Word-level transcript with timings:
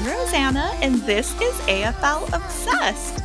I'm 0.00 0.06
Rosanna, 0.06 0.70
and 0.80 0.94
this 1.02 1.30
is 1.42 1.54
AFL 1.66 2.32
Obsessed. 2.32 3.18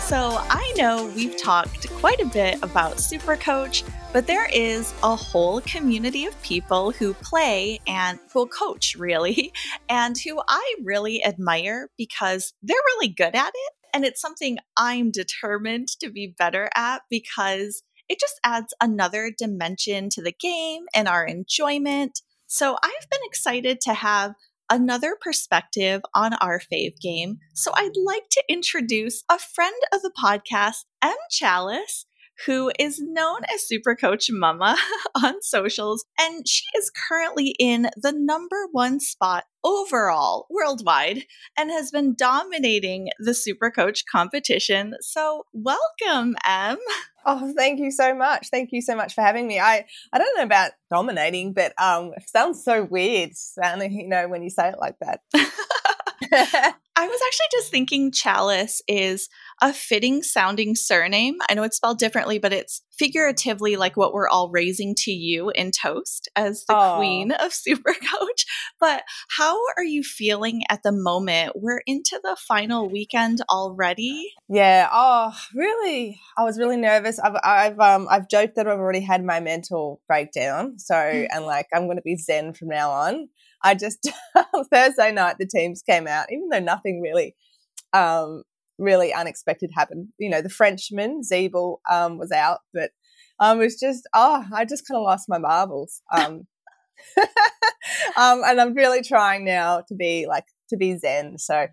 So, 0.00 0.16
I 0.18 0.74
know 0.76 1.06
we've 1.14 1.36
talked 1.36 1.88
quite 2.00 2.20
a 2.20 2.26
bit 2.26 2.58
about 2.64 2.96
Supercoach, 2.96 3.88
but 4.12 4.26
there 4.26 4.48
is 4.52 4.92
a 5.04 5.14
whole 5.14 5.60
community 5.60 6.26
of 6.26 6.42
people 6.42 6.90
who 6.90 7.14
play 7.14 7.78
and 7.86 8.18
who 8.32 8.48
coach, 8.48 8.96
really, 8.96 9.52
and 9.88 10.18
who 10.18 10.40
I 10.48 10.74
really 10.82 11.24
admire 11.24 11.90
because 11.96 12.54
they're 12.60 12.76
really 12.96 13.08
good 13.08 13.36
at 13.36 13.52
it. 13.54 13.72
And 13.94 14.04
it's 14.04 14.20
something 14.20 14.58
I'm 14.76 15.12
determined 15.12 15.86
to 16.00 16.10
be 16.10 16.34
better 16.36 16.70
at 16.74 17.02
because 17.08 17.84
it 18.08 18.18
just 18.18 18.40
adds 18.42 18.74
another 18.80 19.30
dimension 19.30 20.10
to 20.10 20.22
the 20.22 20.32
game 20.32 20.86
and 20.92 21.06
our 21.06 21.24
enjoyment. 21.24 22.20
So 22.48 22.76
I've 22.82 23.10
been 23.10 23.20
excited 23.24 23.80
to 23.82 23.94
have 23.94 24.34
another 24.70 25.16
perspective 25.20 26.02
on 26.14 26.34
our 26.34 26.60
fave 26.60 26.98
game. 27.00 27.38
So 27.54 27.72
I'd 27.74 27.96
like 27.96 28.28
to 28.30 28.44
introduce 28.48 29.24
a 29.30 29.38
friend 29.38 29.74
of 29.92 30.02
the 30.02 30.12
podcast, 30.22 30.84
Em 31.02 31.16
Chalice, 31.30 32.06
who 32.44 32.70
is 32.78 33.00
known 33.00 33.40
as 33.52 33.66
Super 33.66 33.94
Coach 33.94 34.30
Mama 34.30 34.76
on 35.14 35.42
socials, 35.42 36.04
and 36.20 36.46
she 36.46 36.64
is 36.76 36.90
currently 37.08 37.54
in 37.58 37.88
the 37.96 38.12
number 38.12 38.66
one 38.72 39.00
spot 39.00 39.44
overall 39.64 40.46
worldwide 40.50 41.24
and 41.56 41.70
has 41.70 41.90
been 41.90 42.14
dominating 42.14 43.08
the 43.18 43.34
Super 43.34 43.70
Coach 43.70 44.04
competition. 44.10 44.94
So, 45.00 45.46
welcome, 45.52 46.36
Em. 46.46 46.78
Oh, 47.28 47.52
thank 47.56 47.80
you 47.80 47.90
so 47.90 48.14
much. 48.14 48.48
Thank 48.50 48.70
you 48.70 48.80
so 48.80 48.94
much 48.94 49.14
for 49.14 49.22
having 49.22 49.48
me. 49.48 49.58
I, 49.58 49.84
I 50.12 50.18
don't 50.18 50.36
know 50.36 50.44
about 50.44 50.70
dominating, 50.90 51.52
but 51.52 51.72
um, 51.80 52.12
it 52.16 52.28
sounds 52.28 52.62
so 52.62 52.84
weird, 52.84 53.30
sounding, 53.34 53.92
you 53.92 54.06
know, 54.06 54.28
when 54.28 54.44
you 54.44 54.50
say 54.50 54.68
it 54.68 54.78
like 54.78 54.94
that. 55.00 55.20
I 56.98 57.06
was 57.06 57.20
actually 57.26 57.46
just 57.52 57.70
thinking 57.70 58.10
Chalice 58.10 58.80
is 58.88 59.28
a 59.62 59.72
fitting 59.72 60.22
sounding 60.22 60.74
surname. 60.74 61.36
I 61.48 61.54
know 61.54 61.62
it's 61.62 61.76
spelled 61.76 61.98
differently, 61.98 62.38
but 62.38 62.52
it's 62.52 62.82
figuratively 62.98 63.76
like 63.76 63.96
what 63.96 64.12
we're 64.12 64.28
all 64.28 64.50
raising 64.50 64.94
to 64.96 65.10
you 65.10 65.50
in 65.50 65.70
toast 65.70 66.28
as 66.36 66.64
the 66.66 66.74
Aww. 66.74 66.96
queen 66.96 67.32
of 67.32 67.52
Super 67.52 67.94
Coach. 67.94 68.44
But 68.78 69.02
how 69.36 69.58
are 69.76 69.84
you 69.84 70.02
feeling 70.02 70.62
at 70.70 70.82
the 70.82 70.92
moment? 70.92 71.52
We're 71.56 71.82
into 71.86 72.20
the 72.22 72.36
final 72.36 72.88
weekend 72.88 73.40
already. 73.50 74.32
Yeah. 74.48 74.88
Oh, 74.92 75.34
really? 75.54 76.20
I 76.36 76.44
was 76.44 76.58
really 76.58 76.76
nervous. 76.76 77.18
I've 77.18 77.36
I've 77.42 77.80
um 77.80 78.08
I've 78.10 78.28
joked 78.28 78.56
that 78.56 78.68
I've 78.68 78.78
already 78.78 79.00
had 79.00 79.24
my 79.24 79.40
mental 79.40 80.00
breakdown. 80.06 80.78
So 80.78 80.94
mm. 80.94 81.26
and 81.30 81.44
like 81.44 81.66
I'm 81.74 81.86
going 81.86 81.96
to 81.96 82.02
be 82.02 82.16
zen 82.16 82.52
from 82.52 82.68
now 82.68 82.90
on. 82.90 83.28
I 83.62 83.74
just 83.74 84.06
Thursday 84.72 85.12
night 85.12 85.36
the 85.38 85.46
teams 85.46 85.82
came 85.82 86.06
out, 86.06 86.26
even 86.30 86.48
though 86.50 86.60
nothing 86.60 87.00
really 87.00 87.34
um, 87.92 88.42
really 88.78 89.12
unexpected 89.12 89.70
happened. 89.74 90.08
You 90.18 90.30
know, 90.30 90.42
the 90.42 90.48
Frenchman 90.48 91.22
Ziebell 91.22 91.78
um, 91.90 92.18
was 92.18 92.32
out, 92.32 92.60
but 92.72 92.90
um, 93.38 93.60
it 93.60 93.64
was 93.64 93.78
just 93.78 94.08
oh, 94.14 94.44
I 94.52 94.64
just 94.64 94.86
kind 94.86 94.98
of 94.98 95.04
lost 95.04 95.28
my 95.28 95.38
marbles. 95.38 96.02
Um, 96.16 96.46
um, 98.16 98.42
and 98.44 98.60
I'm 98.60 98.74
really 98.74 99.02
trying 99.02 99.44
now 99.44 99.82
to 99.88 99.94
be 99.94 100.26
like 100.26 100.46
to 100.70 100.76
be 100.76 100.96
zen. 100.96 101.38
So 101.38 101.66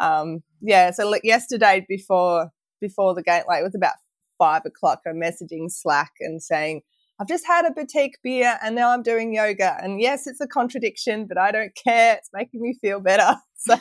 um, 0.00 0.42
yeah, 0.60 0.90
so 0.90 1.08
like 1.08 1.24
yesterday 1.24 1.84
before 1.88 2.50
before 2.80 3.14
the 3.14 3.22
game, 3.22 3.42
like 3.48 3.60
it 3.60 3.64
was 3.64 3.74
about 3.74 3.94
five 4.38 4.62
o'clock. 4.64 5.00
I'm 5.06 5.20
messaging 5.20 5.70
Slack 5.70 6.12
and 6.20 6.42
saying 6.42 6.82
I've 7.20 7.28
just 7.28 7.46
had 7.46 7.66
a 7.66 7.70
boutique 7.70 8.16
beer 8.24 8.58
and 8.62 8.74
now 8.74 8.90
I'm 8.90 9.02
doing 9.02 9.34
yoga. 9.34 9.76
And 9.82 10.00
yes, 10.00 10.26
it's 10.26 10.40
a 10.40 10.46
contradiction, 10.46 11.26
but 11.26 11.36
I 11.36 11.52
don't 11.52 11.74
care. 11.74 12.14
It's 12.14 12.30
making 12.32 12.62
me 12.62 12.76
feel 12.80 13.00
better. 13.00 13.36
So. 13.62 13.76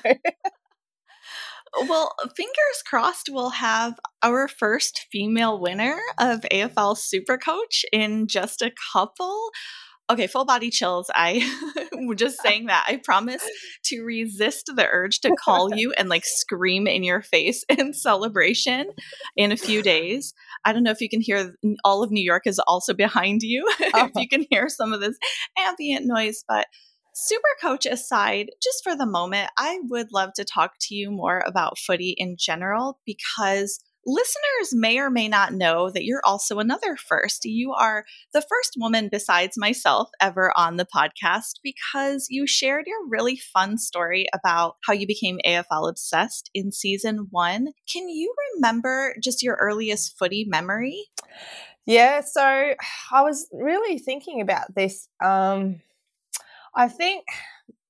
Well, 1.87 2.13
fingers 2.35 2.83
crossed, 2.85 3.29
we'll 3.31 3.51
have 3.51 3.99
our 4.23 4.47
first 4.47 5.07
female 5.11 5.59
winner 5.59 5.99
of 6.17 6.41
AFL 6.51 6.97
Super 6.97 7.37
Coach 7.37 7.85
in 7.91 8.27
just 8.27 8.61
a 8.61 8.71
couple 8.93 9.51
okay, 10.09 10.27
full 10.27 10.45
body 10.45 10.69
chills. 10.69 11.09
I 11.13 11.47
just 12.15 12.41
saying 12.41 12.65
that. 12.65 12.85
I 12.87 12.97
promise 12.97 13.43
to 13.85 14.01
resist 14.01 14.71
the 14.75 14.87
urge 14.91 15.19
to 15.21 15.35
call 15.35 15.75
you 15.75 15.93
and 15.93 16.09
like 16.09 16.25
scream 16.25 16.87
in 16.87 17.03
your 17.03 17.21
face 17.21 17.63
in 17.69 17.93
celebration 17.93 18.89
in 19.35 19.51
a 19.51 19.57
few 19.57 19.81
days. 19.81 20.33
I 20.65 20.73
don't 20.73 20.83
know 20.83 20.91
if 20.91 21.01
you 21.01 21.09
can 21.09 21.21
hear 21.21 21.53
all 21.83 22.03
of 22.03 22.11
New 22.11 22.23
York 22.23 22.47
is 22.47 22.59
also 22.67 22.93
behind 22.93 23.43
you. 23.43 23.67
Uh-huh. 23.79 24.09
if 24.13 24.21
you 24.21 24.27
can 24.27 24.45
hear 24.49 24.69
some 24.69 24.93
of 24.93 24.99
this 24.99 25.17
ambient 25.57 26.05
noise, 26.05 26.43
but 26.47 26.67
Super 27.13 27.49
coach 27.61 27.85
aside, 27.85 28.49
just 28.61 28.83
for 28.83 28.95
the 28.95 29.05
moment, 29.05 29.49
I 29.57 29.79
would 29.89 30.11
love 30.11 30.33
to 30.35 30.45
talk 30.45 30.73
to 30.81 30.95
you 30.95 31.11
more 31.11 31.43
about 31.45 31.77
footy 31.77 32.15
in 32.17 32.35
general 32.37 32.99
because 33.05 33.79
listeners 34.05 34.73
may 34.73 34.97
or 34.99 35.09
may 35.09 35.27
not 35.27 35.53
know 35.53 35.89
that 35.91 36.03
you're 36.03 36.21
also 36.23 36.59
another 36.59 36.95
first. 36.95 37.45
You 37.45 37.73
are 37.73 38.05
the 38.33 38.41
first 38.41 38.75
woman 38.77 39.09
besides 39.11 39.57
myself 39.57 40.09
ever 40.21 40.53
on 40.57 40.77
the 40.77 40.87
podcast 40.95 41.59
because 41.63 42.27
you 42.29 42.47
shared 42.47 42.85
your 42.87 43.07
really 43.07 43.37
fun 43.37 43.77
story 43.77 44.27
about 44.33 44.75
how 44.85 44.93
you 44.93 45.05
became 45.05 45.39
AFL 45.45 45.89
obsessed 45.89 46.49
in 46.53 46.71
season 46.71 47.27
one. 47.29 47.69
Can 47.91 48.09
you 48.09 48.33
remember 48.55 49.15
just 49.21 49.43
your 49.43 49.55
earliest 49.55 50.17
footy 50.17 50.45
memory? 50.47 51.05
Yeah, 51.85 52.21
so 52.21 52.41
I 53.11 53.21
was 53.21 53.47
really 53.51 53.97
thinking 53.99 54.41
about 54.41 54.75
this. 54.75 55.07
Um, 55.23 55.81
I 56.75 56.87
think 56.87 57.25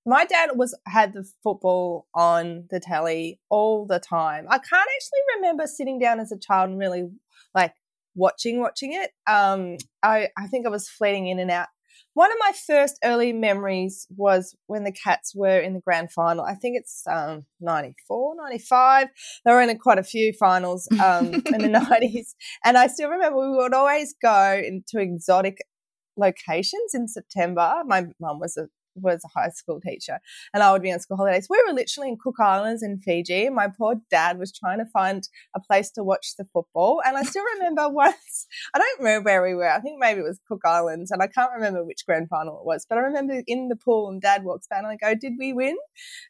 my 0.06 0.26
dad 0.26 0.52
was 0.56 0.78
had 0.88 1.14
the 1.14 1.28
football 1.44 2.08
on 2.14 2.66
the 2.70 2.80
telly 2.80 3.40
all 3.50 3.86
the 3.86 4.00
time. 4.00 4.46
I 4.50 4.58
can't 4.58 4.66
actually 4.74 5.36
remember 5.38 5.68
sitting 5.68 6.00
down 6.00 6.20
as 6.20 6.32
a 6.32 6.40
child 6.40 6.70
and 6.70 6.80
really 6.80 7.10
like 7.54 7.74
watching 8.16 8.60
watching 8.60 8.94
it. 8.94 9.12
Um, 9.32 9.78
I 10.04 10.30
I 10.38 10.48
think 10.48 10.66
I 10.66 10.70
was 10.70 10.90
fleeting 10.90 11.28
in 11.28 11.40
and 11.40 11.52
out. 11.52 11.68
One 12.14 12.32
of 12.32 12.38
my 12.40 12.54
first 12.68 12.98
early 13.04 13.32
memories 13.32 14.08
was 14.18 14.56
when 14.68 14.84
the 14.84 14.92
Cats 14.92 15.34
were 15.36 15.60
in 15.60 15.74
the 15.74 15.80
grand 15.80 16.12
final. 16.12 16.44
I 16.44 16.56
think 16.56 16.76
it's 16.78 17.04
um, 17.08 17.46
94, 17.62 18.36
95. 18.36 19.08
They 19.46 19.52
were 19.52 19.62
in 19.62 19.70
a, 19.70 19.78
quite 19.78 20.00
a 20.00 20.04
few 20.04 20.34
finals 20.34 20.88
um, 20.94 21.34
in 21.34 21.42
the 21.44 21.70
90s. 22.14 22.34
And 22.66 22.78
I 22.78 22.88
still 22.88 23.10
remember 23.10 23.38
we 23.38 23.56
would 23.56 23.74
always 23.74 24.16
go 24.22 24.62
into 24.66 25.00
exotic 25.00 25.60
locations 26.20 26.94
in 26.94 27.08
September. 27.08 27.82
My 27.86 28.06
mum 28.20 28.40
was 28.40 28.58
a 28.58 28.68
was 29.02 29.24
a 29.24 29.40
high 29.40 29.50
school 29.50 29.80
teacher 29.80 30.20
and 30.54 30.64
I 30.64 30.72
would 30.72 30.82
be 30.82 30.92
on 30.92 31.00
school 31.00 31.18
holidays. 31.18 31.48
We 31.50 31.64
were 31.68 31.74
literally 31.74 32.10
in 32.10 32.18
Cook 32.18 32.40
Islands 32.40 32.84
in 32.84 33.00
Fiji. 33.00 33.50
My 33.50 33.68
poor 33.68 33.96
dad 34.10 34.40
was 34.40 34.52
trying 34.52 34.80
to 34.80 34.86
find 34.86 35.28
a 35.56 35.60
place 35.60 35.92
to 35.92 36.04
watch 36.04 36.36
the 36.38 36.46
football. 36.46 37.02
And 37.06 37.18
I 37.18 37.24
still 37.24 37.44
remember 37.56 37.90
once, 37.90 38.48
I 38.74 38.80
don't 38.80 39.00
remember 39.00 39.26
where 39.26 39.44
we 39.44 39.56
were. 39.56 39.70
I 39.70 39.80
think 39.80 40.00
maybe 40.00 40.22
it 40.22 40.24
was 40.24 40.40
Cook 40.48 40.62
Islands 40.66 41.12
and 41.12 41.22
I 41.22 41.28
can't 41.28 41.52
remember 41.54 41.84
which 41.84 42.06
grand 42.06 42.30
final 42.30 42.60
it 42.60 42.66
was, 42.66 42.86
but 42.88 42.98
I 42.98 43.02
remember 43.02 43.42
in 43.48 43.70
the 43.70 43.76
pool 43.76 44.10
and 44.10 44.22
dad 44.22 44.44
walks 44.44 44.68
back 44.68 44.80
and 44.80 44.88
I 44.88 44.96
go, 44.96 45.16
Did 45.16 45.34
we 45.38 45.54
win? 45.54 45.78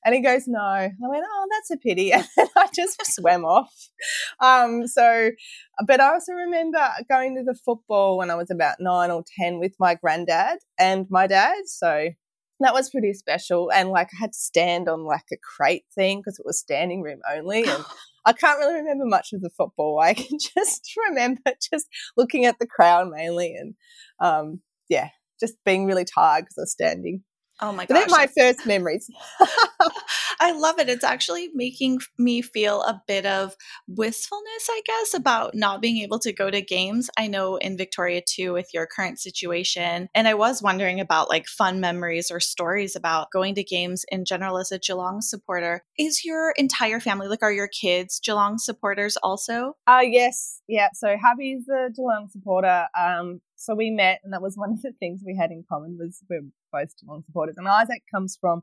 And 0.05 0.15
he 0.15 0.21
goes, 0.21 0.47
No. 0.47 0.59
I 0.59 0.91
went, 1.01 1.25
Oh, 1.27 1.47
that's 1.51 1.71
a 1.71 1.77
pity. 1.77 2.11
And 2.39 2.49
I 2.55 2.67
just 2.73 3.05
swam 3.15 3.43
off. 3.45 3.73
Um, 4.39 4.87
so, 4.87 5.31
but 5.85 5.99
I 5.99 6.13
also 6.13 6.33
remember 6.33 6.89
going 7.09 7.35
to 7.35 7.43
the 7.43 7.55
football 7.55 8.17
when 8.17 8.29
I 8.29 8.35
was 8.35 8.49
about 8.49 8.77
nine 8.79 9.11
or 9.11 9.23
10 9.39 9.59
with 9.59 9.75
my 9.79 9.95
granddad 9.95 10.59
and 10.77 11.05
my 11.09 11.27
dad. 11.27 11.63
So 11.65 12.09
that 12.59 12.73
was 12.73 12.89
pretty 12.89 13.13
special. 13.13 13.71
And 13.71 13.89
like 13.89 14.09
I 14.13 14.17
had 14.19 14.33
to 14.33 14.39
stand 14.39 14.89
on 14.89 15.03
like 15.05 15.25
a 15.31 15.37
crate 15.37 15.85
thing 15.95 16.19
because 16.19 16.39
it 16.39 16.45
was 16.45 16.59
standing 16.59 17.01
room 17.01 17.19
only. 17.31 17.63
And 17.63 17.83
I 18.25 18.33
can't 18.33 18.59
really 18.59 18.75
remember 18.75 19.05
much 19.05 19.33
of 19.33 19.41
the 19.41 19.49
football. 19.49 19.99
I 19.99 20.13
can 20.13 20.37
just 20.55 20.91
remember 21.09 21.53
just 21.71 21.87
looking 22.17 22.45
at 22.45 22.59
the 22.59 22.67
crowd 22.67 23.09
mainly 23.09 23.55
and 23.55 23.75
um, 24.19 24.61
yeah, 24.89 25.09
just 25.39 25.55
being 25.65 25.85
really 25.85 26.05
tired 26.05 26.43
because 26.43 26.57
I 26.57 26.61
was 26.61 26.71
standing. 26.71 27.23
Oh 27.61 27.71
my 27.71 27.85
gosh. 27.85 27.97
They're 27.97 28.07
my 28.07 28.27
first 28.37 28.65
memories. 28.65 29.09
I 30.39 30.51
love 30.53 30.79
it. 30.79 30.89
It's 30.89 31.03
actually 31.03 31.49
making 31.53 31.99
me 32.17 32.41
feel 32.41 32.81
a 32.83 33.01
bit 33.07 33.25
of 33.25 33.55
wistfulness, 33.87 34.67
I 34.69 34.81
guess, 34.85 35.13
about 35.13 35.55
not 35.55 35.81
being 35.81 35.97
able 35.97 36.19
to 36.19 36.31
go 36.31 36.49
to 36.49 36.61
games. 36.61 37.09
I 37.17 37.27
know 37.27 37.57
in 37.57 37.77
Victoria 37.77 38.21
too, 38.25 38.53
with 38.53 38.69
your 38.73 38.87
current 38.87 39.19
situation. 39.19 40.07
And 40.15 40.27
I 40.27 40.33
was 40.33 40.61
wondering 40.61 40.99
about 40.99 41.29
like 41.29 41.47
fun 41.47 41.79
memories 41.79 42.31
or 42.31 42.39
stories 42.39 42.95
about 42.95 43.31
going 43.31 43.55
to 43.55 43.63
games 43.63 44.05
in 44.09 44.25
general 44.25 44.57
as 44.57 44.71
a 44.71 44.79
Geelong 44.79 45.21
supporter. 45.21 45.83
Is 45.97 46.23
your 46.23 46.51
entire 46.57 46.99
family, 46.99 47.27
like, 47.27 47.43
are 47.43 47.51
your 47.51 47.67
kids 47.67 48.19
Geelong 48.23 48.57
supporters 48.57 49.17
also? 49.17 49.75
Uh, 49.85 50.01
yes. 50.03 50.61
Yeah. 50.67 50.87
So 50.93 51.17
hubby's 51.21 51.67
a 51.67 51.89
Geelong 51.91 52.29
supporter. 52.31 52.87
Um, 52.99 53.41
so 53.59 53.75
we 53.75 53.91
met, 53.91 54.21
and 54.23 54.31
that 54.31 54.41
was 54.41 54.55
one 54.55 54.71
of 54.71 54.81
the 54.81 54.93
things 54.93 55.21
we 55.25 55.35
had 55.35 55.51
in 55.51 55.65
common 55.67 55.97
was 55.99 56.23
we're 56.29 56.41
both 56.71 56.93
Geelong 56.99 57.23
supporters. 57.25 57.55
And 57.57 57.67
Isaac 57.67 58.03
comes 58.09 58.37
from 58.39 58.61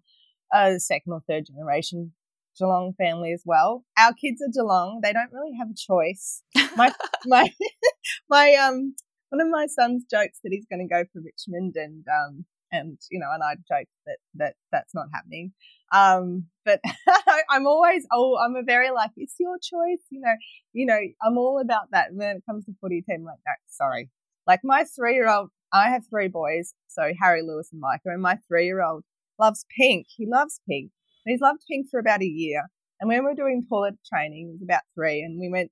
a 0.54 0.80
second 0.80 1.12
or 1.12 1.20
third 1.28 1.44
generation 1.46 2.12
Geelong 2.58 2.94
family 2.96 3.32
as 3.34 3.42
well. 3.44 3.84
Our 3.98 4.14
kids 4.14 4.40
are 4.40 4.50
Geelong; 4.50 5.00
they 5.02 5.12
don't 5.12 5.32
really 5.32 5.54
have 5.58 5.68
a 5.68 5.74
choice. 5.74 6.42
My 6.76 6.92
my 7.26 7.50
my 8.30 8.54
um 8.54 8.94
one 9.28 9.42
of 9.42 9.48
my 9.50 9.66
son's 9.66 10.04
jokes 10.10 10.38
that 10.42 10.50
he's 10.50 10.66
going 10.70 10.86
to 10.88 10.92
go 10.92 11.04
for 11.12 11.20
Richmond, 11.22 11.74
and 11.76 12.04
um 12.08 12.46
and 12.72 12.98
you 13.10 13.18
know, 13.18 13.30
and 13.32 13.42
I 13.42 13.56
joke 13.68 13.88
that 14.06 14.16
that 14.36 14.54
that's 14.72 14.94
not 14.94 15.08
happening. 15.12 15.52
Um, 15.92 16.46
but 16.64 16.80
I'm 17.50 17.66
always, 17.66 18.06
oh, 18.12 18.38
I'm 18.38 18.56
a 18.56 18.62
very 18.62 18.90
like, 18.90 19.10
it's 19.16 19.36
your 19.38 19.56
choice, 19.58 20.02
you 20.10 20.20
know, 20.20 20.34
you 20.72 20.84
know, 20.84 20.98
I'm 21.22 21.38
all 21.38 21.60
about 21.60 21.92
that. 21.92 22.08
And 22.08 22.18
when 22.18 22.36
it 22.36 22.42
comes 22.44 22.64
to 22.64 22.72
footy 22.80 23.02
team, 23.02 23.24
like, 23.24 23.38
no, 23.46 23.52
sorry. 23.68 24.10
Like 24.46 24.60
my 24.62 24.84
three 24.84 25.14
year 25.14 25.28
old, 25.28 25.50
I 25.72 25.90
have 25.90 26.04
three 26.08 26.28
boys, 26.28 26.74
so 26.88 27.12
Harry, 27.20 27.42
Lewis, 27.42 27.70
and 27.72 27.80
Micah, 27.80 28.10
and 28.10 28.22
my 28.22 28.38
three 28.48 28.66
year 28.66 28.82
old 28.82 29.04
loves 29.38 29.64
pink. 29.76 30.06
He 30.16 30.26
loves 30.26 30.60
pink. 30.68 30.90
And 31.24 31.32
he's 31.32 31.40
loved 31.40 31.62
pink 31.68 31.88
for 31.90 31.98
about 31.98 32.22
a 32.22 32.26
year. 32.26 32.62
And 33.00 33.08
when 33.08 33.18
we 33.18 33.24
were 33.24 33.34
doing 33.34 33.62
toilet 33.68 33.94
training, 34.10 34.46
he 34.46 34.52
was 34.52 34.62
about 34.62 34.82
three, 34.94 35.20
and 35.20 35.38
we 35.38 35.50
went 35.50 35.70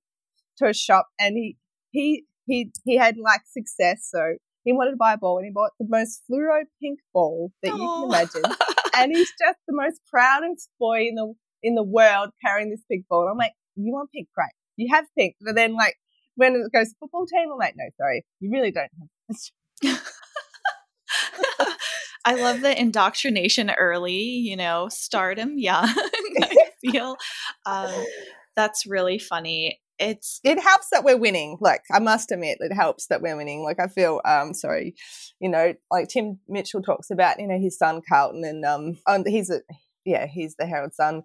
to 0.57 0.67
a 0.67 0.73
shop, 0.73 1.07
and 1.19 1.35
he 1.35 1.57
he 1.91 2.25
he 2.45 2.71
he 2.83 2.97
had 2.97 3.17
like 3.17 3.41
success. 3.49 4.07
So 4.11 4.35
he 4.63 4.73
wanted 4.73 4.91
to 4.91 4.97
buy 4.97 5.13
a 5.13 5.17
ball, 5.17 5.37
and 5.37 5.45
he 5.45 5.51
bought 5.51 5.71
the 5.79 5.87
most 5.89 6.21
fluoro 6.29 6.63
pink 6.81 6.99
ball 7.13 7.51
that 7.63 7.71
Aww. 7.71 7.79
you 7.79 7.87
can 7.87 8.03
imagine. 8.09 8.57
and 8.95 9.11
he's 9.15 9.31
just 9.39 9.59
the 9.67 9.75
most 9.75 10.01
proudest 10.11 10.69
boy 10.79 11.07
in 11.07 11.15
the 11.15 11.33
in 11.63 11.75
the 11.75 11.83
world 11.83 12.29
carrying 12.45 12.69
this 12.69 12.83
pink 12.89 13.05
ball. 13.09 13.21
And 13.21 13.31
I'm 13.31 13.37
like, 13.37 13.53
you 13.75 13.91
want 13.91 14.11
pink, 14.11 14.27
great. 14.35 14.49
You 14.77 14.93
have 14.93 15.05
pink, 15.17 15.35
but 15.41 15.55
then 15.55 15.73
like 15.73 15.95
when 16.35 16.55
it 16.55 16.71
goes 16.71 16.93
football 16.99 17.25
team, 17.25 17.49
I'm 17.51 17.57
like, 17.57 17.75
no, 17.77 17.85
sorry, 17.97 18.25
you 18.39 18.51
really 18.51 18.71
don't 18.71 18.89
have. 19.83 20.01
I 22.25 22.33
love 22.35 22.61
the 22.61 22.79
indoctrination 22.79 23.69
early, 23.71 24.19
you 24.19 24.57
know, 24.57 24.89
stardom 24.89 25.59
young. 25.59 25.87
I 26.41 26.55
feel 26.81 27.17
um, 27.65 28.05
that's 28.55 28.85
really 28.87 29.19
funny. 29.19 29.79
It's 29.99 30.41
it 30.43 30.59
helps 30.59 30.89
that 30.91 31.03
we're 31.03 31.17
winning. 31.17 31.57
Like 31.61 31.83
I 31.93 31.99
must 31.99 32.31
admit, 32.31 32.57
it 32.61 32.73
helps 32.73 33.07
that 33.07 33.21
we're 33.21 33.37
winning. 33.37 33.63
Like 33.63 33.79
I 33.79 33.87
feel, 33.87 34.21
um, 34.25 34.53
sorry, 34.53 34.95
you 35.39 35.49
know, 35.49 35.73
like 35.91 36.09
Tim 36.09 36.39
Mitchell 36.47 36.81
talks 36.81 37.11
about, 37.11 37.39
you 37.39 37.47
know, 37.47 37.59
his 37.59 37.77
son 37.77 38.01
Carlton, 38.07 38.43
and 38.43 38.65
um, 38.65 38.97
he's 39.25 39.49
a 39.49 39.61
yeah, 40.03 40.25
he's 40.27 40.55
the 40.55 40.65
Herald 40.65 40.93
Sun 40.93 41.23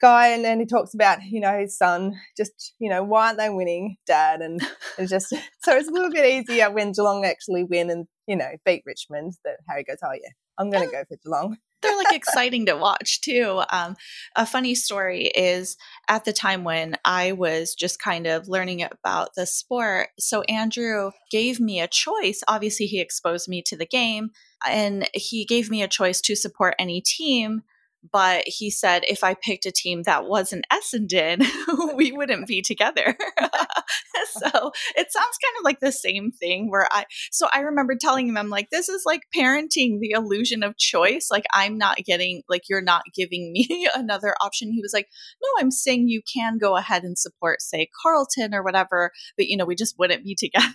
guy, 0.00 0.28
and 0.28 0.44
then 0.44 0.60
he 0.60 0.66
talks 0.66 0.94
about 0.94 1.22
you 1.24 1.40
know 1.40 1.58
his 1.58 1.76
son. 1.76 2.14
Just 2.36 2.74
you 2.78 2.90
know, 2.90 3.02
why 3.02 3.26
aren't 3.26 3.38
they 3.38 3.50
winning, 3.50 3.96
Dad? 4.06 4.40
And 4.40 4.60
it's 4.98 5.10
just 5.10 5.30
so 5.30 5.76
it's 5.76 5.88
a 5.88 5.92
little 5.92 6.10
bit 6.10 6.26
easier 6.26 6.70
when 6.70 6.92
Geelong 6.92 7.24
actually 7.24 7.64
win 7.64 7.90
and 7.90 8.06
you 8.26 8.36
know 8.36 8.50
beat 8.64 8.82
Richmond. 8.86 9.34
That 9.44 9.58
Harry 9.68 9.84
goes, 9.84 9.98
oh 10.04 10.12
yeah, 10.12 10.30
I'm 10.58 10.70
going 10.70 10.84
to 10.84 10.92
go 10.92 11.04
for 11.08 11.16
Geelong. 11.24 11.56
They're 11.82 11.96
like 11.96 12.12
exciting 12.14 12.66
to 12.66 12.76
watch 12.76 13.20
too. 13.20 13.62
Um, 13.70 13.96
a 14.34 14.46
funny 14.46 14.74
story 14.74 15.26
is 15.26 15.76
at 16.08 16.24
the 16.24 16.32
time 16.32 16.64
when 16.64 16.96
I 17.04 17.32
was 17.32 17.74
just 17.74 18.00
kind 18.00 18.26
of 18.26 18.48
learning 18.48 18.82
about 18.82 19.30
the 19.36 19.46
sport. 19.46 20.08
So 20.18 20.42
Andrew 20.42 21.10
gave 21.30 21.60
me 21.60 21.80
a 21.80 21.88
choice. 21.88 22.42
Obviously, 22.48 22.86
he 22.86 23.00
exposed 23.00 23.48
me 23.48 23.62
to 23.66 23.76
the 23.76 23.86
game, 23.86 24.30
and 24.66 25.08
he 25.14 25.44
gave 25.44 25.70
me 25.70 25.82
a 25.82 25.88
choice 25.88 26.20
to 26.22 26.36
support 26.36 26.74
any 26.78 27.00
team 27.00 27.62
but 28.12 28.44
he 28.46 28.70
said 28.70 29.04
if 29.08 29.24
I 29.24 29.34
picked 29.34 29.66
a 29.66 29.72
team 29.72 30.02
that 30.02 30.26
wasn't 30.26 30.66
Essendon, 30.72 31.46
we 31.96 32.12
wouldn't 32.12 32.46
be 32.46 32.62
together. 32.62 33.16
so 34.30 34.72
it 34.96 35.12
sounds 35.12 35.38
kind 35.38 35.56
of 35.58 35.64
like 35.64 35.80
the 35.80 35.92
same 35.92 36.30
thing 36.32 36.70
where 36.70 36.88
I, 36.90 37.04
so 37.30 37.48
I 37.52 37.60
remember 37.60 37.96
telling 37.98 38.28
him, 38.28 38.36
I'm 38.36 38.50
like, 38.50 38.70
this 38.70 38.88
is 38.88 39.02
like 39.06 39.22
parenting 39.36 40.00
the 40.00 40.10
illusion 40.10 40.62
of 40.62 40.76
choice. 40.76 41.28
Like, 41.30 41.44
I'm 41.54 41.78
not 41.78 41.98
getting, 41.98 42.42
like, 42.48 42.62
you're 42.68 42.82
not 42.82 43.02
giving 43.14 43.52
me 43.52 43.88
another 43.94 44.34
option. 44.40 44.72
He 44.72 44.82
was 44.82 44.92
like, 44.92 45.08
no, 45.42 45.48
I'm 45.60 45.70
saying 45.70 46.08
you 46.08 46.22
can 46.32 46.58
go 46.58 46.76
ahead 46.76 47.02
and 47.02 47.18
support, 47.18 47.62
say, 47.62 47.88
Carlton 48.02 48.54
or 48.54 48.62
whatever, 48.62 49.12
but, 49.36 49.46
you 49.46 49.56
know, 49.56 49.64
we 49.64 49.74
just 49.74 49.98
wouldn't 49.98 50.24
be 50.24 50.34
together. 50.34 50.72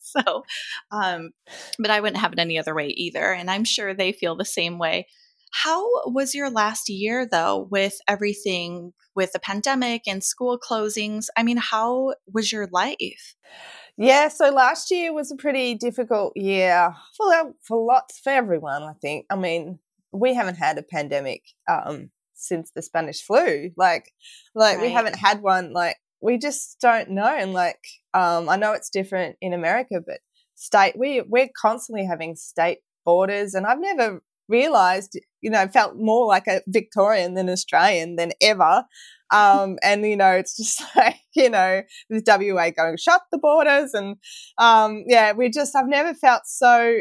so, 0.00 0.44
um, 0.90 1.30
but 1.78 1.90
I 1.90 2.00
wouldn't 2.00 2.20
have 2.20 2.32
it 2.32 2.38
any 2.38 2.58
other 2.58 2.74
way 2.74 2.88
either. 2.88 3.32
And 3.32 3.50
I'm 3.50 3.64
sure 3.64 3.94
they 3.94 4.12
feel 4.12 4.36
the 4.36 4.44
same 4.44 4.78
way. 4.78 5.06
How 5.62 5.86
was 6.06 6.34
your 6.34 6.50
last 6.50 6.88
year 6.88 7.28
though 7.30 7.68
with 7.70 7.98
everything 8.08 8.92
with 9.14 9.32
the 9.32 9.38
pandemic 9.38 10.02
and 10.08 10.22
school 10.22 10.58
closings? 10.58 11.26
I 11.36 11.44
mean, 11.44 11.58
how 11.58 12.14
was 12.32 12.50
your 12.50 12.66
life? 12.72 13.36
Yeah, 13.96 14.26
so 14.28 14.50
last 14.50 14.90
year 14.90 15.12
was 15.12 15.30
a 15.30 15.36
pretty 15.36 15.76
difficult 15.76 16.32
year 16.34 16.92
for 17.16 17.54
for 17.62 17.86
lots 17.86 18.18
for 18.18 18.30
everyone, 18.30 18.82
I 18.82 18.94
think. 19.00 19.26
I 19.30 19.36
mean, 19.36 19.78
we 20.10 20.34
haven't 20.34 20.56
had 20.56 20.76
a 20.76 20.82
pandemic 20.82 21.42
um, 21.70 22.10
since 22.34 22.72
the 22.74 22.82
Spanish 22.82 23.22
flu. 23.22 23.70
Like 23.76 24.10
like 24.56 24.78
right. 24.78 24.86
we 24.86 24.92
haven't 24.92 25.16
had 25.16 25.40
one 25.40 25.72
like 25.72 25.98
we 26.20 26.36
just 26.36 26.80
don't 26.80 27.10
know 27.10 27.32
and 27.32 27.52
like 27.52 27.86
um, 28.12 28.48
I 28.48 28.56
know 28.56 28.72
it's 28.72 28.90
different 28.90 29.36
in 29.40 29.52
America, 29.52 30.00
but 30.04 30.18
state 30.56 30.98
we 30.98 31.20
we're 31.20 31.50
constantly 31.56 32.04
having 32.04 32.34
state 32.34 32.78
borders 33.04 33.54
and 33.54 33.66
I've 33.66 33.80
never 33.80 34.20
realized, 34.48 35.18
you 35.40 35.50
know, 35.50 35.66
felt 35.68 35.96
more 35.96 36.26
like 36.26 36.46
a 36.46 36.62
Victorian 36.66 37.34
than 37.34 37.48
Australian 37.48 38.16
than 38.16 38.32
ever. 38.40 38.84
Um, 39.32 39.78
and, 39.82 40.04
you 40.04 40.16
know, 40.16 40.32
it's 40.32 40.56
just 40.56 40.82
like, 40.96 41.16
you 41.34 41.50
know, 41.50 41.82
with 42.10 42.24
WA 42.26 42.70
going, 42.70 42.96
shut 42.96 43.22
the 43.32 43.38
borders. 43.38 43.94
And, 43.94 44.16
um, 44.58 45.04
yeah, 45.06 45.32
we 45.32 45.50
just, 45.50 45.74
I've 45.74 45.88
never 45.88 46.14
felt 46.14 46.42
so, 46.46 47.00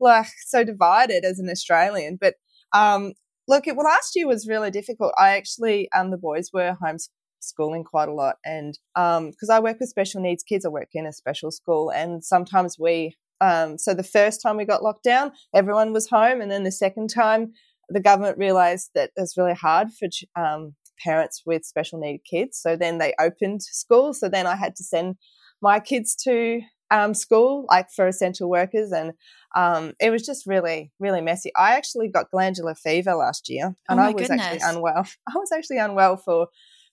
like, 0.00 0.26
so 0.46 0.64
divided 0.64 1.24
as 1.24 1.38
an 1.38 1.50
Australian. 1.50 2.18
But, 2.20 2.34
um, 2.72 3.12
look, 3.48 3.66
it, 3.66 3.76
well, 3.76 3.86
last 3.86 4.12
year 4.14 4.26
was 4.26 4.48
really 4.48 4.70
difficult. 4.70 5.12
I 5.18 5.36
actually, 5.36 5.88
um, 5.94 6.10
the 6.10 6.16
boys 6.16 6.50
were 6.52 6.76
homeschooling 6.82 7.84
quite 7.84 8.08
a 8.08 8.14
lot. 8.14 8.36
And, 8.44 8.78
um, 8.96 9.30
because 9.30 9.50
I 9.50 9.60
work 9.60 9.78
with 9.80 9.90
special 9.90 10.22
needs 10.22 10.42
kids, 10.42 10.64
I 10.64 10.70
work 10.70 10.88
in 10.94 11.06
a 11.06 11.12
special 11.12 11.50
school. 11.50 11.90
And 11.90 12.24
sometimes 12.24 12.76
we 12.78 13.16
um, 13.40 13.78
so 13.78 13.94
the 13.94 14.02
first 14.02 14.40
time 14.42 14.56
we 14.56 14.64
got 14.64 14.82
locked 14.82 15.04
down, 15.04 15.32
everyone 15.54 15.92
was 15.92 16.08
home, 16.08 16.40
and 16.40 16.50
then 16.50 16.64
the 16.64 16.72
second 16.72 17.08
time, 17.08 17.52
the 17.88 18.00
government 18.00 18.38
realised 18.38 18.90
that 18.94 19.10
it's 19.16 19.36
really 19.36 19.54
hard 19.54 19.88
for 19.92 20.08
um, 20.36 20.74
parents 20.98 21.42
with 21.44 21.64
special 21.64 21.98
need 21.98 22.20
kids. 22.28 22.58
So 22.58 22.76
then 22.76 22.98
they 22.98 23.14
opened 23.20 23.62
school. 23.62 24.14
So 24.14 24.28
then 24.28 24.46
I 24.46 24.56
had 24.56 24.76
to 24.76 24.84
send 24.84 25.16
my 25.60 25.80
kids 25.80 26.14
to 26.24 26.60
um, 26.90 27.14
school, 27.14 27.66
like 27.68 27.88
for 27.94 28.06
essential 28.06 28.48
workers, 28.48 28.92
and 28.92 29.12
um, 29.56 29.94
it 30.00 30.10
was 30.10 30.24
just 30.24 30.46
really, 30.46 30.92
really 31.00 31.20
messy. 31.20 31.50
I 31.56 31.74
actually 31.74 32.08
got 32.08 32.30
glandular 32.30 32.74
fever 32.74 33.14
last 33.14 33.48
year, 33.48 33.74
and 33.88 34.00
oh 34.00 34.02
I 34.02 34.10
was 34.10 34.28
goodness. 34.28 34.40
actually 34.40 34.76
unwell. 34.76 35.06
I 35.28 35.32
was 35.34 35.50
actually 35.52 35.78
unwell 35.78 36.16
for 36.16 36.48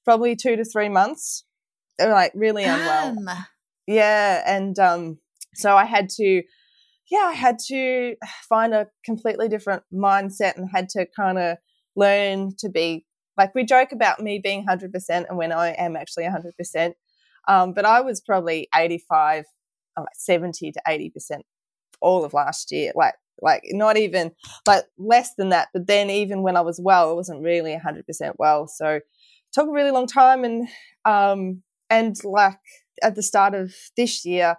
probably 0.05 0.35
two 0.35 0.55
to 0.55 0.65
three 0.65 0.89
months. 0.89 1.44
Like 1.99 2.31
really 2.33 2.63
unwell. 2.63 3.15
Yeah, 3.85 4.44
and 4.45 4.77
um, 4.79 5.19
so 5.53 5.75
I 5.75 5.86
had 5.86 6.09
to, 6.18 6.44
yeah, 7.09 7.25
I 7.25 7.33
had 7.33 7.57
to 7.68 8.16
find 8.47 8.73
a 8.73 8.87
completely 9.04 9.49
different 9.49 9.83
mindset 9.94 10.57
and 10.57 10.69
had 10.71 10.90
to 10.90 11.06
kind 11.16 11.37
of 11.37 11.57
learn 11.95 12.56
to 12.59 12.69
be 12.69 13.06
like 13.37 13.56
we 13.56 13.64
joke 13.64 13.92
about 13.92 14.19
me 14.19 14.40
being 14.40 14.66
100% 14.66 14.92
and 15.09 15.37
when 15.37 15.52
I 15.52 15.69
am 15.69 15.95
actually 15.95 16.25
100%. 16.25 16.94
Um, 17.47 17.73
but 17.73 17.85
I 17.85 18.02
was 18.02 18.21
probably 18.21 18.68
85, 18.75 19.45
like 19.97 20.07
70 20.14 20.71
to 20.73 20.81
80% 20.87 21.42
all 22.02 22.23
of 22.23 22.33
last 22.33 22.71
year. 22.71 22.92
Like, 22.95 23.16
like 23.42 23.64
not 23.71 23.97
even 23.97 24.31
like 24.68 24.83
less 24.97 25.33
than 25.35 25.49
that. 25.49 25.69
But 25.73 25.87
then 25.87 26.09
even 26.09 26.44
when 26.44 26.56
I 26.56 26.61
was 26.61 26.80
well, 26.81 27.09
I 27.09 27.14
wasn't 27.14 27.42
really 27.42 27.75
100% 27.75 28.33
well. 28.37 28.68
So 28.68 28.99
took 29.54 29.68
a 29.68 29.71
really 29.71 29.92
long 29.92 30.07
time. 30.07 30.44
And, 30.44 30.68
um, 31.06 31.64
and 31.90 32.16
like 32.23 32.59
at 33.02 33.16
the 33.16 33.23
start 33.23 33.56
of 33.56 33.73
this 33.97 34.23
year, 34.23 34.56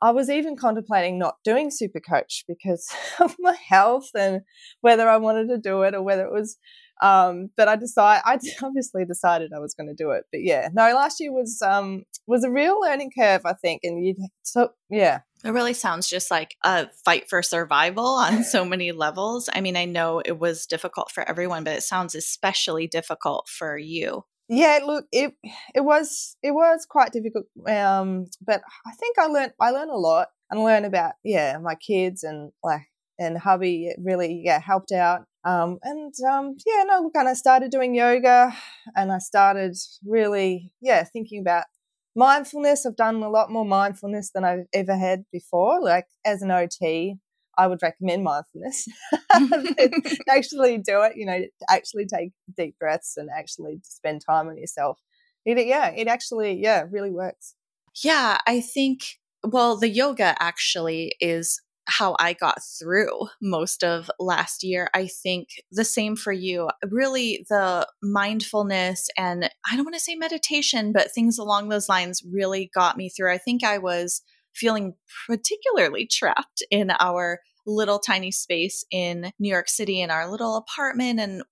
I 0.00 0.10
was 0.10 0.30
even 0.30 0.56
contemplating 0.56 1.18
not 1.18 1.36
doing 1.44 1.70
super 1.70 2.00
coach 2.00 2.44
because 2.46 2.88
of 3.20 3.36
my 3.38 3.56
health 3.68 4.10
and 4.16 4.42
whether 4.80 5.08
I 5.08 5.16
wanted 5.16 5.48
to 5.48 5.58
do 5.58 5.82
it 5.82 5.94
or 5.94 6.02
whether 6.02 6.24
it 6.24 6.32
was 6.32 6.56
um, 7.00 7.50
but 7.56 7.68
I 7.68 7.76
decided 7.76 8.22
I 8.24 8.38
obviously 8.62 9.04
decided 9.04 9.52
I 9.54 9.60
was 9.60 9.74
going 9.74 9.88
to 9.88 9.94
do 9.94 10.10
it. 10.10 10.24
But 10.32 10.42
yeah, 10.42 10.68
no, 10.72 10.82
last 10.94 11.20
year 11.20 11.32
was 11.32 11.62
um, 11.62 12.04
was 12.26 12.44
a 12.44 12.50
real 12.50 12.80
learning 12.80 13.12
curve, 13.16 13.42
I 13.44 13.54
think, 13.54 13.80
and 13.84 14.04
you 14.04 14.14
so 14.42 14.70
yeah. 14.90 15.20
It 15.44 15.50
really 15.50 15.74
sounds 15.74 16.08
just 16.08 16.32
like 16.32 16.56
a 16.64 16.88
fight 17.04 17.30
for 17.30 17.42
survival 17.42 18.04
on 18.04 18.42
so 18.44 18.64
many 18.64 18.90
levels. 18.90 19.48
I 19.52 19.60
mean, 19.60 19.76
I 19.76 19.84
know 19.84 20.20
it 20.24 20.40
was 20.40 20.66
difficult 20.66 21.12
for 21.12 21.28
everyone, 21.28 21.62
but 21.62 21.76
it 21.76 21.84
sounds 21.84 22.16
especially 22.16 22.88
difficult 22.88 23.48
for 23.48 23.78
you 23.78 24.24
yeah 24.48 24.78
look 24.84 25.06
it 25.12 25.34
it 25.74 25.80
was 25.80 26.36
it 26.42 26.52
was 26.52 26.86
quite 26.88 27.12
difficult 27.12 27.44
um 27.68 28.26
but 28.44 28.62
i 28.86 28.92
think 28.92 29.18
i 29.18 29.26
learned 29.26 29.52
i 29.60 29.70
learned 29.70 29.90
a 29.90 29.96
lot 29.96 30.28
and 30.50 30.62
learned 30.64 30.86
about 30.86 31.12
yeah 31.22 31.58
my 31.58 31.74
kids 31.74 32.22
and 32.22 32.50
like 32.62 32.88
and 33.18 33.38
hubby 33.38 33.92
really 33.98 34.40
yeah 34.44 34.60
helped 34.60 34.92
out 34.92 35.24
um 35.44 35.78
and 35.82 36.14
um 36.28 36.56
yeah 36.66 36.84
no 36.84 37.00
look 37.02 37.12
and 37.14 37.28
i 37.28 37.34
started 37.34 37.70
doing 37.70 37.94
yoga 37.94 38.54
and 38.96 39.12
i 39.12 39.18
started 39.18 39.76
really 40.06 40.72
yeah 40.80 41.04
thinking 41.04 41.40
about 41.40 41.64
mindfulness. 42.16 42.84
I've 42.84 42.96
done 42.96 43.22
a 43.22 43.30
lot 43.30 43.50
more 43.50 43.64
mindfulness 43.66 44.30
than 44.30 44.44
i've 44.44 44.66
ever 44.72 44.96
had 44.96 45.24
before 45.30 45.80
like 45.80 46.06
as 46.24 46.42
an 46.42 46.50
ot 46.50 47.18
I 47.58 47.66
would 47.66 47.82
recommend 47.82 48.24
mindfulness. 48.24 48.86
actually 50.28 50.78
do 50.78 51.02
it, 51.02 51.16
you 51.16 51.26
know, 51.26 51.40
actually 51.68 52.06
take 52.06 52.30
deep 52.56 52.78
breaths 52.78 53.16
and 53.16 53.28
actually 53.36 53.80
spend 53.82 54.22
time 54.24 54.48
on 54.48 54.56
yourself. 54.56 54.98
It, 55.44 55.66
yeah, 55.66 55.90
it 55.90 56.06
actually, 56.06 56.62
yeah, 56.62 56.84
really 56.90 57.10
works. 57.10 57.54
Yeah, 58.02 58.38
I 58.46 58.60
think, 58.60 59.00
well, 59.42 59.76
the 59.76 59.88
yoga 59.88 60.34
actually 60.38 61.16
is 61.20 61.60
how 61.88 62.14
I 62.18 62.34
got 62.34 62.58
through 62.78 63.28
most 63.40 63.82
of 63.82 64.10
last 64.20 64.62
year. 64.62 64.88
I 64.94 65.06
think 65.06 65.48
the 65.72 65.84
same 65.84 66.16
for 66.16 66.32
you. 66.32 66.68
Really, 66.90 67.46
the 67.48 67.88
mindfulness 68.02 69.08
and 69.16 69.50
I 69.68 69.74
don't 69.74 69.86
want 69.86 69.94
to 69.94 70.00
say 70.00 70.14
meditation, 70.14 70.92
but 70.92 71.10
things 71.10 71.38
along 71.38 71.68
those 71.68 71.88
lines 71.88 72.22
really 72.30 72.70
got 72.74 72.96
me 72.96 73.08
through. 73.08 73.32
I 73.32 73.38
think 73.38 73.64
I 73.64 73.78
was 73.78 74.22
feeling 74.58 74.94
particularly 75.26 76.06
trapped 76.06 76.62
in 76.70 76.90
our 76.90 77.40
little 77.66 77.98
tiny 77.98 78.30
space 78.30 78.84
in 78.90 79.30
New 79.38 79.50
York 79.50 79.68
City 79.68 80.00
in 80.00 80.10
our 80.10 80.30
little 80.30 80.56
apartment. 80.56 81.20
And 81.20 81.42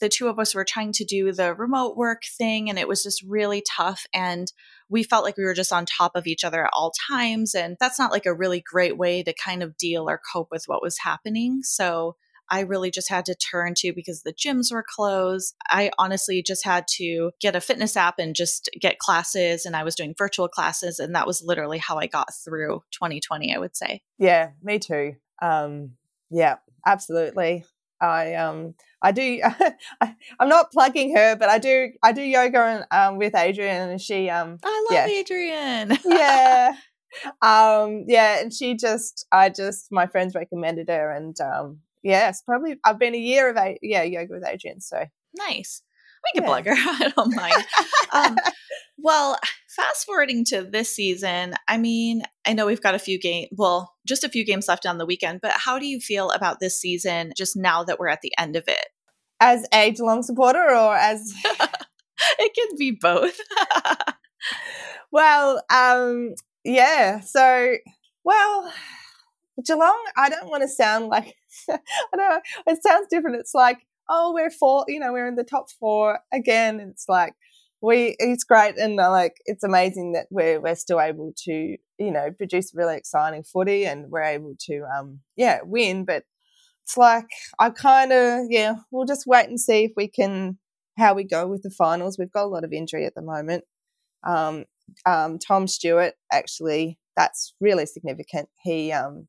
the 0.00 0.08
two 0.08 0.28
of 0.28 0.38
us 0.38 0.54
were 0.54 0.64
trying 0.64 0.92
to 0.92 1.04
do 1.04 1.32
the 1.32 1.54
remote 1.54 1.96
work 1.96 2.22
thing, 2.38 2.68
and 2.70 2.78
it 2.78 2.88
was 2.88 3.02
just 3.02 3.22
really 3.26 3.62
tough. 3.76 4.06
And 4.14 4.50
we 4.88 5.02
felt 5.02 5.24
like 5.24 5.36
we 5.36 5.44
were 5.44 5.54
just 5.54 5.72
on 5.72 5.86
top 5.86 6.12
of 6.14 6.26
each 6.26 6.44
other 6.44 6.64
at 6.64 6.70
all 6.72 6.92
times. 7.08 7.54
And 7.54 7.76
that's 7.80 7.98
not 7.98 8.12
like 8.12 8.26
a 8.26 8.34
really 8.34 8.62
great 8.64 8.96
way 8.96 9.22
to 9.22 9.32
kind 9.32 9.62
of 9.62 9.76
deal 9.76 10.08
or 10.08 10.20
cope 10.32 10.48
with 10.50 10.64
what 10.66 10.82
was 10.82 10.98
happening. 10.98 11.60
So 11.62 12.16
I 12.50 12.60
really 12.60 12.90
just 12.90 13.08
had 13.08 13.24
to 13.26 13.34
turn 13.34 13.74
to 13.78 13.92
because 13.92 14.22
the 14.22 14.32
gyms 14.32 14.72
were 14.72 14.84
closed. 14.86 15.54
I 15.68 15.90
honestly 15.98 16.42
just 16.42 16.64
had 16.64 16.86
to 16.96 17.30
get 17.40 17.56
a 17.56 17.60
fitness 17.60 17.96
app 17.96 18.18
and 18.18 18.34
just 18.34 18.68
get 18.80 18.98
classes. 18.98 19.64
And 19.64 19.76
I 19.76 19.84
was 19.84 19.94
doing 19.94 20.14
virtual 20.16 20.48
classes. 20.48 20.98
And 20.98 21.14
that 21.14 21.26
was 21.26 21.42
literally 21.44 21.78
how 21.78 21.98
I 21.98 22.06
got 22.06 22.28
through 22.44 22.82
2020, 22.92 23.54
I 23.54 23.58
would 23.58 23.76
say. 23.76 24.02
Yeah, 24.18 24.50
me 24.62 24.78
too. 24.78 25.14
Um, 25.40 25.92
yeah, 26.30 26.56
absolutely. 26.86 27.64
I 28.00 28.34
um 28.34 28.74
I 29.02 29.12
do 29.12 29.40
I'm 30.00 30.48
not 30.48 30.72
plugging 30.72 31.14
her, 31.16 31.36
but 31.36 31.48
I 31.48 31.58
do 31.58 31.90
I 32.02 32.12
do 32.12 32.22
yoga 32.22 32.58
and, 32.58 32.86
um, 32.90 33.18
with 33.18 33.34
Adriene, 33.34 33.90
and 33.90 34.00
she 34.00 34.30
um 34.30 34.58
I 34.64 34.86
love 34.90 35.08
yeah. 35.08 35.22
Adriene. 35.22 35.98
yeah, 36.06 36.72
um 37.42 38.04
yeah, 38.08 38.40
and 38.40 38.52
she 38.52 38.74
just 38.74 39.26
I 39.30 39.50
just 39.50 39.88
my 39.90 40.06
friends 40.06 40.34
recommended 40.34 40.88
her, 40.88 41.10
and 41.10 41.38
um 41.40 41.80
yes, 42.02 42.42
probably 42.42 42.76
I've 42.84 42.98
been 42.98 43.14
a 43.14 43.18
year 43.18 43.50
of 43.50 43.56
a, 43.56 43.78
yeah 43.82 44.02
yoga 44.02 44.34
with 44.34 44.44
Adriene. 44.44 44.82
so 44.82 45.04
nice. 45.36 45.82
We 46.22 46.40
can 46.40 46.48
yeah. 46.48 46.48
plug 46.48 46.66
her. 46.66 46.74
I 46.76 47.12
don't 47.16 47.34
mind. 47.34 47.64
um, 48.12 48.36
well, 48.98 49.38
fast 49.74 50.04
forwarding 50.04 50.44
to 50.46 50.62
this 50.62 50.94
season, 50.94 51.54
I 51.66 51.78
mean, 51.78 52.22
I 52.46 52.52
know 52.52 52.66
we've 52.66 52.82
got 52.82 52.94
a 52.94 52.98
few 52.98 53.18
games, 53.18 53.48
well, 53.56 53.94
just 54.06 54.24
a 54.24 54.28
few 54.28 54.44
games 54.44 54.68
left 54.68 54.84
on 54.84 54.98
the 54.98 55.06
weekend, 55.06 55.40
but 55.40 55.52
how 55.54 55.78
do 55.78 55.86
you 55.86 55.98
feel 55.98 56.30
about 56.30 56.60
this 56.60 56.78
season 56.78 57.32
just 57.36 57.56
now 57.56 57.84
that 57.84 57.98
we're 57.98 58.08
at 58.08 58.20
the 58.22 58.32
end 58.38 58.56
of 58.56 58.64
it? 58.66 58.86
As 59.40 59.66
a 59.72 59.92
Geelong 59.92 60.22
supporter 60.22 60.74
or 60.74 60.94
as. 60.94 61.32
it 62.38 62.54
can 62.54 62.76
be 62.78 62.90
both. 62.90 63.40
well, 65.10 65.62
um, 65.72 66.34
yeah. 66.64 67.20
So, 67.20 67.76
well, 68.24 68.72
Geelong, 69.66 70.04
I 70.16 70.28
don't 70.30 70.48
want 70.48 70.62
to 70.62 70.68
sound 70.68 71.08
like, 71.08 71.34
I 71.68 71.78
don't 72.16 72.42
it 72.66 72.82
sounds 72.82 73.08
different. 73.10 73.36
It's 73.36 73.54
like, 73.54 73.78
oh, 74.08 74.32
we're 74.32 74.50
four, 74.50 74.84
you 74.88 74.98
know, 75.00 75.12
we're 75.12 75.28
in 75.28 75.36
the 75.36 75.44
top 75.44 75.70
four 75.78 76.20
again. 76.32 76.80
It's 76.80 77.06
like, 77.08 77.34
we 77.82 78.14
it's 78.18 78.44
great 78.44 78.76
and 78.78 79.00
uh, 79.00 79.10
like 79.10 79.36
it's 79.46 79.64
amazing 79.64 80.12
that 80.12 80.26
we're 80.30 80.60
we're 80.60 80.74
still 80.74 81.00
able 81.00 81.32
to 81.36 81.76
you 81.98 82.10
know 82.10 82.30
produce 82.36 82.72
really 82.74 82.96
exciting 82.96 83.42
footy 83.42 83.86
and 83.86 84.10
we're 84.10 84.22
able 84.22 84.54
to 84.58 84.84
um 84.94 85.20
yeah 85.36 85.60
win 85.64 86.04
but 86.04 86.24
it's 86.84 86.96
like 86.96 87.26
I 87.58 87.70
kind 87.70 88.12
of 88.12 88.46
yeah 88.50 88.74
we'll 88.90 89.06
just 89.06 89.26
wait 89.26 89.48
and 89.48 89.58
see 89.58 89.84
if 89.84 89.92
we 89.96 90.08
can 90.08 90.58
how 90.98 91.14
we 91.14 91.24
go 91.24 91.46
with 91.46 91.62
the 91.62 91.70
finals 91.70 92.18
we've 92.18 92.32
got 92.32 92.44
a 92.44 92.48
lot 92.48 92.64
of 92.64 92.72
injury 92.72 93.06
at 93.06 93.14
the 93.14 93.22
moment 93.22 93.64
um 94.26 94.64
um 95.06 95.38
Tom 95.38 95.66
Stewart 95.66 96.14
actually 96.32 96.98
that's 97.16 97.54
really 97.60 97.86
significant 97.86 98.48
he 98.62 98.92
um 98.92 99.26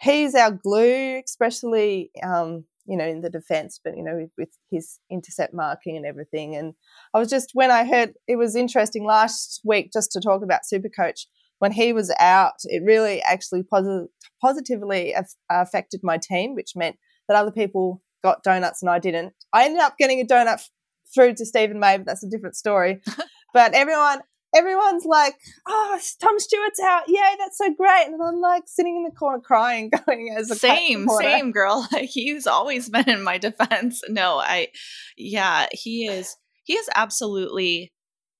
he's 0.00 0.34
our 0.34 0.50
glue 0.50 1.20
especially 1.24 2.10
um 2.22 2.64
you 2.86 2.96
know, 2.96 3.06
in 3.06 3.22
the 3.22 3.30
defense, 3.30 3.80
but, 3.82 3.96
you 3.96 4.04
know, 4.04 4.16
with, 4.16 4.30
with, 4.36 4.48
his 4.70 4.98
intercept 5.10 5.54
marking 5.54 5.96
and 5.96 6.04
everything. 6.04 6.56
And 6.56 6.74
I 7.14 7.18
was 7.18 7.30
just, 7.30 7.50
when 7.54 7.70
I 7.70 7.84
heard, 7.84 8.14
it 8.26 8.36
was 8.36 8.56
interesting 8.56 9.04
last 9.04 9.60
week 9.64 9.90
just 9.92 10.12
to 10.12 10.20
talk 10.20 10.42
about 10.42 10.62
Supercoach. 10.72 11.26
When 11.60 11.72
he 11.72 11.92
was 11.92 12.14
out, 12.18 12.54
it 12.64 12.82
really 12.84 13.22
actually 13.22 13.62
posit- 13.62 14.10
positively 14.42 15.12
af- 15.12 15.36
affected 15.48 16.00
my 16.02 16.18
team, 16.18 16.54
which 16.54 16.72
meant 16.74 16.96
that 17.28 17.36
other 17.36 17.52
people 17.52 18.02
got 18.22 18.42
donuts 18.42 18.82
and 18.82 18.90
I 18.90 18.98
didn't. 18.98 19.32
I 19.52 19.64
ended 19.64 19.80
up 19.80 19.96
getting 19.98 20.20
a 20.20 20.24
donut 20.24 20.54
f- 20.54 20.70
through 21.14 21.34
to 21.34 21.46
Steven 21.46 21.78
May, 21.78 21.98
but 21.98 22.06
that's 22.06 22.24
a 22.24 22.28
different 22.28 22.56
story. 22.56 23.00
but 23.54 23.72
everyone, 23.72 24.20
everyone's 24.54 25.04
like, 25.04 25.34
"Oh, 25.66 25.98
Tom 26.20 26.38
Stewart's 26.38 26.80
out! 26.80 27.04
Yay, 27.08 27.36
that's 27.38 27.58
so 27.58 27.72
great!" 27.72 28.06
And 28.06 28.20
I'm 28.22 28.40
like 28.40 28.64
sitting 28.66 28.96
in 28.96 29.04
the 29.04 29.10
corner 29.10 29.40
crying, 29.40 29.90
going, 30.06 30.34
"As 30.36 30.50
a 30.50 30.54
same, 30.54 31.08
same 31.08 31.52
girl. 31.52 31.86
he's 32.00 32.46
always 32.46 32.88
been 32.88 33.08
in 33.08 33.22
my 33.22 33.38
defense. 33.44 34.02
No, 34.08 34.38
I, 34.38 34.68
yeah, 35.16 35.66
he 35.72 36.06
is. 36.06 36.36
He 36.64 36.74
is 36.74 36.88
absolutely 36.94 37.92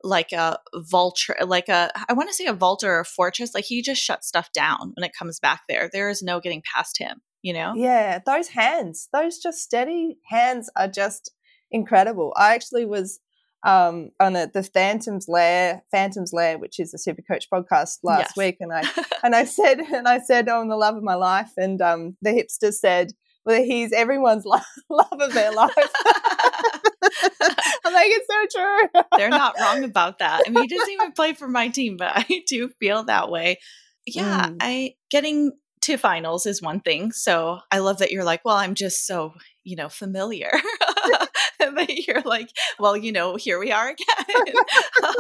like 0.03 0.33
a 0.33 0.59
vulture, 0.75 1.37
like 1.45 1.69
a 1.69 1.91
I 2.09 2.13
want 2.13 2.29
to 2.29 2.35
say 2.35 2.47
a 2.47 2.53
vulture 2.53 2.93
or 2.93 3.01
a 3.01 3.05
fortress. 3.05 3.55
Like 3.55 3.65
he 3.65 3.83
just 3.83 4.03
shuts 4.03 4.29
stuff 4.29 4.53
down 4.53 4.93
when 4.95 5.05
it 5.05 5.13
comes 5.19 5.41
back 5.41 5.63
there. 5.69 5.91
There 5.93 6.09
is 6.09 6.23
no 6.23 6.41
getting 6.41 6.63
past 6.75 6.99
him. 6.99 7.21
You 7.43 7.53
know? 7.53 7.75
Yeah, 7.77 8.21
those 8.25 8.49
hands, 8.49 9.11
those 9.13 9.37
just 9.37 9.59
steady 9.59 10.17
hands 10.31 10.71
are 10.77 10.89
just 10.89 11.31
incredible. 11.71 12.33
I 12.37 12.55
actually 12.55 12.87
was 12.87 13.21
um, 13.65 14.11
on 14.21 14.37
a, 14.37 14.47
the 14.47 14.63
Phantom's 14.63 15.27
Lair, 15.27 15.83
Phantom's 15.91 16.33
Lair, 16.33 16.59
which 16.59 16.79
is 16.79 16.93
a 16.93 16.99
Super 16.99 17.23
Coach 17.23 17.49
podcast 17.51 17.99
last 18.03 18.21
yes. 18.21 18.37
week, 18.37 18.57
and 18.61 18.73
I 18.73 18.83
and 19.23 19.35
I 19.35 19.45
said 19.45 19.81
and 19.81 20.07
I 20.07 20.21
said, 20.21 20.49
"Oh, 20.49 20.67
the 20.69 20.77
love 20.77 20.97
of 20.97 21.03
my 21.03 21.15
life," 21.15 21.51
and 21.57 21.81
um, 21.81 22.17
the 22.21 22.31
hipster 22.31 22.73
said, 22.73 23.13
"Well, 23.47 23.63
he's 23.63 23.93
everyone's 23.93 24.45
love, 24.45 24.65
love 24.91 25.19
of 25.19 25.33
their 25.33 25.53
life." 25.53 25.73
I'm 27.87 27.93
like, 27.93 28.09
it's 28.09 28.27
so 28.55 28.61
true. 28.61 29.03
They're 29.17 29.29
not 29.29 29.57
wrong 29.61 29.85
about 29.85 30.19
that. 30.19 30.43
I 30.47 30.51
mean, 30.51 30.63
he 30.63 30.69
doesn't 30.69 30.93
even 30.93 31.13
play 31.13 31.35
for 31.35 31.47
my 31.47 31.69
team, 31.69 31.97
but 31.97 32.13
I 32.15 32.43
do 32.49 32.71
feel 32.81 33.05
that 33.05 33.31
way. 33.31 33.59
Yeah, 34.07 34.49
mm. 34.49 34.57
I 34.61 34.95
getting 35.11 35.53
to 35.85 35.97
finals 35.97 36.47
is 36.47 36.63
one 36.63 36.81
thing. 36.81 37.13
So 37.13 37.61
I 37.71 37.79
love 37.79 37.99
that 37.99 38.11
you're 38.11 38.25
like, 38.25 38.45
well, 38.45 38.57
I'm 38.57 38.75
just 38.75 39.07
so 39.07 39.35
you 39.65 39.77
know 39.77 39.89
familiar 39.89 40.51
that 41.59 42.07
you're 42.07 42.23
like, 42.23 42.51
well, 42.79 42.97
you 42.97 43.13
know, 43.13 43.37
here 43.37 43.59
we 43.59 43.73
are 43.73 43.89
again. 43.89 44.07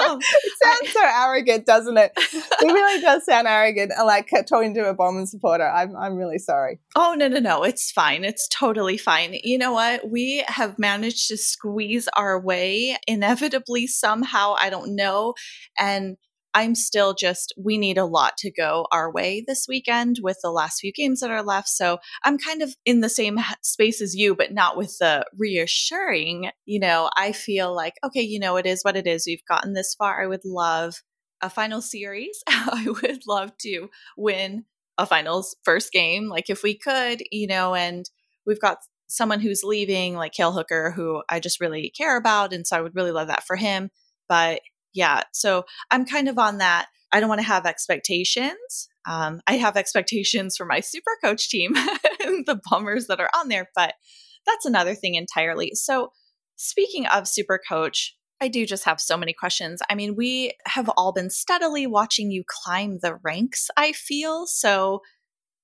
um, 0.09 0.19
it 0.21 0.53
sounds 0.63 0.93
so 0.93 1.01
arrogant, 1.03 1.67
doesn't 1.67 1.97
it? 1.97 2.13
It 2.17 2.63
really 2.63 3.01
does 3.01 3.25
sound 3.25 3.47
arrogant. 3.47 3.93
Like 4.05 4.31
talking 4.49 4.75
to 4.75 4.89
a 4.89 4.95
Bombers 4.95 5.31
supporter. 5.31 5.69
I'm, 5.69 5.97
I'm 5.97 6.17
really 6.17 6.39
sorry. 6.39 6.81
Oh, 6.97 7.15
no, 7.17 7.29
no, 7.29 7.41
no. 7.41 7.63
It's 7.63 7.91
fine. 7.91 8.25
It's 8.25 8.49
totally 8.49 8.97
fine. 8.97 9.37
You 9.43 9.59
know 9.59 9.73
what? 9.73 10.09
We 10.11 10.45
have 10.49 10.79
managed 10.79 11.29
to 11.29 11.37
squeeze 11.37 12.09
our 12.17 12.41
way 12.41 12.97
inevitably 13.07 13.87
somehow. 13.87 14.55
I 14.59 14.71
don't 14.71 14.95
know. 14.95 15.35
And 15.79 16.17
I'm 16.55 16.75
still 16.75 17.15
just, 17.15 17.53
we 17.59 17.79
need 17.79 17.99
a 17.99 18.05
lot 18.05 18.37
to 18.39 18.51
go 18.51 18.87
our 18.93 19.11
way 19.11 19.45
this 19.47 19.67
weekend 19.69 20.21
with 20.23 20.39
the 20.43 20.51
last 20.51 20.81
few 20.81 20.93
games 20.93 21.21
that 21.21 21.31
are 21.31 21.43
left. 21.43 21.69
So 21.69 21.99
I'm 22.25 22.39
kind 22.39 22.63
of 22.63 22.75
in 22.85 23.01
the 23.01 23.09
same 23.09 23.39
space 23.63 24.01
as 24.01 24.15
you, 24.15 24.37
but 24.37 24.53
not 24.53 24.77
with 24.77 24.97
the 24.99 25.27
reassuring. 25.37 26.51
You 26.65 26.81
know, 26.81 27.11
I 27.17 27.33
feel 27.33 27.75
like, 27.75 27.95
okay, 28.05 28.23
you 28.23 28.39
know, 28.39 28.57
it 28.57 28.67
is 28.67 28.83
what 28.83 28.97
it 28.97 29.07
is. 29.07 29.25
We've 29.27 29.45
gotten 29.49 29.75
this 29.75 29.95
far. 29.95 30.23
I 30.23 30.27
would 30.27 30.45
love 30.45 31.03
a 31.43 31.51
final 31.51 31.83
series. 31.83 32.43
I 32.49 32.87
would 32.87 33.23
love 33.27 33.57
to 33.63 33.89
win 34.17 34.65
a 34.97 35.07
finals 35.07 35.57
first 35.65 35.93
game, 35.93 36.29
like 36.29 36.49
if 36.49 36.63
we 36.63 36.79
could, 36.79 37.23
you 37.33 37.49
know, 37.49 37.75
and 37.75 38.09
we've 38.47 38.61
got 38.61 38.79
someone 39.09 39.41
who's 39.41 39.65
leaving, 39.65 40.15
like 40.15 40.33
Cale 40.33 40.53
Hooker, 40.53 40.93
who 40.93 41.23
I 41.29 41.41
just 41.41 41.61
really 41.61 41.93
care 41.97 42.17
about. 42.17 42.53
And 42.53 42.67
so 42.67 42.77
I 42.77 42.81
would 42.81 42.95
really 42.95 43.13
love 43.13 43.29
that 43.29 43.45
for 43.45 43.57
him. 43.57 43.91
But 44.29 44.61
yeah. 44.95 45.23
So 45.33 45.65
I'm 45.91 46.07
kind 46.07 46.29
of 46.29 46.39
on 46.39 46.59
that. 46.59 46.87
I 47.13 47.21
don't 47.21 47.29
want 47.29 47.41
to 47.41 47.47
have 47.47 47.67
expectations. 47.67 48.89
Um, 49.07 49.41
I 49.47 49.57
have 49.57 49.77
expectations 49.77 50.57
for 50.57 50.65
my 50.65 50.81
super 50.81 51.13
coach 51.23 51.49
team 51.49 51.77
and 52.25 52.47
the 52.47 52.61
Bombers 52.71 53.07
that 53.07 53.21
are 53.21 53.31
on 53.37 53.49
there, 53.49 53.71
but 53.77 53.95
that's 54.47 54.67
another 54.67 54.95
thing 54.95 55.15
entirely. 55.15 55.73
So, 55.75 56.13
speaking 56.57 57.07
of 57.07 57.29
super 57.29 57.61
coach, 57.69 58.17
I 58.41 58.49
do 58.49 58.67
just 58.67 58.85
have 58.85 59.01
so 59.01 59.17
many 59.17 59.33
questions. 59.33 59.81
I 59.89 59.95
mean, 59.95 60.17
we 60.17 60.53
have 60.67 60.91
all 60.97 61.13
been 61.13 61.31
steadily 61.31 61.87
watching 61.87 62.31
you 62.31 62.45
climb 62.47 62.99
the 63.01 63.17
ranks, 63.23 63.69
I 63.77 63.93
feel. 63.93 64.47
So, 64.47 65.01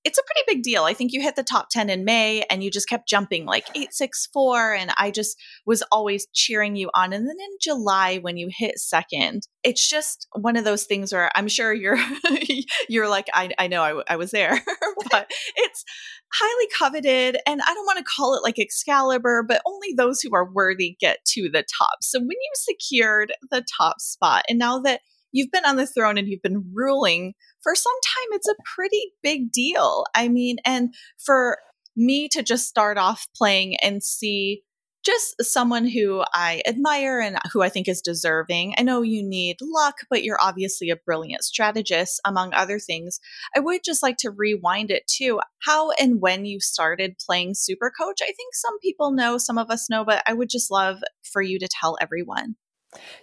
it's 0.05 0.19
a 0.19 0.23
pretty 0.23 0.41
big 0.47 0.63
deal. 0.63 0.85
I 0.85 0.95
think 0.95 1.13
you 1.13 1.21
hit 1.21 1.37
the 1.37 1.43
top 1.43 1.69
10 1.71 1.91
in 1.91 2.05
May 2.05 2.43
and 2.51 2.65
you 2.65 2.71
just 2.71 2.89
kept 2.89 3.09
jumping 3.09 3.45
like 3.45 3.69
864 3.71 4.75
and 4.75 4.91
I 4.99 5.11
just 5.11 5.37
was 5.67 5.83
always 5.93 6.27
cheering 6.33 6.77
you 6.77 6.91
on 6.95 7.13
and 7.13 7.29
then 7.29 7.37
in 7.39 7.57
July 7.61 8.19
when 8.19 8.37
you 8.37 8.49
hit 8.51 8.79
second, 8.79 9.47
it's 9.63 9.87
just 9.87 10.27
one 10.35 10.57
of 10.57 10.65
those 10.65 10.85
things 10.85 11.13
where 11.13 11.31
I'm 11.35 11.49
sure 11.49 11.73
you're 11.73 11.99
you're 12.89 13.09
like 13.09 13.29
I 13.35 13.51
I 13.59 13.67
know 13.67 13.83
I, 13.83 14.15
I 14.15 14.17
was 14.17 14.31
there, 14.31 14.63
but 15.11 15.31
it's 15.57 15.85
highly 16.33 16.69
coveted 16.77 17.39
and 17.47 17.61
I 17.61 17.75
don't 17.75 17.87
want 17.87 17.99
to 17.99 18.05
call 18.05 18.35
it 18.35 18.43
like 18.43 18.59
Excalibur, 18.59 19.45
but 19.47 19.63
only 19.67 19.89
those 19.97 20.21
who 20.21 20.35
are 20.35 20.51
worthy 20.51 20.97
get 21.01 21.19
to 21.27 21.49
the 21.53 21.65
top. 21.79 21.99
So 22.03 22.21
when 22.21 22.29
you 22.31 22.53
secured 22.55 23.33
the 23.51 23.65
top 23.79 24.01
spot 24.01 24.45
and 24.49 24.59
now 24.59 24.79
that 24.81 25.01
you've 25.33 25.51
been 25.51 25.65
on 25.65 25.77
the 25.77 25.87
throne 25.87 26.19
and 26.19 26.29
you've 26.29 26.43
been 26.43 26.71
ruling 26.73 27.35
for 27.63 27.75
some 27.75 27.93
time. 28.05 28.29
It's 28.33 28.49
a 28.49 28.63
pretty 28.75 29.13
big 29.23 29.53
deal. 29.53 30.05
I 30.15 30.29
mean, 30.29 30.57
and 30.65 30.95
for 31.19 31.59
me 31.97 32.29
to 32.29 32.43
just 32.43 32.69
start 32.69 32.99
off 32.99 33.27
playing 33.37 33.77
and 33.83 34.03
see 34.03 34.63
just 35.05 35.43
someone 35.43 35.87
who 35.87 36.23
I 36.35 36.63
admire 36.67 37.21
and 37.21 37.39
who 37.53 37.63
I 37.63 37.69
think 37.69 37.89
is 37.89 38.03
deserving. 38.03 38.75
I 38.77 38.83
know 38.83 39.03
you 39.03 39.27
need 39.27 39.57
luck, 39.63 39.97
but 40.11 40.23
you're 40.23 40.41
obviously 40.41 40.91
a 40.91 40.97
brilliant 40.97 41.43
strategist, 41.43 42.21
among 42.27 42.53
other 42.53 42.79
things. 42.79 43.19
I 43.57 43.61
would 43.61 43.81
just 43.83 44.03
like 44.03 44.19
to 44.19 44.31
rewind 44.31 44.91
it 44.91 45.07
to 45.17 45.41
how 45.65 45.91
and 45.93 46.21
when 46.21 46.45
you 46.45 46.61
started 46.61 47.17
playing 47.25 47.55
Super 47.55 47.91
Coach. 47.99 48.19
I 48.23 48.27
think 48.27 48.55
some 48.55 48.79
people 48.81 49.11
know, 49.11 49.39
some 49.39 49.57
of 49.57 49.71
us 49.71 49.89
know, 49.89 50.05
but 50.05 50.23
I 50.27 50.35
would 50.35 50.51
just 50.51 50.71
love 50.71 50.99
for 51.23 51.41
you 51.41 51.59
to 51.59 51.69
tell 51.81 51.97
everyone. 52.01 52.57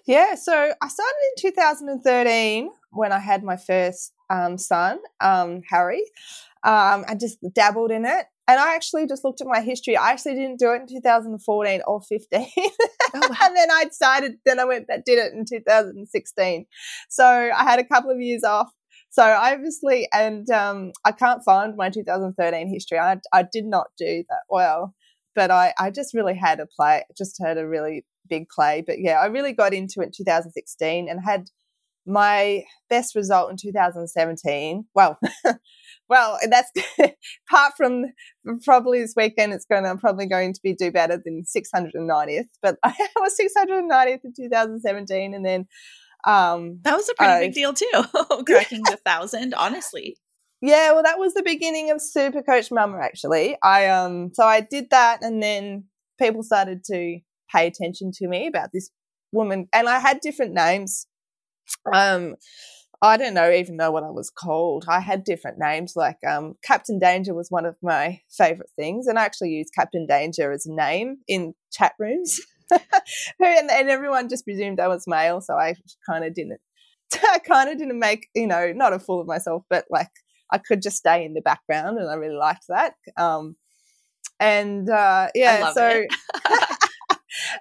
Yeah, 0.05 0.35
so 0.35 0.53
I 0.53 0.87
started 0.87 1.15
in 1.37 1.51
2013 1.51 2.69
when 2.91 3.11
I 3.11 3.19
had 3.19 3.43
my 3.43 3.57
first 3.57 4.13
um, 4.29 4.57
son, 4.57 4.99
um, 5.19 5.61
Harry. 5.69 6.03
Um, 6.63 7.05
I 7.07 7.15
just 7.19 7.37
dabbled 7.53 7.91
in 7.91 8.05
it. 8.05 8.25
And 8.49 8.61
I 8.61 8.75
actually 8.75 9.05
just 9.07 9.25
looked 9.25 9.41
at 9.41 9.47
my 9.47 9.59
history. 9.59 9.97
I 9.97 10.11
actually 10.11 10.35
didn't 10.35 10.59
do 10.59 10.71
it 10.71 10.81
in 10.81 10.87
2014 10.87 11.81
or 11.85 12.01
15. 12.01 12.47
Oh, 12.57 13.19
wow. 13.21 13.35
and 13.43 13.57
then 13.57 13.69
I 13.69 13.83
decided, 13.85 14.37
then 14.45 14.59
I 14.59 14.65
went, 14.65 14.87
that 14.87 15.05
did 15.05 15.19
it 15.19 15.33
in 15.33 15.43
2016. 15.45 16.65
So 17.09 17.25
I 17.25 17.63
had 17.63 17.79
a 17.79 17.83
couple 17.83 18.09
of 18.09 18.21
years 18.21 18.45
off. 18.45 18.71
So 19.09 19.23
obviously, 19.23 20.07
and 20.13 20.49
um, 20.49 20.91
I 21.03 21.11
can't 21.11 21.43
find 21.43 21.75
my 21.75 21.89
2013 21.89 22.69
history. 22.69 22.99
I, 22.99 23.17
I 23.33 23.43
did 23.43 23.65
not 23.65 23.87
do 23.97 24.23
that 24.29 24.41
well, 24.49 24.93
but 25.35 25.51
I, 25.51 25.73
I 25.77 25.91
just 25.91 26.13
really 26.13 26.35
had 26.35 26.59
a 26.61 26.67
play, 26.67 27.03
just 27.17 27.37
had 27.43 27.57
a 27.57 27.67
really 27.67 28.05
big 28.29 28.49
play. 28.49 28.83
But 28.85 28.99
yeah, 28.99 29.19
I 29.19 29.25
really 29.27 29.53
got 29.53 29.73
into 29.73 30.01
it 30.01 30.05
in 30.05 30.11
2016 30.15 31.09
and 31.09 31.19
had 31.23 31.49
my 32.07 32.63
best 32.89 33.15
result 33.15 33.51
in 33.51 33.57
2017. 33.57 34.85
Well, 34.95 35.19
well, 36.09 36.39
that's 36.49 36.71
apart 37.49 37.73
from 37.75 38.05
probably 38.63 39.01
this 39.01 39.13
weekend, 39.15 39.53
it's 39.53 39.65
going 39.65 39.83
to 39.83 39.95
probably 39.97 40.25
going 40.25 40.53
to 40.53 40.59
be 40.63 40.73
do 40.73 40.89
better 40.89 41.21
than 41.23 41.43
690th. 41.43 42.45
But 42.61 42.77
I 42.83 42.93
was 43.17 43.37
690th 43.39 44.21
in 44.23 44.33
2017, 44.35 45.33
and 45.33 45.45
then 45.45 45.67
um, 46.25 46.79
that 46.83 46.95
was 46.95 47.09
a 47.09 47.13
pretty 47.15 47.33
uh, 47.33 47.39
big 47.39 47.53
deal 47.53 47.73
too, 47.73 48.43
cracking 48.45 48.83
the 48.83 48.97
thousand. 49.05 49.53
Honestly, 49.53 50.17
yeah. 50.61 50.93
Well, 50.93 51.03
that 51.03 51.19
was 51.19 51.33
the 51.33 51.43
beginning 51.43 51.91
of 51.91 52.01
Super 52.01 52.41
Coach 52.41 52.71
Mama. 52.71 52.99
Actually, 52.99 53.57
I 53.61 53.87
um, 53.87 54.31
so 54.33 54.45
I 54.45 54.61
did 54.61 54.89
that, 54.91 55.23
and 55.23 55.43
then 55.43 55.85
people 56.19 56.41
started 56.41 56.83
to 56.85 57.19
pay 57.51 57.67
attention 57.67 58.11
to 58.15 58.27
me 58.27 58.47
about 58.47 58.69
this 58.73 58.89
woman, 59.31 59.67
and 59.73 59.87
I 59.89 59.99
had 59.99 60.19
different 60.21 60.53
names. 60.53 61.07
Um, 61.91 62.35
I 63.01 63.17
don't 63.17 63.35
know 63.35 63.51
even 63.51 63.77
know 63.77 63.91
what 63.91 64.03
I 64.03 64.09
was 64.09 64.29
called. 64.31 64.85
I 64.87 64.99
had 64.99 65.23
different 65.23 65.59
names, 65.59 65.93
like 65.95 66.17
um, 66.27 66.55
Captain 66.63 66.97
Danger 66.97 67.33
was 67.33 67.51
one 67.51 67.65
of 67.65 67.75
my 67.81 68.21
favorite 68.29 68.71
things, 68.75 69.07
and 69.07 69.19
I 69.19 69.25
actually 69.25 69.49
used 69.49 69.73
Captain 69.75 70.07
Danger 70.07 70.51
as 70.51 70.65
a 70.65 70.73
name 70.73 71.17
in 71.27 71.53
chat 71.71 71.93
rooms, 71.99 72.39
and, 72.71 73.69
and, 73.69 73.89
everyone 73.89 74.29
just 74.29 74.45
presumed 74.45 74.79
I 74.79 74.87
was 74.87 75.05
male, 75.07 75.41
so 75.41 75.55
I 75.55 75.75
kind 76.09 76.25
of 76.25 76.33
didn't. 76.33 76.59
I 77.13 77.39
kind 77.39 77.69
of 77.69 77.77
didn't 77.77 77.99
make 77.99 78.27
you 78.35 78.47
know 78.47 78.73
not 78.73 78.93
a 78.93 78.99
fool 78.99 79.21
of 79.21 79.27
myself, 79.27 79.63
but 79.69 79.85
like 79.89 80.09
I 80.51 80.57
could 80.57 80.81
just 80.81 80.97
stay 80.97 81.23
in 81.23 81.33
the 81.33 81.41
background, 81.41 81.99
and 81.99 82.09
I 82.09 82.15
really 82.15 82.35
liked 82.35 82.65
that. 82.69 82.93
Um, 83.15 83.57
and 84.39 84.89
uh, 84.89 85.27
yeah, 85.35 85.71
so 85.73 86.03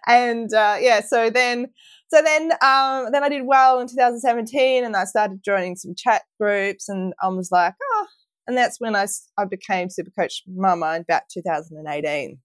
and 0.06 0.52
uh, 0.52 0.76
yeah, 0.80 1.00
so 1.00 1.30
then 1.30 1.68
so 2.08 2.22
then, 2.22 2.52
um, 2.62 3.10
then 3.10 3.24
I 3.24 3.28
did 3.28 3.46
well 3.46 3.80
in 3.80 3.88
2017, 3.88 4.84
and 4.84 4.96
I 4.96 5.04
started 5.04 5.42
joining 5.44 5.74
some 5.74 5.94
chat 5.96 6.22
groups, 6.40 6.88
and 6.88 7.12
I 7.20 7.28
was 7.28 7.50
like, 7.50 7.74
oh, 7.82 8.06
and 8.46 8.56
that's 8.56 8.80
when 8.80 8.94
I 8.94 9.06
I 9.36 9.44
became 9.44 9.90
Super 9.90 10.12
Coach 10.16 10.42
Mama 10.46 10.94
in 10.94 11.02
about 11.02 11.22
2018. 11.32 12.38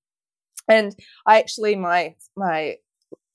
And 0.67 0.95
I 1.27 1.39
actually 1.39 1.75
my 1.75 2.15
my 2.35 2.77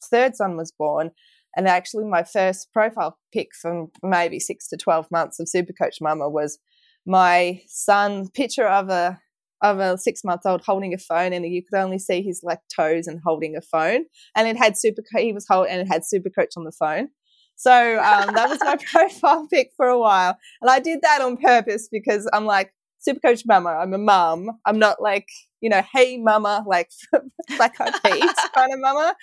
third 0.03 0.35
son 0.35 0.57
was 0.57 0.73
born, 0.73 1.12
and 1.57 1.69
actually 1.69 2.05
my 2.05 2.25
first 2.25 2.73
profile 2.73 3.19
pic 3.33 3.51
from 3.61 3.88
maybe 4.03 4.40
six 4.40 4.69
to 4.69 4.77
12 4.77 5.09
months 5.12 5.38
of 5.38 5.49
Super 5.49 5.73
Coach 5.73 5.99
Mama 6.01 6.29
was 6.29 6.59
my 7.07 7.61
son 7.69 8.29
picture 8.31 8.66
of 8.66 8.88
a 8.88 9.21
of 9.62 9.79
a 9.79 9.97
six 9.97 10.23
month 10.25 10.42
old 10.45 10.62
holding 10.64 10.92
a 10.95 10.99
phone 10.99 11.33
and 11.33 11.47
you 11.47 11.62
could 11.62 11.79
only 11.79 11.99
see 11.99 12.23
his 12.23 12.40
like 12.42 12.61
toes 12.75 13.07
and 13.07 13.21
holding 13.25 13.57
a 13.57 13.61
phone 13.61 14.05
and 14.35 14.49
it 14.49 14.57
had 14.57 14.77
super 14.77 15.03
he 15.16 15.33
was 15.33 15.47
holding 15.49 15.73
and 15.73 15.83
it 15.83 15.88
had 15.88 16.05
super 16.05 16.31
coach 16.31 16.53
on 16.57 16.64
the 16.64 16.73
phone. 16.73 17.09
So 17.59 17.73
um, 17.73 18.35
that 18.35 18.51
was 18.51 18.59
my 18.61 18.77
profile 18.90 19.47
pic 19.51 19.71
for 19.77 19.87
a 19.87 19.99
while 19.99 20.37
and 20.61 20.71
i 20.71 20.79
did 20.79 21.01
that 21.03 21.23
on 21.23 21.37
purpose 21.37 21.88
because 21.90 22.29
i'm 22.33 22.45
like 22.45 22.73
super 22.99 23.21
coach 23.21 23.42
mama 23.47 23.71
i'm 23.71 23.95
a 23.95 23.99
mum. 23.99 24.51
I'm 24.66 24.79
not 24.79 25.01
like 25.01 25.29
you 25.61 25.71
know 25.71 25.83
hey 25.92 26.19
mama 26.19 26.64
like 26.66 26.90
black 27.57 27.81
eyed 27.81 27.95
peas 28.05 28.35
kind 28.55 28.73
of 28.73 28.81
mama. 28.81 29.14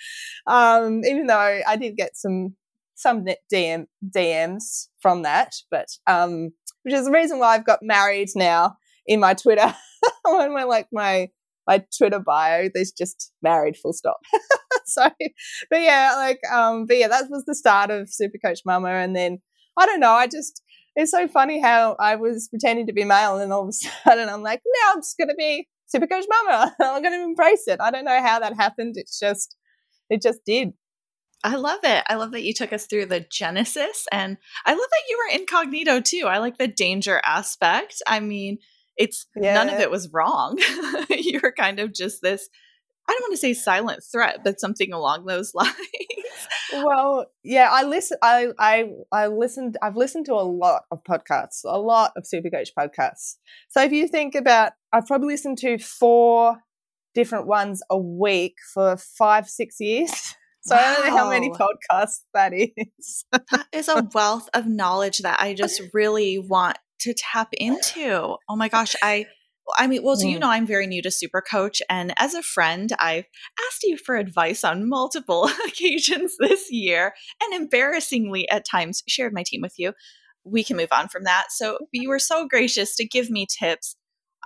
Um, 0.46 1.04
even 1.04 1.26
though 1.26 1.60
i 1.66 1.76
did 1.76 1.96
get 1.96 2.16
some 2.16 2.56
some 2.96 3.24
DM, 3.52 3.86
dms 4.08 4.88
from 5.00 5.22
that 5.22 5.52
but 5.70 5.88
um, 6.06 6.50
which 6.82 6.94
is 6.94 7.06
the 7.06 7.12
reason 7.12 7.38
why 7.38 7.54
i've 7.54 7.66
got 7.66 7.80
married 7.82 8.28
now 8.34 8.76
in 9.06 9.20
my 9.20 9.34
twitter 9.34 9.74
on 10.26 10.52
my 10.52 10.64
like 10.64 10.88
my 10.92 11.28
my 11.66 11.84
Twitter 11.96 12.18
bio, 12.18 12.68
there's 12.72 12.92
just 12.92 13.32
married 13.42 13.76
full 13.76 13.92
stop. 13.92 14.18
so, 14.86 15.08
but 15.70 15.80
yeah, 15.80 16.14
like, 16.16 16.40
um, 16.52 16.86
but 16.86 16.98
yeah, 16.98 17.08
that 17.08 17.30
was 17.30 17.44
the 17.46 17.54
start 17.54 17.90
of 17.90 18.12
Super 18.12 18.38
Coach 18.44 18.60
Mama. 18.66 18.90
And 18.90 19.14
then 19.16 19.38
I 19.78 19.86
don't 19.86 20.00
know, 20.00 20.10
I 20.10 20.26
just, 20.26 20.62
it's 20.96 21.10
so 21.10 21.26
funny 21.26 21.60
how 21.60 21.96
I 21.98 22.16
was 22.16 22.48
pretending 22.48 22.86
to 22.86 22.92
be 22.92 23.04
male 23.04 23.38
and 23.38 23.52
all 23.52 23.62
of 23.62 23.68
a 23.68 23.72
sudden 24.04 24.28
I'm 24.28 24.42
like, 24.42 24.60
now 24.82 24.92
I'm 24.92 25.00
just 25.00 25.16
to 25.18 25.34
be 25.36 25.68
Super 25.86 26.06
Coach 26.06 26.26
Mama. 26.28 26.74
I'm 26.80 27.02
to 27.02 27.22
embrace 27.22 27.66
it. 27.66 27.80
I 27.80 27.90
don't 27.90 28.04
know 28.04 28.20
how 28.20 28.38
that 28.40 28.56
happened. 28.56 28.94
It's 28.96 29.18
just, 29.18 29.56
it 30.10 30.22
just 30.22 30.40
did. 30.44 30.72
I 31.42 31.56
love 31.56 31.80
it. 31.82 32.04
I 32.08 32.14
love 32.14 32.32
that 32.32 32.42
you 32.42 32.54
took 32.54 32.72
us 32.72 32.86
through 32.86 33.06
the 33.06 33.20
genesis 33.30 34.06
and 34.10 34.38
I 34.64 34.72
love 34.72 34.80
that 34.80 35.08
you 35.08 35.18
were 35.18 35.38
incognito 35.38 36.00
too. 36.00 36.26
I 36.26 36.38
like 36.38 36.56
the 36.56 36.68
danger 36.68 37.20
aspect. 37.24 37.96
I 38.06 38.20
mean, 38.20 38.58
it's 38.96 39.26
yeah. 39.36 39.54
none 39.54 39.68
of 39.68 39.80
it 39.80 39.90
was 39.90 40.12
wrong. 40.12 40.58
You're 41.08 41.52
kind 41.52 41.80
of 41.80 41.92
just 41.92 42.22
this 42.22 42.48
I 43.06 43.12
don't 43.12 43.22
want 43.22 43.32
to 43.34 43.38
say 43.38 43.52
silent 43.52 44.02
threat, 44.02 44.40
but 44.44 44.60
something 44.60 44.92
along 44.92 45.26
those 45.26 45.52
lines. 45.54 45.74
well, 46.72 47.26
yeah, 47.42 47.68
I 47.70 47.84
listen 47.84 48.18
I 48.22 48.48
I 48.58 48.90
I 49.12 49.26
listened 49.26 49.76
I've 49.82 49.96
listened 49.96 50.26
to 50.26 50.34
a 50.34 50.42
lot 50.42 50.84
of 50.90 51.04
podcasts, 51.04 51.60
a 51.64 51.78
lot 51.78 52.12
of 52.16 52.26
super 52.26 52.50
coach 52.50 52.70
podcasts. 52.78 53.36
So 53.68 53.82
if 53.82 53.92
you 53.92 54.08
think 54.08 54.34
about 54.34 54.72
I've 54.92 55.06
probably 55.06 55.34
listened 55.34 55.58
to 55.58 55.78
four 55.78 56.58
different 57.14 57.46
ones 57.46 57.82
a 57.90 57.98
week 57.98 58.56
for 58.72 58.96
5 58.96 59.48
6 59.48 59.76
years. 59.80 60.34
So 60.66 60.74
wow. 60.74 60.80
I 60.80 60.94
don't 60.94 61.06
know 61.08 61.16
how 61.18 61.28
many 61.28 61.50
podcasts 61.50 62.22
that 62.32 62.54
is. 62.54 63.26
that 63.30 63.66
is 63.70 63.86
a 63.86 64.08
wealth 64.14 64.48
of 64.54 64.66
knowledge 64.66 65.18
that 65.18 65.38
I 65.38 65.52
just 65.52 65.82
really 65.92 66.38
want 66.38 66.78
to 67.04 67.14
tap 67.14 67.48
into. 67.52 68.36
Oh 68.48 68.56
my 68.56 68.68
gosh, 68.68 68.94
I 69.02 69.26
I 69.76 69.86
mean, 69.86 70.02
well, 70.02 70.16
so 70.16 70.26
you 70.26 70.36
mm. 70.36 70.40
know, 70.40 70.50
I'm 70.50 70.66
very 70.66 70.86
new 70.86 71.00
to 71.02 71.10
Super 71.10 71.40
Coach, 71.40 71.80
and 71.88 72.12
as 72.18 72.34
a 72.34 72.42
friend, 72.42 72.92
I've 72.98 73.24
asked 73.66 73.82
you 73.82 73.96
for 73.96 74.16
advice 74.16 74.62
on 74.62 74.88
multiple 74.88 75.48
occasions 75.66 76.36
this 76.38 76.70
year, 76.70 77.14
and 77.42 77.54
embarrassingly, 77.54 78.48
at 78.50 78.66
times, 78.70 79.02
shared 79.08 79.32
my 79.32 79.42
team 79.42 79.62
with 79.62 79.74
you. 79.78 79.92
We 80.44 80.64
can 80.64 80.76
move 80.76 80.92
on 80.92 81.08
from 81.08 81.24
that. 81.24 81.46
So 81.50 81.78
you 81.92 82.10
were 82.10 82.18
so 82.18 82.46
gracious 82.46 82.94
to 82.96 83.06
give 83.06 83.30
me 83.30 83.46
tips. 83.46 83.96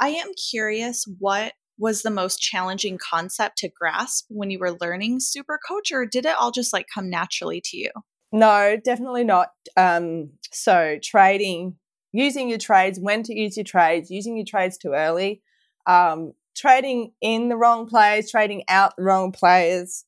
I 0.00 0.10
am 0.10 0.28
curious 0.50 1.04
what 1.18 1.54
was 1.78 2.02
the 2.02 2.10
most 2.10 2.40
challenging 2.40 2.98
concept 2.98 3.58
to 3.58 3.68
grasp 3.68 4.26
when 4.28 4.50
you 4.50 4.58
were 4.58 4.76
learning 4.80 5.18
Super 5.20 5.58
Coach, 5.68 5.90
or 5.92 6.06
did 6.06 6.26
it 6.26 6.36
all 6.38 6.52
just 6.52 6.72
like 6.72 6.86
come 6.92 7.10
naturally 7.10 7.60
to 7.64 7.76
you? 7.76 7.90
No, 8.30 8.76
definitely 8.84 9.24
not. 9.24 9.48
Um, 9.76 10.30
so 10.52 10.98
trading 11.02 11.76
using 12.12 12.48
your 12.48 12.58
trades, 12.58 12.98
when 13.00 13.22
to 13.24 13.34
use 13.34 13.56
your 13.56 13.64
trades, 13.64 14.10
using 14.10 14.36
your 14.36 14.46
trades 14.46 14.78
too 14.78 14.92
early, 14.92 15.42
um, 15.86 16.32
trading 16.56 17.12
in 17.20 17.48
the 17.48 17.56
wrong 17.56 17.86
players, 17.86 18.30
trading 18.30 18.64
out 18.68 18.96
the 18.96 19.04
wrong 19.04 19.32
players. 19.32 20.04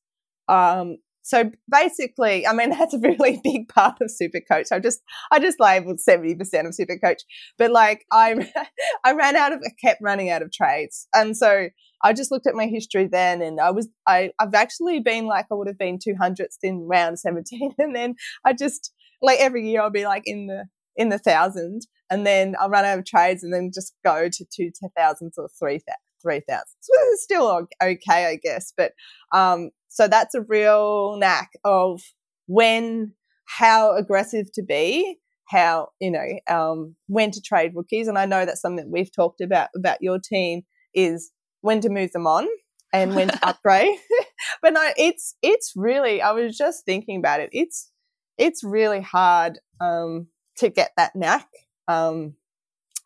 Um, 0.48 0.96
so 1.22 1.50
basically, 1.70 2.46
I 2.46 2.52
mean 2.52 2.70
that's 2.78 2.94
a 2.94 2.98
really 2.98 3.40
big 3.42 3.68
part 3.68 4.00
of 4.00 4.10
Super 4.10 4.40
Coach. 4.40 4.68
I 4.72 4.78
just 4.78 5.00
I 5.30 5.38
just 5.38 5.60
labeled 5.60 6.00
seventy 6.00 6.34
percent 6.34 6.66
of 6.66 6.74
Super 6.74 6.98
Coach, 6.98 7.22
but 7.58 7.70
like 7.70 8.04
I 8.10 8.50
I 9.04 9.12
ran 9.12 9.36
out 9.36 9.52
of 9.52 9.60
I 9.64 9.70
kept 9.80 10.02
running 10.02 10.30
out 10.30 10.42
of 10.42 10.52
trades, 10.52 11.06
and 11.14 11.36
so 11.36 11.68
I 12.02 12.12
just 12.12 12.30
looked 12.30 12.46
at 12.46 12.54
my 12.54 12.66
history 12.66 13.06
then, 13.06 13.42
and 13.42 13.60
I 13.60 13.70
was 13.70 13.88
I 14.06 14.32
I've 14.40 14.54
actually 14.54 15.00
been 15.00 15.26
like 15.26 15.46
I 15.50 15.54
would 15.54 15.68
have 15.68 15.78
been 15.78 15.98
two 16.02 16.14
hundredth 16.20 16.58
in 16.62 16.88
round 16.88 17.18
seventeen, 17.18 17.74
and 17.78 17.94
then 17.94 18.16
I 18.44 18.52
just 18.52 18.92
like 19.22 19.38
every 19.38 19.68
year 19.68 19.82
I'll 19.82 19.90
be 19.90 20.06
like 20.06 20.22
in 20.24 20.46
the 20.46 20.64
in 21.00 21.08
the 21.08 21.18
thousands, 21.18 21.88
and 22.10 22.26
then 22.26 22.54
I'll 22.60 22.68
run 22.68 22.84
out 22.84 22.98
of 22.98 23.06
trades 23.06 23.42
and 23.42 23.54
then 23.54 23.70
just 23.74 23.94
go 24.04 24.28
to 24.30 24.44
two 24.54 24.70
thousands 24.94 25.38
or 25.38 25.48
three 25.58 25.80
three 26.22 26.42
thousand. 26.46 26.76
So 26.80 26.92
it's 27.12 27.22
still 27.22 27.66
okay, 27.82 28.26
I 28.26 28.36
guess. 28.36 28.72
But 28.76 28.92
um, 29.32 29.70
so 29.88 30.06
that's 30.06 30.34
a 30.34 30.42
real 30.42 31.16
knack 31.18 31.52
of 31.64 32.02
when 32.46 33.14
how 33.46 33.96
aggressive 33.96 34.52
to 34.52 34.62
be, 34.62 35.16
how, 35.48 35.88
you 36.00 36.10
know, 36.10 36.38
um, 36.54 36.96
when 37.06 37.30
to 37.30 37.40
trade 37.40 37.72
rookies. 37.74 38.06
And 38.06 38.18
I 38.18 38.26
know 38.26 38.44
that's 38.44 38.60
something 38.60 38.84
that 38.84 38.92
we've 38.92 39.14
talked 39.14 39.40
about 39.40 39.70
about 39.74 40.02
your 40.02 40.18
team 40.18 40.62
is 40.94 41.32
when 41.62 41.80
to 41.80 41.88
move 41.88 42.12
them 42.12 42.26
on 42.26 42.46
and 42.92 43.14
when 43.14 43.28
to 43.28 43.38
upgrade. 43.48 43.96
but 44.62 44.74
no, 44.74 44.90
it's 44.98 45.34
it's 45.40 45.72
really 45.74 46.20
I 46.20 46.32
was 46.32 46.58
just 46.58 46.84
thinking 46.84 47.18
about 47.18 47.40
it. 47.40 47.48
It's 47.52 47.90
it's 48.36 48.62
really 48.62 49.00
hard 49.00 49.58
um, 49.80 50.28
to 50.60 50.70
get 50.70 50.92
that 50.96 51.14
knack. 51.14 51.48
Um, 51.88 52.34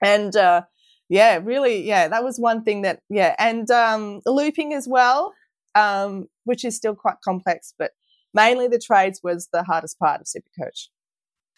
and 0.02 0.34
uh, 0.36 0.62
yeah, 1.08 1.40
really, 1.42 1.86
yeah, 1.86 2.08
that 2.08 2.24
was 2.24 2.38
one 2.38 2.62
thing 2.64 2.82
that 2.82 3.00
yeah, 3.08 3.34
and 3.38 3.70
um, 3.70 4.20
looping 4.26 4.72
as 4.72 4.86
well, 4.88 5.32
um, 5.74 6.28
which 6.44 6.64
is 6.64 6.76
still 6.76 6.94
quite 6.94 7.16
complex, 7.24 7.74
but 7.78 7.92
mainly 8.32 8.68
the 8.68 8.78
trades 8.78 9.20
was 9.22 9.48
the 9.52 9.62
hardest 9.62 9.98
part 9.98 10.20
of 10.20 10.26
Supercoach. 10.26 10.88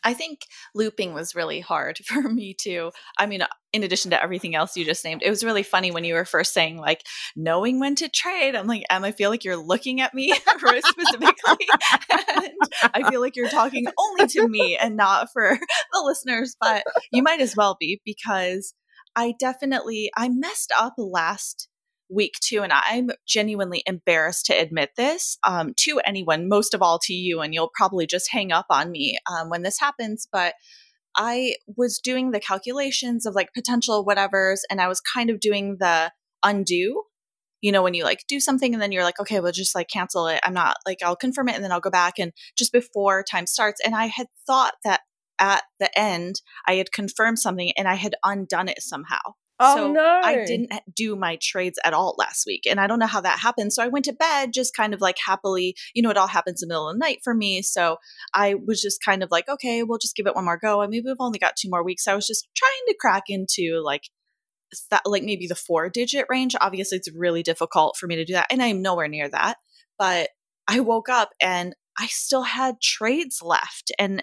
I 0.07 0.15
think 0.15 0.47
looping 0.73 1.15
was 1.15 1.35
really 1.35 1.59
hard 1.59 1.99
for 2.07 2.23
me 2.23 2.55
too. 2.55 2.93
I 3.19 3.27
mean, 3.27 3.43
uh, 3.43 3.49
in 3.73 3.83
addition 3.83 4.13
to 4.13 4.23
everything 4.23 4.55
else 4.55 4.77
you 4.77 4.85
just 4.85 5.05
named, 5.05 5.23
it 5.23 5.29
was 5.29 5.45
really 5.45 5.65
funny 5.65 5.91
when 5.91 6.05
you 6.05 6.15
were 6.15 6.25
first 6.25 6.55
saying 6.55 6.79
like 6.79 7.03
knowing 7.35 7.81
when 7.81 7.97
to 7.97 8.09
trade. 8.09 8.55
I'm 8.55 8.69
like, 8.69 8.85
Em, 8.89 9.05
I 9.05 9.11
feel 9.11 9.31
like 9.31 9.43
you're 9.43 9.57
looking 9.57 10.01
at 10.01 10.15
me 10.15 10.33
specifically. 10.59 11.67
and 12.11 12.53
I 12.95 13.11
feel 13.11 13.21
like 13.21 13.35
you're 13.35 13.51
talking 13.51 13.87
only 13.99 14.29
to 14.29 14.49
me 14.49 14.77
and 14.77 14.97
not 14.97 15.29
for 15.33 15.59
the 15.93 16.03
listeners, 16.05 16.57
but 16.61 16.85
you 17.13 17.25
might 17.25 17.41
as 17.41 17.57
well 17.57 17.77
be 17.79 18.01
because 18.05 18.75
I 19.17 19.35
definitely 19.41 20.11
I 20.17 20.29
messed 20.29 20.73
up 20.79 20.95
last 20.97 21.69
week 22.09 22.35
two, 22.43 22.63
and 22.63 22.73
i'm 22.73 23.11
genuinely 23.27 23.83
embarrassed 23.87 24.47
to 24.47 24.55
admit 24.55 24.91
this 24.97 25.39
um, 25.47 25.73
to 25.77 26.01
anyone 26.05 26.49
most 26.49 26.75
of 26.75 26.83
all 26.83 26.99
to 27.03 27.13
you 27.13 27.41
and 27.41 27.55
you'll 27.55 27.71
probably 27.75 28.07
just 28.07 28.31
hang 28.31 28.53
up 28.53 28.67
on 28.71 28.91
me 28.91 29.19
um, 29.31 29.51
when 29.51 29.63
this 29.63 29.79
happens 29.81 30.27
but 30.31 30.55
i 31.17 31.55
was 31.77 31.99
doing 31.99 32.31
the 32.31 32.41
calculations 32.41 33.27
of 33.27 33.35
like 33.35 33.53
potential 33.55 34.05
whatevers 34.07 34.59
and 34.71 34.81
i 34.81 34.89
was 34.89 35.01
kind 35.01 35.31
of 35.31 35.41
doing 35.41 35.77
the 35.81 36.11
undo 36.43 37.03
you 37.61 37.73
know 37.73 37.83
when 37.83 37.95
you 37.95 38.05
like 38.05 38.25
do 38.29 38.39
something 38.39 38.73
and 38.73 38.83
then 38.83 38.93
you're 38.93 39.03
like 39.03 39.19
okay 39.19 39.41
we'll 39.41 39.53
just 39.53 39.75
like 39.75 39.89
cancel 39.89 40.29
it. 40.29 40.41
I'm 40.45 40.55
not 40.55 40.77
like 40.87 40.99
i'll 41.03 41.17
confirm 41.17 41.49
it 41.49 41.55
and 41.55 41.65
then 41.65 41.73
i'll 41.73 41.81
go 41.81 41.91
back 41.91 42.15
and 42.19 42.33
just 42.57 42.73
before 42.73 43.23
time 43.23 43.47
starts 43.47 43.81
and 43.85 43.95
i 43.95 44.07
had 44.07 44.27
thought 44.47 44.75
that 44.85 45.01
at 45.39 45.65
the 45.81 45.97
end 45.99 46.41
i 46.67 46.75
had 46.75 46.93
confirmed 46.93 47.39
something 47.39 47.73
and 47.77 47.89
i 47.89 47.95
had 47.95 48.15
undone 48.25 48.69
it 48.69 48.81
somehow 48.81 49.19
Oh 49.59 49.77
so 49.77 49.93
no. 49.93 50.21
I 50.23 50.45
didn't 50.45 50.73
eh, 50.73 50.81
do 50.95 51.17
my 51.17 51.39
trades 51.41 51.79
at 51.85 51.95
all 51.95 52.15
last 52.19 52.45
week. 52.47 52.65
And 52.69 52.79
I 52.79 52.87
don't 52.87 52.99
know 52.99 53.07
how 53.07 53.23
that 53.23 53.39
happened. 53.39 53.73
So 53.73 53.83
I 53.83 53.89
went 53.89 54.05
to 54.05 54.13
bed 54.13 54.53
just 54.53 54.77
kind 54.77 54.93
of 54.93 55.01
like 55.01 55.17
happily, 55.25 55.75
you 55.95 56.03
know, 56.03 56.11
it 56.11 56.19
all 56.19 56.27
happens 56.27 56.63
in 56.63 56.69
the 56.69 56.73
middle 56.73 56.89
of 56.89 56.95
the 56.95 56.99
night 56.99 57.19
for 57.25 57.35
me. 57.35 57.63
So 57.63 57.97
I 58.35 58.55
was 58.55 58.83
just 58.83 59.03
kind 59.03 59.23
of 59.23 59.31
like, 59.31 59.49
okay, 59.49 59.83
we'll 59.83 59.99
just 59.99 60.15
give 60.15 60.27
it 60.27 60.35
one 60.35 60.45
more 60.45 60.59
go. 60.59 60.83
I 60.83 60.87
mean, 60.87 61.03
we've 61.07 61.17
only 61.19 61.39
got 61.39 61.57
two 61.57 61.71
more 61.71 61.83
weeks. 61.83 62.07
I 62.07 62.15
was 62.15 62.27
just 62.27 62.49
trying 62.55 62.71
to 62.89 62.97
crack 63.01 63.25
into 63.29 63.81
like 63.83 64.03
that 64.91 65.03
like 65.07 65.23
maybe 65.23 65.47
the 65.47 65.55
four 65.55 65.89
digit 65.89 66.27
range. 66.29 66.55
Obviously 66.61 66.99
it's 66.99 67.11
really 67.15 67.43
difficult 67.43 67.97
for 67.99 68.07
me 68.07 68.17
to 68.17 68.25
do 68.25 68.35
that. 68.35 68.49
And 68.51 68.63
I'm 68.63 68.83
nowhere 68.83 69.09
near 69.09 69.29
that. 69.29 69.57
But 69.99 70.31
I 70.69 70.81
woke 70.81 71.09
up 71.09 71.31
and 71.41 71.75
I 71.99 72.07
still 72.09 72.43
had 72.43 72.81
trades 72.83 73.41
left. 73.43 73.91
And 73.99 74.23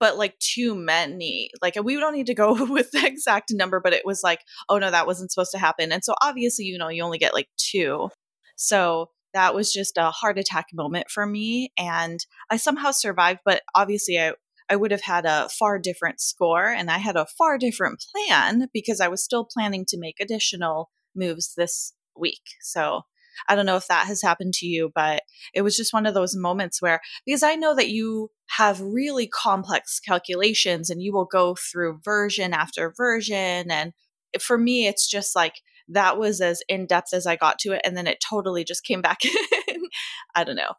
but 0.00 0.16
like 0.16 0.38
too 0.38 0.74
many. 0.74 1.50
Like 1.62 1.76
we 1.82 1.96
don't 1.96 2.14
need 2.14 2.26
to 2.26 2.34
go 2.34 2.52
with 2.72 2.90
the 2.90 3.06
exact 3.06 3.52
number, 3.52 3.80
but 3.80 3.92
it 3.92 4.04
was 4.04 4.22
like, 4.22 4.40
oh 4.68 4.78
no, 4.78 4.90
that 4.90 5.06
wasn't 5.06 5.32
supposed 5.32 5.52
to 5.52 5.58
happen. 5.58 5.92
And 5.92 6.04
so 6.04 6.14
obviously, 6.22 6.64
you 6.64 6.78
know, 6.78 6.88
you 6.88 7.02
only 7.02 7.18
get 7.18 7.34
like 7.34 7.48
two. 7.56 8.08
So 8.56 9.10
that 9.34 9.54
was 9.54 9.72
just 9.72 9.98
a 9.98 10.10
heart 10.10 10.38
attack 10.38 10.66
moment 10.72 11.10
for 11.10 11.26
me. 11.26 11.72
And 11.78 12.18
I 12.50 12.56
somehow 12.56 12.90
survived, 12.90 13.40
but 13.44 13.62
obviously 13.74 14.18
I 14.18 14.32
I 14.68 14.74
would 14.74 14.90
have 14.90 15.02
had 15.02 15.26
a 15.26 15.48
far 15.48 15.78
different 15.78 16.20
score 16.20 16.66
and 16.66 16.90
I 16.90 16.98
had 16.98 17.14
a 17.14 17.26
far 17.38 17.56
different 17.56 18.04
plan 18.12 18.68
because 18.72 19.00
I 19.00 19.06
was 19.06 19.22
still 19.22 19.44
planning 19.44 19.84
to 19.88 19.98
make 19.98 20.16
additional 20.20 20.90
moves 21.14 21.54
this 21.56 21.92
week. 22.18 22.42
So 22.60 23.02
I 23.48 23.54
don't 23.54 23.66
know 23.66 23.76
if 23.76 23.88
that 23.88 24.06
has 24.06 24.22
happened 24.22 24.54
to 24.54 24.66
you, 24.66 24.90
but 24.94 25.22
it 25.54 25.62
was 25.62 25.76
just 25.76 25.92
one 25.92 26.06
of 26.06 26.14
those 26.14 26.36
moments 26.36 26.80
where, 26.80 27.00
because 27.24 27.42
I 27.42 27.54
know 27.54 27.74
that 27.74 27.90
you 27.90 28.30
have 28.50 28.80
really 28.80 29.26
complex 29.26 30.00
calculations 30.00 30.90
and 30.90 31.02
you 31.02 31.12
will 31.12 31.24
go 31.24 31.54
through 31.54 32.00
version 32.04 32.52
after 32.52 32.92
version. 32.96 33.70
And 33.70 33.92
for 34.40 34.58
me, 34.58 34.86
it's 34.86 35.08
just 35.08 35.34
like 35.34 35.54
that 35.88 36.18
was 36.18 36.40
as 36.40 36.62
in 36.68 36.86
depth 36.86 37.12
as 37.12 37.26
I 37.26 37.36
got 37.36 37.58
to 37.60 37.72
it. 37.72 37.82
And 37.84 37.96
then 37.96 38.06
it 38.06 38.18
totally 38.28 38.64
just 38.64 38.84
came 38.84 39.02
back 39.02 39.24
in. 39.68 39.82
I 40.34 40.44
don't 40.44 40.56
know. 40.56 40.74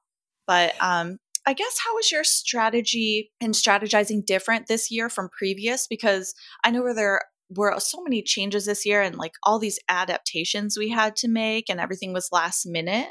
But 0.45 0.73
um, 0.81 1.17
I 1.45 1.53
guess 1.53 1.77
how 1.83 1.95
was 1.95 2.11
your 2.11 2.23
strategy 2.23 3.31
and 3.39 3.53
strategizing 3.53 4.25
different 4.25 4.67
this 4.67 4.91
year 4.91 5.09
from 5.09 5.29
previous? 5.29 5.87
Because 5.87 6.33
I 6.63 6.71
know 6.71 6.83
where 6.83 6.93
there 6.93 7.21
were 7.49 7.79
so 7.79 8.01
many 8.03 8.21
changes 8.21 8.65
this 8.65 8.85
year 8.85 9.01
and 9.01 9.15
like 9.15 9.33
all 9.43 9.59
these 9.59 9.79
adaptations 9.89 10.77
we 10.77 10.89
had 10.89 11.15
to 11.17 11.27
make 11.27 11.69
and 11.69 11.79
everything 11.79 12.13
was 12.13 12.29
last 12.31 12.65
minute. 12.65 13.09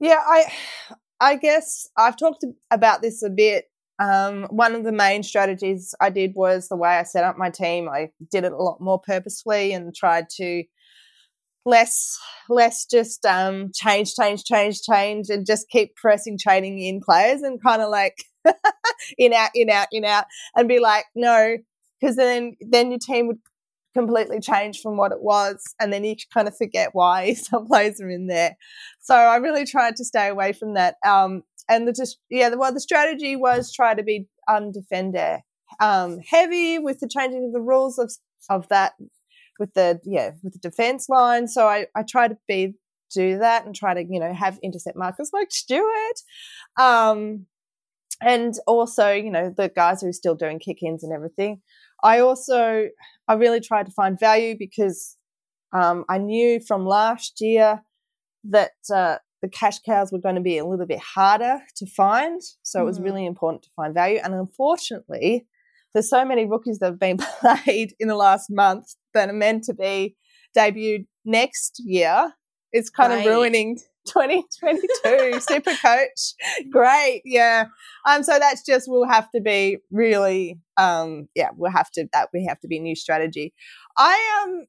Yeah, 0.00 0.22
I 0.26 0.52
I 1.20 1.36
guess 1.36 1.88
I've 1.96 2.16
talked 2.16 2.44
about 2.70 3.02
this 3.02 3.22
a 3.22 3.30
bit. 3.30 3.66
Um, 4.02 4.44
one 4.50 4.74
of 4.74 4.84
the 4.84 4.92
main 4.92 5.22
strategies 5.22 5.94
I 6.00 6.10
did 6.10 6.32
was 6.34 6.68
the 6.68 6.76
way 6.76 6.90
I 6.90 7.04
set 7.04 7.24
up 7.24 7.38
my 7.38 7.50
team. 7.50 7.88
I 7.88 8.10
did 8.30 8.44
it 8.44 8.52
a 8.52 8.62
lot 8.62 8.80
more 8.80 9.00
purposefully 9.00 9.72
and 9.72 9.94
tried 9.94 10.28
to 10.36 10.64
less 11.64 12.18
less 12.48 12.84
just 12.84 13.24
um, 13.24 13.70
change, 13.74 14.14
change, 14.14 14.44
change, 14.44 14.82
change, 14.82 15.30
and 15.30 15.46
just 15.46 15.68
keep 15.70 15.94
pressing 15.96 16.38
trading 16.38 16.78
in 16.80 17.00
players 17.00 17.42
and 17.42 17.62
kind 17.62 17.82
of 17.82 17.90
like 17.90 18.24
in 19.18 19.32
out, 19.32 19.50
in 19.54 19.70
out, 19.70 19.88
in 19.92 20.04
out, 20.04 20.24
and 20.54 20.68
be 20.68 20.78
like, 20.78 21.06
no, 21.14 21.56
because 22.00 22.16
then 22.16 22.56
then 22.60 22.90
your 22.90 22.98
team 22.98 23.26
would 23.26 23.38
completely 23.94 24.40
change 24.40 24.80
from 24.80 24.96
what 24.96 25.12
it 25.12 25.22
was 25.22 25.62
and 25.80 25.92
then 25.92 26.02
you 26.02 26.16
kind 26.32 26.48
of 26.48 26.56
forget 26.56 26.90
why 26.92 27.32
some 27.34 27.66
players 27.66 28.00
are 28.00 28.10
in 28.10 28.26
there. 28.26 28.56
So 29.00 29.14
i 29.14 29.36
really 29.36 29.64
tried 29.64 29.96
to 29.96 30.04
stay 30.04 30.28
away 30.28 30.52
from 30.52 30.74
that 30.74 30.96
um, 31.06 31.42
and 31.68 31.88
the 31.88 31.92
just 31.92 32.18
yeah 32.30 32.48
the, 32.48 32.58
well 32.58 32.72
the 32.72 32.80
strategy 32.80 33.36
was 33.36 33.72
try 33.72 33.94
to 33.94 34.02
be 34.02 34.26
undefender 34.48 35.40
um, 35.80 36.20
heavy 36.20 36.78
with 36.78 37.00
the 37.00 37.08
changing 37.08 37.46
of 37.46 37.52
the 37.52 37.60
rules 37.60 37.98
of 37.98 38.12
of 38.50 38.68
that 38.68 38.94
with 39.58 39.72
the 39.74 40.00
yeah 40.04 40.32
with 40.42 40.52
the 40.52 40.58
defense 40.58 41.08
line. 41.08 41.48
So 41.48 41.66
i 41.66 41.86
i 41.94 42.02
try 42.02 42.28
to 42.28 42.36
be 42.48 42.74
do 43.12 43.38
that 43.38 43.64
and 43.64 43.74
try 43.74 43.94
to 43.94 44.04
you 44.08 44.18
know 44.18 44.32
have 44.32 44.58
intercept 44.62 44.96
markers 44.96 45.30
like 45.32 45.52
Stewart 45.52 46.20
um, 46.78 47.46
and 48.24 48.54
also 48.66 49.12
you 49.12 49.30
know 49.30 49.52
the 49.56 49.68
guys 49.68 50.00
who 50.00 50.08
are 50.08 50.12
still 50.12 50.34
doing 50.34 50.58
kick-ins 50.58 51.04
and 51.04 51.12
everything 51.12 51.60
I 52.04 52.20
also 52.20 52.88
I 53.26 53.34
really 53.34 53.60
tried 53.60 53.86
to 53.86 53.92
find 53.92 54.20
value 54.20 54.54
because 54.58 55.16
um, 55.72 56.04
I 56.08 56.18
knew 56.18 56.60
from 56.60 56.86
last 56.86 57.40
year 57.40 57.82
that 58.44 58.72
uh, 58.94 59.16
the 59.42 59.48
cash 59.48 59.80
cows 59.80 60.12
were 60.12 60.20
going 60.20 60.34
to 60.34 60.40
be 60.40 60.58
a 60.58 60.66
little 60.66 60.86
bit 60.86 61.00
harder 61.00 61.60
to 61.76 61.86
find. 61.86 62.40
So 62.62 62.78
mm. 62.78 62.82
it 62.82 62.84
was 62.84 63.00
mm. 63.00 63.04
really 63.04 63.26
important 63.26 63.62
to 63.64 63.70
find 63.74 63.94
value. 63.94 64.20
And 64.22 64.34
unfortunately, 64.34 65.46
there's 65.94 66.10
so 66.10 66.24
many 66.24 66.44
rookies 66.44 66.78
that 66.78 66.86
have 66.86 67.00
been 67.00 67.16
played 67.40 67.94
in 67.98 68.08
the 68.08 68.16
last 68.16 68.50
month 68.50 68.94
that 69.14 69.30
are 69.30 69.32
meant 69.32 69.64
to 69.64 69.74
be 69.74 70.16
debuted 70.56 71.06
next 71.24 71.80
year. 71.84 72.34
It's 72.70 72.90
kind 72.90 73.12
right. 73.12 73.20
of 73.20 73.26
ruining 73.26 73.78
2022 74.06 75.40
super 75.48 75.72
coach. 75.80 76.34
Great. 76.70 77.22
Yeah. 77.24 77.66
Um 78.06 78.22
so 78.22 78.38
that's 78.38 78.64
just 78.64 78.88
we'll 78.88 79.08
have 79.08 79.30
to 79.30 79.40
be 79.40 79.78
really 79.90 80.58
um 80.76 81.28
yeah 81.34 81.50
we'll 81.56 81.70
have 81.70 81.90
to 81.92 82.06
that 82.12 82.28
we 82.32 82.44
have 82.46 82.60
to 82.60 82.68
be 82.68 82.78
a 82.78 82.80
new 82.80 82.96
strategy. 82.96 83.52
I 83.96 84.44
um 84.44 84.64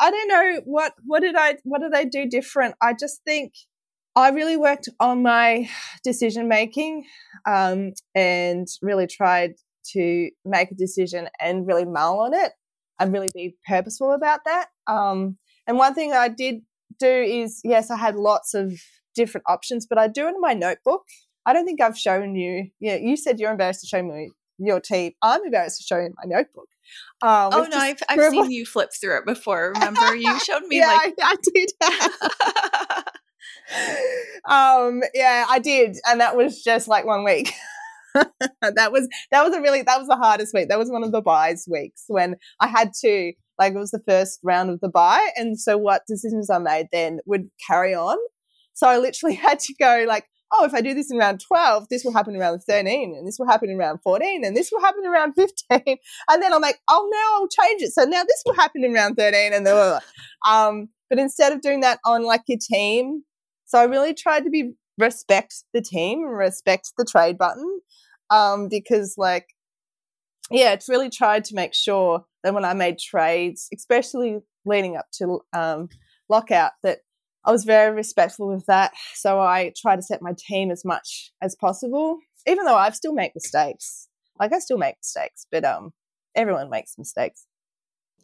i 0.00 0.10
don't 0.10 0.28
know 0.28 0.60
what 0.64 0.94
what 1.04 1.20
did 1.20 1.34
i 1.36 1.56
what 1.64 1.80
did 1.80 1.94
i 1.94 2.04
do 2.04 2.26
different? 2.28 2.74
I 2.82 2.94
just 2.98 3.20
think 3.24 3.52
i 4.16 4.30
really 4.30 4.56
worked 4.56 4.88
on 4.98 5.22
my 5.22 5.68
decision 6.04 6.48
making 6.48 7.04
um 7.46 7.92
and 8.14 8.66
really 8.82 9.06
tried 9.06 9.52
to 9.92 10.30
make 10.44 10.70
a 10.70 10.74
decision 10.74 11.28
and 11.40 11.66
really 11.66 11.84
mull 11.84 12.20
on 12.20 12.34
it 12.34 12.52
and 12.98 13.12
really 13.12 13.30
be 13.34 13.56
purposeful 13.66 14.12
about 14.12 14.40
that. 14.44 14.68
Um 14.86 15.38
and 15.66 15.78
one 15.78 15.94
thing 15.94 16.12
i 16.12 16.28
did 16.28 16.62
do 17.00 17.08
is 17.08 17.60
yes, 17.64 17.90
I 17.90 17.96
had 17.96 18.16
lots 18.16 18.54
of 18.54 18.72
different 19.14 19.44
options, 19.48 19.86
but 19.86 19.98
I 19.98 20.08
do 20.08 20.28
in 20.28 20.40
my 20.40 20.54
notebook. 20.54 21.02
I 21.46 21.52
don't 21.52 21.64
think 21.64 21.80
I've 21.80 21.98
shown 21.98 22.36
you. 22.36 22.70
Yeah, 22.80 22.96
you 22.96 23.16
said 23.16 23.40
you're 23.40 23.50
embarrassed 23.50 23.80
to 23.80 23.86
show 23.86 24.02
me 24.02 24.30
your 24.58 24.80
team. 24.80 25.12
I'm 25.22 25.44
embarrassed 25.44 25.78
to 25.78 25.84
show 25.84 25.98
you 25.98 26.10
my 26.16 26.24
notebook. 26.26 26.68
Um, 27.22 27.50
oh 27.52 27.68
no, 27.70 27.78
I've, 27.78 28.02
I've 28.08 28.30
seen 28.30 28.50
you 28.50 28.66
flip 28.66 28.90
through 28.98 29.18
it 29.18 29.26
before. 29.26 29.72
Remember, 29.74 30.14
you 30.14 30.38
showed 30.40 30.62
me 30.66 30.78
yeah, 30.78 30.88
like 30.88 31.14
I, 31.20 31.34
I 31.34 31.36
did. 31.54 31.72
um, 34.44 35.02
yeah, 35.14 35.46
I 35.48 35.58
did, 35.58 35.96
and 36.06 36.20
that 36.20 36.36
was 36.36 36.62
just 36.62 36.88
like 36.88 37.04
one 37.04 37.24
week. 37.24 37.52
that 38.14 38.90
was 38.90 39.08
that 39.30 39.44
was 39.44 39.54
a 39.54 39.60
really 39.60 39.82
that 39.82 39.98
was 39.98 40.08
the 40.08 40.16
hardest 40.16 40.52
week. 40.52 40.68
That 40.68 40.78
was 40.78 40.90
one 40.90 41.04
of 41.04 41.12
the 41.12 41.22
buys 41.22 41.66
weeks 41.70 42.04
when 42.08 42.36
I 42.58 42.66
had 42.66 42.92
to 43.02 43.32
like 43.60 43.74
it 43.74 43.78
was 43.78 43.90
the 43.90 44.02
first 44.04 44.40
round 44.42 44.70
of 44.70 44.80
the 44.80 44.88
buy. 44.88 45.28
And 45.36 45.60
so 45.60 45.76
what 45.76 46.06
decisions 46.08 46.50
I 46.50 46.58
made 46.58 46.88
then 46.90 47.20
would 47.26 47.50
carry 47.64 47.94
on. 47.94 48.16
So 48.72 48.88
I 48.88 48.98
literally 48.98 49.34
had 49.46 49.60
to 49.60 49.74
go 49.74 50.04
like, 50.08 50.24
oh, 50.52 50.64
if 50.64 50.74
I 50.74 50.80
do 50.80 50.94
this 50.94 51.12
in 51.12 51.18
round 51.18 51.40
12, 51.46 51.88
this 51.90 52.02
will 52.02 52.12
happen 52.12 52.34
in 52.34 52.40
round 52.40 52.62
13, 52.66 53.14
and 53.16 53.28
this 53.28 53.38
will 53.38 53.46
happen 53.46 53.70
in 53.70 53.78
round 53.78 54.00
14, 54.02 54.44
and 54.44 54.56
this 54.56 54.70
will 54.72 54.80
happen 54.80 55.04
in 55.04 55.10
round 55.10 55.34
15. 55.36 55.98
And 56.28 56.42
then 56.42 56.52
I'm 56.52 56.62
like, 56.62 56.80
oh, 56.88 57.08
now 57.12 57.36
I'll 57.36 57.68
change 57.68 57.82
it. 57.82 57.92
So 57.92 58.02
now 58.02 58.24
this 58.24 58.42
will 58.44 58.54
happen 58.54 58.82
in 58.82 58.92
round 58.92 59.16
13. 59.16 59.52
And 59.52 59.64
then, 59.64 60.00
um, 60.48 60.88
but 61.08 61.20
instead 61.20 61.52
of 61.52 61.60
doing 61.60 61.80
that 61.80 62.00
on 62.04 62.24
like 62.24 62.42
your 62.48 62.58
team, 62.60 63.22
so 63.66 63.78
I 63.78 63.84
really 63.84 64.14
tried 64.14 64.42
to 64.44 64.50
be 64.50 64.72
respect 64.98 65.62
the 65.72 65.80
team 65.80 66.24
and 66.24 66.36
respect 66.36 66.92
the 66.98 67.04
trade 67.04 67.38
button 67.38 67.80
um, 68.30 68.68
because 68.68 69.14
like 69.16 69.46
yeah, 70.50 70.72
it's 70.72 70.88
really 70.88 71.10
tried 71.10 71.44
to 71.44 71.54
make 71.54 71.74
sure 71.74 72.24
that 72.42 72.54
when 72.54 72.64
I 72.64 72.74
made 72.74 72.98
trades, 72.98 73.68
especially 73.74 74.40
leading 74.64 74.96
up 74.96 75.06
to 75.12 75.40
um, 75.52 75.88
lockout, 76.28 76.72
that 76.82 77.00
I 77.44 77.52
was 77.52 77.64
very 77.64 77.94
respectful 77.94 78.48
with 78.48 78.66
that. 78.66 78.92
So 79.14 79.40
I 79.40 79.72
try 79.76 79.96
to 79.96 80.02
set 80.02 80.22
my 80.22 80.34
team 80.36 80.70
as 80.70 80.84
much 80.84 81.32
as 81.40 81.56
possible, 81.56 82.18
even 82.46 82.64
though 82.64 82.76
I 82.76 82.90
still 82.90 83.14
make 83.14 83.34
mistakes. 83.34 84.08
Like 84.38 84.52
I 84.52 84.58
still 84.58 84.78
make 84.78 84.96
mistakes, 84.98 85.46
but 85.50 85.64
um, 85.64 85.92
everyone 86.34 86.70
makes 86.70 86.98
mistakes. 86.98 87.46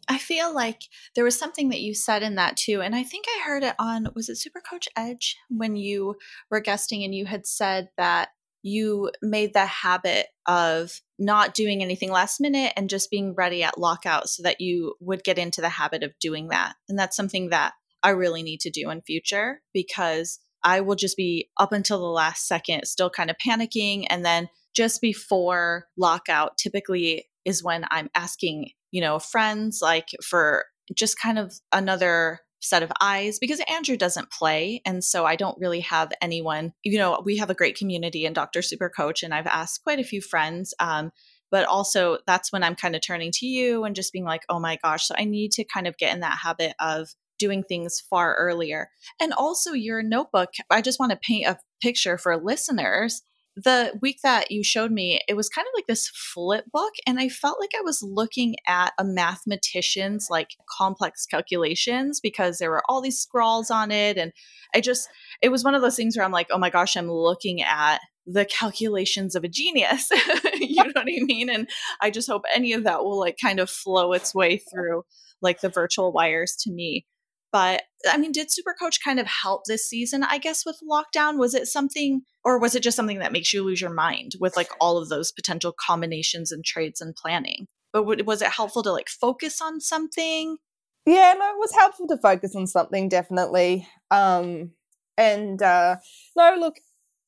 I 0.07 0.17
feel 0.17 0.53
like 0.53 0.83
there 1.15 1.23
was 1.23 1.37
something 1.37 1.69
that 1.69 1.81
you 1.81 1.93
said 1.93 2.23
in 2.23 2.35
that 2.35 2.55
too. 2.55 2.81
And 2.81 2.95
I 2.95 3.03
think 3.03 3.25
I 3.27 3.43
heard 3.45 3.63
it 3.63 3.75
on, 3.77 4.07
was 4.15 4.29
it 4.29 4.37
Super 4.37 4.61
Coach 4.61 4.87
Edge 4.95 5.35
when 5.49 5.75
you 5.75 6.15
were 6.49 6.61
guesting 6.61 7.03
and 7.03 7.13
you 7.13 7.25
had 7.25 7.45
said 7.45 7.89
that 7.97 8.29
you 8.63 9.11
made 9.21 9.53
the 9.53 9.65
habit 9.65 10.27
of 10.45 11.01
not 11.19 11.53
doing 11.53 11.81
anything 11.81 12.11
last 12.11 12.39
minute 12.39 12.73
and 12.75 12.89
just 12.89 13.11
being 13.11 13.33
ready 13.35 13.63
at 13.63 13.77
lockout 13.77 14.29
so 14.29 14.43
that 14.43 14.61
you 14.61 14.95
would 14.99 15.23
get 15.23 15.37
into 15.37 15.61
the 15.61 15.69
habit 15.69 16.03
of 16.03 16.17
doing 16.19 16.49
that. 16.49 16.75
And 16.89 16.97
that's 16.97 17.15
something 17.15 17.49
that 17.49 17.73
I 18.03 18.09
really 18.09 18.43
need 18.43 18.61
to 18.61 18.69
do 18.69 18.89
in 18.89 19.01
future 19.01 19.61
because 19.73 20.39
I 20.63 20.81
will 20.81 20.95
just 20.95 21.17
be 21.17 21.49
up 21.57 21.71
until 21.71 21.99
the 21.99 22.05
last 22.05 22.47
second 22.47 22.85
still 22.85 23.09
kind 23.09 23.29
of 23.29 23.37
panicking 23.45 24.05
and 24.09 24.25
then 24.25 24.49
just 24.75 25.01
before 25.01 25.87
lockout 25.97 26.57
typically 26.57 27.27
is 27.45 27.63
when 27.63 27.85
I'm 27.89 28.09
asking, 28.13 28.71
you 28.91 29.01
know, 29.01 29.19
friends 29.19 29.79
like 29.81 30.09
for 30.23 30.65
just 30.95 31.19
kind 31.19 31.39
of 31.39 31.53
another 31.71 32.41
set 32.59 32.83
of 32.83 32.91
eyes 32.99 33.39
because 33.39 33.61
Andrew 33.69 33.97
doesn't 33.97 34.31
play. 34.31 34.81
And 34.85 35.03
so 35.03 35.25
I 35.25 35.35
don't 35.35 35.59
really 35.59 35.81
have 35.81 36.11
anyone, 36.21 36.73
you 36.83 36.97
know, 36.97 37.21
we 37.23 37.37
have 37.37 37.49
a 37.49 37.55
great 37.55 37.77
community 37.77 38.25
in 38.25 38.33
Dr. 38.33 38.61
Super 38.61 38.89
Coach, 38.89 39.23
and 39.23 39.33
I've 39.33 39.47
asked 39.47 39.83
quite 39.83 39.99
a 39.99 40.03
few 40.03 40.21
friends. 40.21 40.73
Um, 40.79 41.11
but 41.49 41.65
also, 41.65 42.17
that's 42.27 42.51
when 42.51 42.63
I'm 42.63 42.75
kind 42.75 42.95
of 42.95 43.01
turning 43.01 43.31
to 43.35 43.45
you 43.45 43.83
and 43.83 43.95
just 43.95 44.11
being 44.11 44.25
like, 44.25 44.43
oh 44.49 44.59
my 44.59 44.77
gosh. 44.83 45.07
So 45.07 45.15
I 45.17 45.23
need 45.23 45.51
to 45.53 45.63
kind 45.63 45.87
of 45.87 45.97
get 45.97 46.13
in 46.13 46.19
that 46.21 46.39
habit 46.43 46.73
of 46.79 47.09
doing 47.39 47.63
things 47.63 48.01
far 48.09 48.35
earlier. 48.35 48.89
And 49.21 49.33
also, 49.33 49.73
your 49.73 50.03
notebook, 50.03 50.49
I 50.69 50.81
just 50.81 50.99
want 50.99 51.11
to 51.11 51.19
paint 51.21 51.47
a 51.47 51.59
picture 51.81 52.17
for 52.17 52.35
listeners 52.37 53.21
the 53.63 53.97
week 54.03 54.19
that 54.21 54.51
you 54.51 54.63
showed 54.63 54.91
me, 54.91 55.19
it 55.27 55.33
was 55.35 55.49
kind 55.49 55.65
of 55.65 55.71
like 55.75 55.87
this 55.87 56.09
flip 56.09 56.65
book, 56.71 56.93
and 57.07 57.19
I 57.19 57.27
felt 57.27 57.59
like 57.59 57.71
I 57.75 57.81
was 57.81 58.03
looking 58.03 58.55
at 58.67 58.93
a 58.99 59.03
mathematician's 59.03 60.27
like 60.29 60.51
complex 60.77 61.25
calculations 61.25 62.19
because 62.19 62.59
there 62.59 62.69
were 62.69 62.83
all 62.87 63.01
these 63.01 63.19
scrawls 63.19 63.71
on 63.71 63.89
it. 63.89 64.17
And 64.17 64.31
I 64.75 64.81
just, 64.81 65.09
it 65.41 65.49
was 65.49 65.63
one 65.63 65.73
of 65.73 65.81
those 65.81 65.95
things 65.95 66.15
where 66.15 66.23
I'm 66.23 66.31
like, 66.31 66.47
oh 66.51 66.59
my 66.59 66.69
gosh, 66.69 66.95
I'm 66.95 67.09
looking 67.09 67.63
at 67.63 67.97
the 68.27 68.45
calculations 68.45 69.35
of 69.35 69.43
a 69.43 69.47
genius. 69.47 70.07
you 70.59 70.83
know 70.83 70.91
what 70.93 71.07
I 71.07 71.23
mean? 71.23 71.49
And 71.49 71.67
I 71.99 72.11
just 72.11 72.29
hope 72.29 72.43
any 72.53 72.73
of 72.73 72.83
that 72.83 73.03
will 73.03 73.19
like 73.19 73.37
kind 73.41 73.59
of 73.59 73.71
flow 73.71 74.13
its 74.13 74.35
way 74.35 74.57
through 74.57 75.03
like 75.41 75.61
the 75.61 75.69
virtual 75.69 76.11
wires 76.11 76.55
to 76.61 76.71
me. 76.71 77.07
But 77.51 77.83
I 78.09 78.17
mean, 78.17 78.31
did 78.31 78.49
Supercoach 78.49 78.99
kind 79.03 79.19
of 79.19 79.27
help 79.27 79.61
this 79.65 79.87
season, 79.87 80.23
I 80.23 80.37
guess, 80.37 80.65
with 80.65 80.79
lockdown? 80.89 81.37
Was 81.37 81.53
it 81.53 81.67
something, 81.67 82.21
or 82.43 82.59
was 82.59 82.75
it 82.75 82.83
just 82.83 82.95
something 82.97 83.19
that 83.19 83.31
makes 83.31 83.53
you 83.53 83.63
lose 83.63 83.81
your 83.81 83.93
mind 83.93 84.33
with 84.39 84.55
like 84.55 84.69
all 84.81 84.97
of 84.97 85.09
those 85.09 85.31
potential 85.31 85.73
combinations 85.79 86.51
and 86.51 86.63
trades 86.65 87.01
and 87.01 87.15
planning? 87.15 87.67
But 87.93 88.25
was 88.25 88.41
it 88.41 88.49
helpful 88.49 88.83
to 88.83 88.91
like 88.91 89.09
focus 89.09 89.61
on 89.61 89.79
something? 89.79 90.57
Yeah, 91.05 91.33
no, 91.37 91.51
it 91.51 91.57
was 91.57 91.73
helpful 91.73 92.07
to 92.07 92.17
focus 92.17 92.53
on 92.55 92.67
something, 92.67 93.07
definitely. 93.07 93.87
Um, 94.11 94.71
and 95.17 95.61
uh, 95.61 95.95
no, 96.35 96.55
look, 96.59 96.75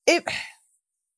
it 0.05 0.23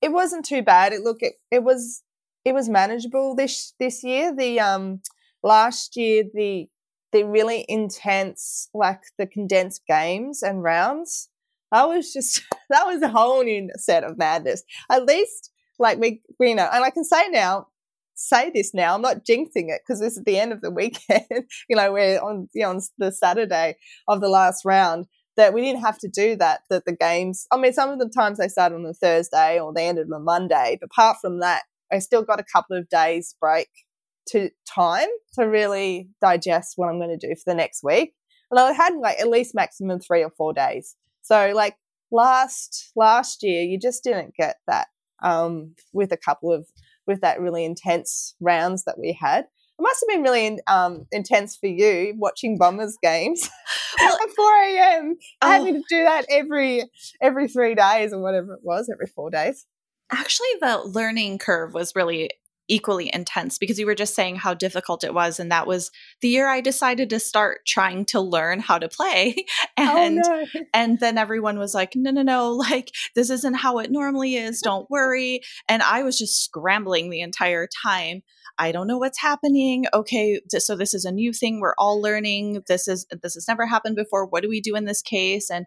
it 0.01 0.11
wasn't 0.11 0.45
too 0.45 0.61
bad. 0.61 0.93
It 0.93 1.01
look, 1.01 1.17
it, 1.21 1.33
it 1.49 1.63
was 1.63 2.03
it 2.45 2.53
was 2.53 2.69
manageable 2.69 3.35
this 3.35 3.73
this 3.79 4.03
year. 4.03 4.33
The 4.35 4.59
um 4.59 5.01
last 5.43 5.97
year 5.97 6.23
the 6.33 6.67
the 7.11 7.23
really 7.23 7.65
intense, 7.67 8.69
like 8.73 9.01
the 9.17 9.27
condensed 9.27 9.81
games 9.87 10.41
and 10.41 10.63
rounds. 10.63 11.29
That 11.71 11.87
was 11.87 12.11
just 12.13 12.41
that 12.69 12.85
was 12.85 13.01
a 13.01 13.09
whole 13.09 13.43
new 13.43 13.69
set 13.77 14.03
of 14.03 14.17
madness. 14.17 14.63
At 14.89 15.05
least, 15.05 15.51
like 15.79 15.99
we, 15.99 16.21
we 16.39 16.53
know, 16.53 16.69
and 16.71 16.83
I 16.83 16.89
can 16.89 17.03
say 17.03 17.27
now, 17.29 17.67
say 18.15 18.51
this 18.53 18.73
now. 18.73 18.93
I'm 18.93 19.01
not 19.01 19.25
jinxing 19.25 19.69
it 19.69 19.81
because 19.85 19.99
this 19.99 20.17
is 20.17 20.23
the 20.25 20.37
end 20.37 20.53
of 20.53 20.61
the 20.61 20.71
weekend. 20.71 21.25
you 21.69 21.75
know, 21.75 21.91
we're 21.91 22.19
on 22.19 22.47
you 22.53 22.63
know, 22.63 22.71
on 22.71 22.81
the 22.97 23.11
Saturday 23.11 23.77
of 24.07 24.21
the 24.21 24.29
last 24.29 24.65
round. 24.65 25.07
That 25.37 25.53
we 25.53 25.61
didn't 25.61 25.81
have 25.81 25.97
to 25.99 26.09
do 26.09 26.35
that. 26.35 26.61
That 26.69 26.83
the 26.85 26.95
games. 26.95 27.47
I 27.51 27.57
mean, 27.57 27.73
some 27.73 27.89
of 27.89 27.99
the 27.99 28.09
times 28.09 28.37
they 28.37 28.49
started 28.49 28.75
on 28.75 28.83
the 28.83 28.93
Thursday 28.93 29.59
or 29.59 29.73
they 29.73 29.87
ended 29.87 30.07
on 30.07 30.21
a 30.21 30.23
Monday. 30.23 30.77
But 30.79 30.87
apart 30.87 31.17
from 31.21 31.39
that, 31.39 31.63
I 31.91 31.99
still 31.99 32.21
got 32.21 32.39
a 32.39 32.45
couple 32.53 32.77
of 32.77 32.89
days 32.89 33.35
break 33.39 33.69
to 34.27 34.49
time 34.65 35.07
to 35.33 35.43
really 35.43 36.09
digest 36.21 36.73
what 36.75 36.89
I'm 36.89 36.99
going 36.99 37.17
to 37.17 37.27
do 37.27 37.35
for 37.35 37.43
the 37.47 37.55
next 37.55 37.83
week. 37.83 38.13
And 38.49 38.59
I 38.59 38.73
had 38.73 38.95
like 38.95 39.19
at 39.19 39.29
least 39.29 39.55
maximum 39.55 39.99
three 39.99 40.23
or 40.23 40.29
four 40.29 40.53
days. 40.53 40.95
So 41.21 41.51
like 41.55 41.75
last 42.11 42.91
last 42.95 43.43
year, 43.43 43.63
you 43.63 43.79
just 43.79 44.03
didn't 44.03 44.35
get 44.35 44.57
that 44.67 44.87
um, 45.23 45.75
with 45.93 46.11
a 46.11 46.17
couple 46.17 46.51
of 46.51 46.67
with 47.07 47.21
that 47.21 47.39
really 47.39 47.65
intense 47.65 48.35
rounds 48.39 48.83
that 48.83 48.99
we 48.99 49.17
had. 49.19 49.45
It 49.45 49.81
must 49.81 50.01
have 50.01 50.15
been 50.15 50.23
really 50.23 50.59
um, 50.67 51.07
intense 51.11 51.55
for 51.55 51.67
you 51.67 52.13
watching 52.17 52.57
Bombers 52.57 52.97
games 53.01 53.49
well, 53.99 54.17
at 54.23 54.29
4 54.35 54.45
a.m. 54.63 55.15
Oh. 55.41 55.47
Having 55.47 55.73
to 55.75 55.83
do 55.89 56.03
that 56.03 56.25
every 56.29 56.83
every 57.21 57.47
three 57.47 57.75
days 57.75 58.13
or 58.13 58.21
whatever 58.21 58.53
it 58.55 58.61
was, 58.63 58.89
every 58.93 59.07
four 59.07 59.31
days. 59.31 59.65
Actually, 60.11 60.49
the 60.59 60.81
learning 60.83 61.39
curve 61.39 61.73
was 61.73 61.93
really 61.95 62.31
equally 62.71 63.11
intense 63.13 63.57
because 63.57 63.77
you 63.77 63.85
were 63.85 63.93
just 63.93 64.15
saying 64.15 64.37
how 64.37 64.53
difficult 64.53 65.03
it 65.03 65.13
was 65.13 65.41
and 65.41 65.51
that 65.51 65.67
was 65.67 65.91
the 66.21 66.29
year 66.29 66.47
I 66.47 66.61
decided 66.61 67.09
to 67.09 67.19
start 67.19 67.65
trying 67.67 68.05
to 68.05 68.21
learn 68.21 68.61
how 68.61 68.79
to 68.79 68.89
play. 68.89 69.45
Oh, 69.77 69.97
and 69.97 70.21
oh, 70.23 70.45
no. 70.53 70.61
and 70.73 70.99
then 70.99 71.17
everyone 71.17 71.57
was 71.57 71.73
like 71.73 71.95
no 71.95 72.11
no 72.11 72.21
no 72.21 72.51
like 72.51 72.91
this 73.15 73.29
isn't 73.29 73.55
how 73.55 73.79
it 73.79 73.91
normally 73.91 74.35
is 74.35 74.61
don't 74.61 74.89
worry. 74.89 75.41
And 75.67 75.81
I 75.81 76.03
was 76.03 76.17
just 76.17 76.43
scrambling 76.43 77.09
the 77.09 77.21
entire 77.21 77.67
time. 77.83 78.21
I 78.57 78.71
don't 78.71 78.87
know 78.87 78.97
what's 78.97 79.19
happening. 79.19 79.85
Okay 79.93 80.39
so 80.49 80.75
this 80.75 80.93
is 80.93 81.05
a 81.05 81.11
new 81.11 81.33
thing 81.33 81.59
we're 81.59 81.75
all 81.77 82.01
learning 82.01 82.63
this 82.67 82.87
is 82.87 83.05
this 83.21 83.33
has 83.33 83.47
never 83.47 83.65
happened 83.65 83.95
before 83.95 84.25
what 84.25 84.43
do 84.43 84.49
we 84.49 84.61
do 84.61 84.75
in 84.75 84.85
this 84.85 85.01
case? 85.01 85.49
And 85.49 85.65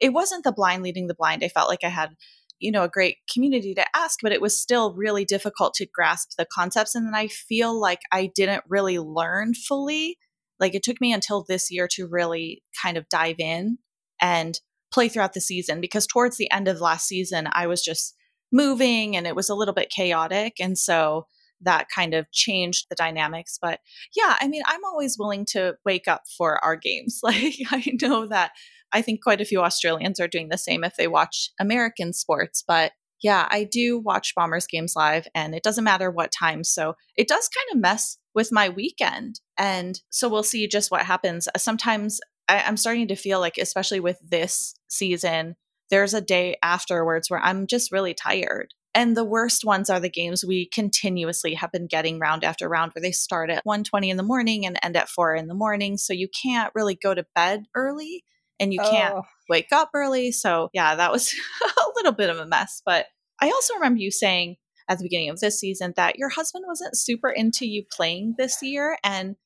it 0.00 0.12
wasn't 0.12 0.44
the 0.44 0.52
blind 0.52 0.82
leading 0.82 1.06
the 1.06 1.14
blind. 1.14 1.42
I 1.42 1.48
felt 1.48 1.68
like 1.68 1.84
I 1.84 1.88
had 1.88 2.14
you 2.58 2.70
know 2.70 2.84
a 2.84 2.88
great 2.88 3.18
community 3.32 3.74
to 3.74 3.84
ask 3.94 4.18
but 4.22 4.32
it 4.32 4.40
was 4.40 4.60
still 4.60 4.94
really 4.94 5.24
difficult 5.24 5.74
to 5.74 5.86
grasp 5.86 6.30
the 6.38 6.46
concepts 6.52 6.94
and 6.94 7.06
then 7.06 7.14
i 7.14 7.26
feel 7.28 7.78
like 7.78 8.00
i 8.12 8.30
didn't 8.34 8.64
really 8.68 8.98
learn 8.98 9.54
fully. 9.54 10.18
Like 10.58 10.74
it 10.74 10.82
took 10.82 11.00
me 11.02 11.12
until 11.12 11.44
this 11.46 11.70
year 11.70 11.86
to 11.92 12.06
really 12.06 12.62
kind 12.82 12.96
of 12.96 13.08
dive 13.10 13.36
in 13.38 13.76
and 14.20 14.58
play 14.90 15.08
throughout 15.08 15.34
the 15.34 15.40
season 15.40 15.80
because 15.82 16.06
towards 16.06 16.38
the 16.38 16.50
end 16.50 16.68
of 16.68 16.80
last 16.80 17.06
season 17.06 17.48
i 17.52 17.66
was 17.66 17.82
just 17.82 18.14
moving 18.52 19.16
and 19.16 19.26
it 19.26 19.36
was 19.36 19.50
a 19.50 19.54
little 19.54 19.74
bit 19.74 19.90
chaotic 19.90 20.54
and 20.60 20.78
so 20.78 21.26
that 21.60 21.86
kind 21.94 22.14
of 22.14 22.30
changed 22.32 22.86
the 22.88 22.96
dynamics 22.96 23.58
but 23.60 23.80
yeah 24.14 24.36
i 24.40 24.48
mean 24.48 24.62
i'm 24.66 24.84
always 24.84 25.16
willing 25.18 25.44
to 25.44 25.74
wake 25.84 26.06
up 26.06 26.22
for 26.36 26.62
our 26.64 26.76
games 26.76 27.20
like 27.22 27.54
i 27.70 27.82
know 28.00 28.26
that 28.26 28.52
I 28.92 29.02
think 29.02 29.22
quite 29.22 29.40
a 29.40 29.44
few 29.44 29.60
Australians 29.60 30.20
are 30.20 30.28
doing 30.28 30.48
the 30.48 30.58
same 30.58 30.84
if 30.84 30.96
they 30.96 31.08
watch 31.08 31.50
American 31.60 32.12
sports. 32.12 32.62
But 32.66 32.92
yeah, 33.22 33.48
I 33.50 33.64
do 33.64 33.98
watch 33.98 34.34
Bombers 34.34 34.66
games 34.66 34.94
live 34.94 35.26
and 35.34 35.54
it 35.54 35.62
doesn't 35.62 35.84
matter 35.84 36.10
what 36.10 36.32
time. 36.32 36.64
So 36.64 36.94
it 37.16 37.28
does 37.28 37.48
kind 37.48 37.76
of 37.76 37.80
mess 37.80 38.18
with 38.34 38.52
my 38.52 38.68
weekend. 38.68 39.40
And 39.58 40.00
so 40.10 40.28
we'll 40.28 40.42
see 40.42 40.68
just 40.68 40.90
what 40.90 41.02
happens. 41.02 41.48
Sometimes 41.56 42.20
I, 42.48 42.62
I'm 42.62 42.76
starting 42.76 43.08
to 43.08 43.16
feel 43.16 43.40
like, 43.40 43.58
especially 43.58 44.00
with 44.00 44.18
this 44.22 44.74
season, 44.88 45.56
there's 45.90 46.14
a 46.14 46.20
day 46.20 46.56
afterwards 46.62 47.30
where 47.30 47.40
I'm 47.40 47.66
just 47.66 47.92
really 47.92 48.14
tired. 48.14 48.74
And 48.96 49.14
the 49.14 49.26
worst 49.26 49.62
ones 49.62 49.90
are 49.90 50.00
the 50.00 50.08
games 50.08 50.42
we 50.42 50.70
continuously 50.72 51.52
have 51.52 51.70
been 51.70 51.86
getting 51.86 52.18
round 52.18 52.42
after 52.42 52.66
round 52.66 52.92
where 52.94 53.02
they 53.02 53.12
start 53.12 53.50
at 53.50 53.62
1:20 53.66 54.08
in 54.08 54.16
the 54.16 54.22
morning 54.22 54.64
and 54.64 54.78
end 54.82 54.96
at 54.96 55.10
4 55.10 55.34
in 55.34 55.48
the 55.48 55.54
morning. 55.54 55.98
So 55.98 56.14
you 56.14 56.28
can't 56.28 56.72
really 56.74 56.94
go 56.94 57.12
to 57.12 57.26
bed 57.34 57.66
early 57.74 58.24
and 58.58 58.72
you 58.72 58.80
can't 58.80 59.16
oh. 59.16 59.22
wake 59.50 59.70
up 59.70 59.90
early. 59.92 60.32
So, 60.32 60.70
yeah, 60.72 60.94
that 60.94 61.12
was 61.12 61.34
a 61.62 61.82
little 61.96 62.12
bit 62.12 62.30
of 62.30 62.38
a 62.38 62.46
mess. 62.46 62.80
But 62.86 63.04
I 63.38 63.50
also 63.50 63.74
remember 63.74 64.00
you 64.00 64.10
saying 64.10 64.56
at 64.88 64.96
the 64.96 65.04
beginning 65.04 65.28
of 65.28 65.40
this 65.40 65.60
season 65.60 65.92
that 65.96 66.16
your 66.16 66.30
husband 66.30 66.64
wasn't 66.66 66.96
super 66.96 67.28
into 67.28 67.66
you 67.66 67.84
playing 67.94 68.36
this 68.38 68.62
year 68.62 68.96
and 69.04 69.36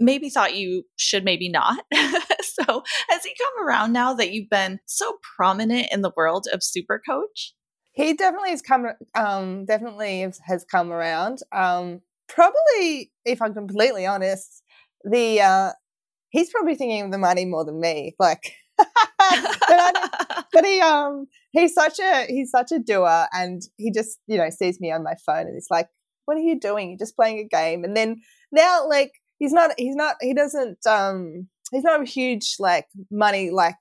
maybe 0.00 0.30
thought 0.30 0.56
you 0.56 0.84
should, 0.96 1.24
maybe 1.24 1.50
not. 1.50 1.84
so, 1.92 2.82
has 3.10 3.22
he 3.22 3.34
come 3.38 3.66
around 3.66 3.92
now 3.92 4.14
that 4.14 4.32
you've 4.32 4.48
been 4.48 4.80
so 4.86 5.18
prominent 5.36 5.88
in 5.92 6.00
the 6.00 6.12
world 6.16 6.46
of 6.50 6.62
super 6.62 7.02
coach? 7.06 7.52
He 7.94 8.14
definitely 8.14 8.50
has 8.50 8.62
come. 8.62 8.86
Um, 9.14 9.64
definitely 9.66 10.20
has 10.46 10.64
come 10.64 10.92
around. 10.92 11.38
Um, 11.52 12.00
probably, 12.28 13.12
if 13.24 13.40
I'm 13.40 13.54
completely 13.54 14.04
honest, 14.04 14.62
the 15.04 15.40
uh, 15.40 15.72
he's 16.30 16.50
probably 16.50 16.74
thinking 16.74 17.02
of 17.02 17.12
the 17.12 17.18
money 17.18 17.44
more 17.44 17.64
than 17.64 17.80
me. 17.80 18.14
Like, 18.18 18.54
but, 18.78 20.10
but 20.52 20.64
he 20.64 20.80
um 20.80 21.26
he's 21.52 21.72
such 21.72 22.00
a 22.00 22.26
he's 22.26 22.50
such 22.50 22.72
a 22.72 22.80
doer, 22.80 23.26
and 23.32 23.62
he 23.76 23.92
just 23.92 24.18
you 24.26 24.38
know 24.38 24.50
sees 24.50 24.80
me 24.80 24.90
on 24.90 25.04
my 25.04 25.14
phone 25.24 25.46
and 25.46 25.54
he's 25.54 25.68
like, 25.70 25.88
"What 26.24 26.36
are 26.36 26.40
you 26.40 26.58
doing? 26.58 26.90
You're 26.90 26.98
just 26.98 27.16
playing 27.16 27.38
a 27.38 27.44
game." 27.44 27.84
And 27.84 27.96
then 27.96 28.20
now, 28.50 28.88
like, 28.88 29.12
he's 29.38 29.52
not 29.52 29.70
he's 29.78 29.96
not 29.96 30.16
he 30.20 30.34
doesn't 30.34 30.84
um 30.86 31.48
he's 31.70 31.84
not 31.84 32.02
a 32.02 32.04
huge 32.04 32.56
like 32.58 32.86
money 33.10 33.50
like 33.50 33.76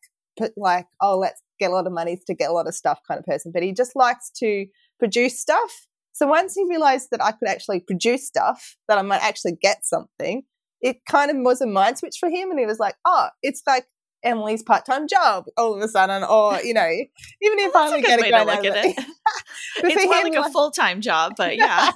like 0.58 0.88
oh 1.02 1.18
let's 1.18 1.42
get 1.64 1.72
a 1.72 1.74
lot 1.74 1.88
of 1.88 1.94
money 1.94 2.20
to 2.28 2.34
get 2.34 2.50
a 2.50 2.54
lot 2.54 2.68
of 2.68 2.76
stuff 2.76 3.00
kind 3.08 3.20
of 3.20 3.26
person, 3.26 3.52
but 3.54 3.64
he 3.64 3.72
just 3.72 3.96
likes 3.96 4.30
to 4.38 4.66
produce 5.00 5.40
stuff. 5.40 5.88
So 6.14 6.28
once 6.28 6.54
he 6.56 6.64
realized 6.70 7.08
that 7.12 7.24
I 7.24 7.32
could 7.32 7.48
actually 7.48 7.80
produce 7.80 8.28
stuff, 8.28 8.76
that 8.88 8.98
I 8.98 9.02
might 9.02 9.24
actually 9.24 9.58
get 9.60 9.84
something, 9.84 10.44
it 10.82 10.98
kind 11.10 11.32
of 11.32 11.38
was 11.40 11.62
a 11.62 11.66
mind 11.66 11.98
switch 11.98 12.18
for 12.20 12.30
him. 12.30 12.52
And 12.52 12.60
he 12.60 12.66
was 12.66 12.80
like, 12.80 12.96
oh, 13.06 13.30
it's 13.42 13.64
like 13.66 13.86
Emily's 14.24 14.62
part 14.62 14.86
time 14.86 15.08
job 15.08 15.46
all 15.58 15.74
of 15.74 15.82
a 15.82 15.88
sudden. 15.88 16.24
Or, 16.24 16.62
you 16.62 16.74
know, 16.74 16.88
even 17.42 17.60
if 17.60 17.74
well, 17.74 17.84
I 17.84 17.88
only 17.88 18.02
get 18.02 18.20
a 18.20 18.42
of 18.42 18.66
it. 18.66 18.76
it. 18.98 19.06
it's 19.78 20.06
more 20.06 20.14
like, 20.14 20.36
like 20.36 20.46
a 20.46 20.52
full 20.52 20.72
time 20.72 21.02
job, 21.02 21.34
but 21.38 21.56
yeah. 21.58 21.92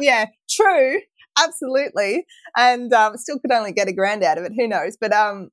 yeah, 0.00 0.26
true. 0.50 1.00
Absolutely. 1.38 2.26
And 2.56 2.92
um, 2.92 3.16
still 3.16 3.38
could 3.38 3.52
only 3.52 3.72
get 3.72 3.88
a 3.88 3.92
grand 3.92 4.22
out 4.22 4.38
of 4.38 4.44
it. 4.44 4.52
Who 4.56 4.68
knows? 4.68 4.96
But 5.00 5.12
um, 5.12 5.50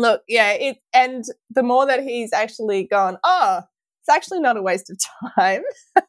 look, 0.00 0.22
yeah, 0.28 0.52
it 0.52 0.78
and 0.94 1.24
the 1.50 1.62
more 1.62 1.86
that 1.86 2.02
he's 2.02 2.32
actually 2.32 2.84
gone, 2.84 3.18
oh, 3.24 3.62
it's 4.00 4.08
actually 4.08 4.40
not 4.40 4.56
a 4.56 4.62
waste 4.62 4.90
of 4.90 4.98
time. 5.36 5.62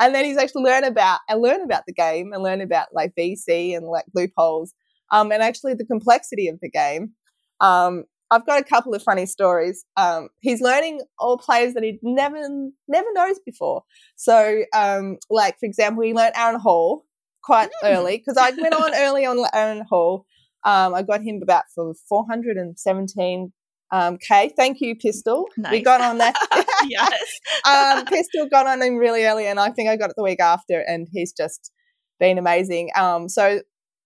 and 0.00 0.14
then 0.14 0.24
he's 0.24 0.36
actually 0.36 0.62
learn 0.62 0.84
about 0.84 1.20
and 1.28 1.42
learn 1.42 1.62
about 1.62 1.84
the 1.86 1.92
game 1.92 2.32
and 2.32 2.42
learn 2.42 2.60
about 2.60 2.88
like 2.92 3.12
VC 3.18 3.76
and 3.76 3.86
like 3.86 4.04
loopholes. 4.14 4.74
Um, 5.10 5.32
and 5.32 5.42
actually 5.42 5.74
the 5.74 5.84
complexity 5.84 6.48
of 6.48 6.58
the 6.60 6.70
game. 6.70 7.12
Um, 7.60 8.04
I've 8.30 8.46
got 8.46 8.60
a 8.60 8.64
couple 8.64 8.94
of 8.94 9.02
funny 9.02 9.26
stories. 9.26 9.84
Um, 9.96 10.28
he's 10.40 10.60
learning 10.60 11.02
all 11.18 11.38
players 11.38 11.74
that 11.74 11.82
he 11.82 11.98
never 12.02 12.40
never 12.88 13.08
knows 13.12 13.38
before. 13.44 13.82
So, 14.16 14.64
um, 14.74 15.18
like 15.30 15.58
for 15.60 15.66
example, 15.66 16.02
he 16.02 16.14
learned 16.14 16.32
Aaron 16.36 16.58
Hall 16.58 17.04
quite 17.44 17.70
mm. 17.82 17.94
early 17.94 18.18
because 18.18 18.36
I 18.36 18.50
went 18.50 18.74
on 18.74 18.92
early 18.96 19.26
on 19.26 19.44
Aaron 19.52 19.84
Hall 19.88 20.26
um, 20.64 20.94
I 20.94 21.02
got 21.02 21.22
him 21.22 21.40
about 21.42 21.64
for 21.74 21.94
417 22.08 23.52
um, 23.90 24.18
K. 24.18 24.52
Thank 24.56 24.80
you, 24.80 24.96
Pistol. 24.96 25.46
Nice. 25.56 25.72
We 25.72 25.82
got 25.82 26.00
on 26.00 26.18
that. 26.18 26.34
yes. 26.88 27.22
um, 27.68 28.04
Pistol 28.06 28.48
got 28.50 28.66
on 28.66 28.82
him 28.82 28.96
really 28.96 29.24
early, 29.24 29.46
and 29.46 29.60
I 29.60 29.70
think 29.70 29.88
I 29.88 29.96
got 29.96 30.10
it 30.10 30.16
the 30.16 30.24
week 30.24 30.40
after, 30.40 30.80
and 30.80 31.06
he's 31.12 31.32
just 31.32 31.70
been 32.18 32.38
amazing. 32.38 32.90
Um, 32.96 33.28
so, 33.28 33.60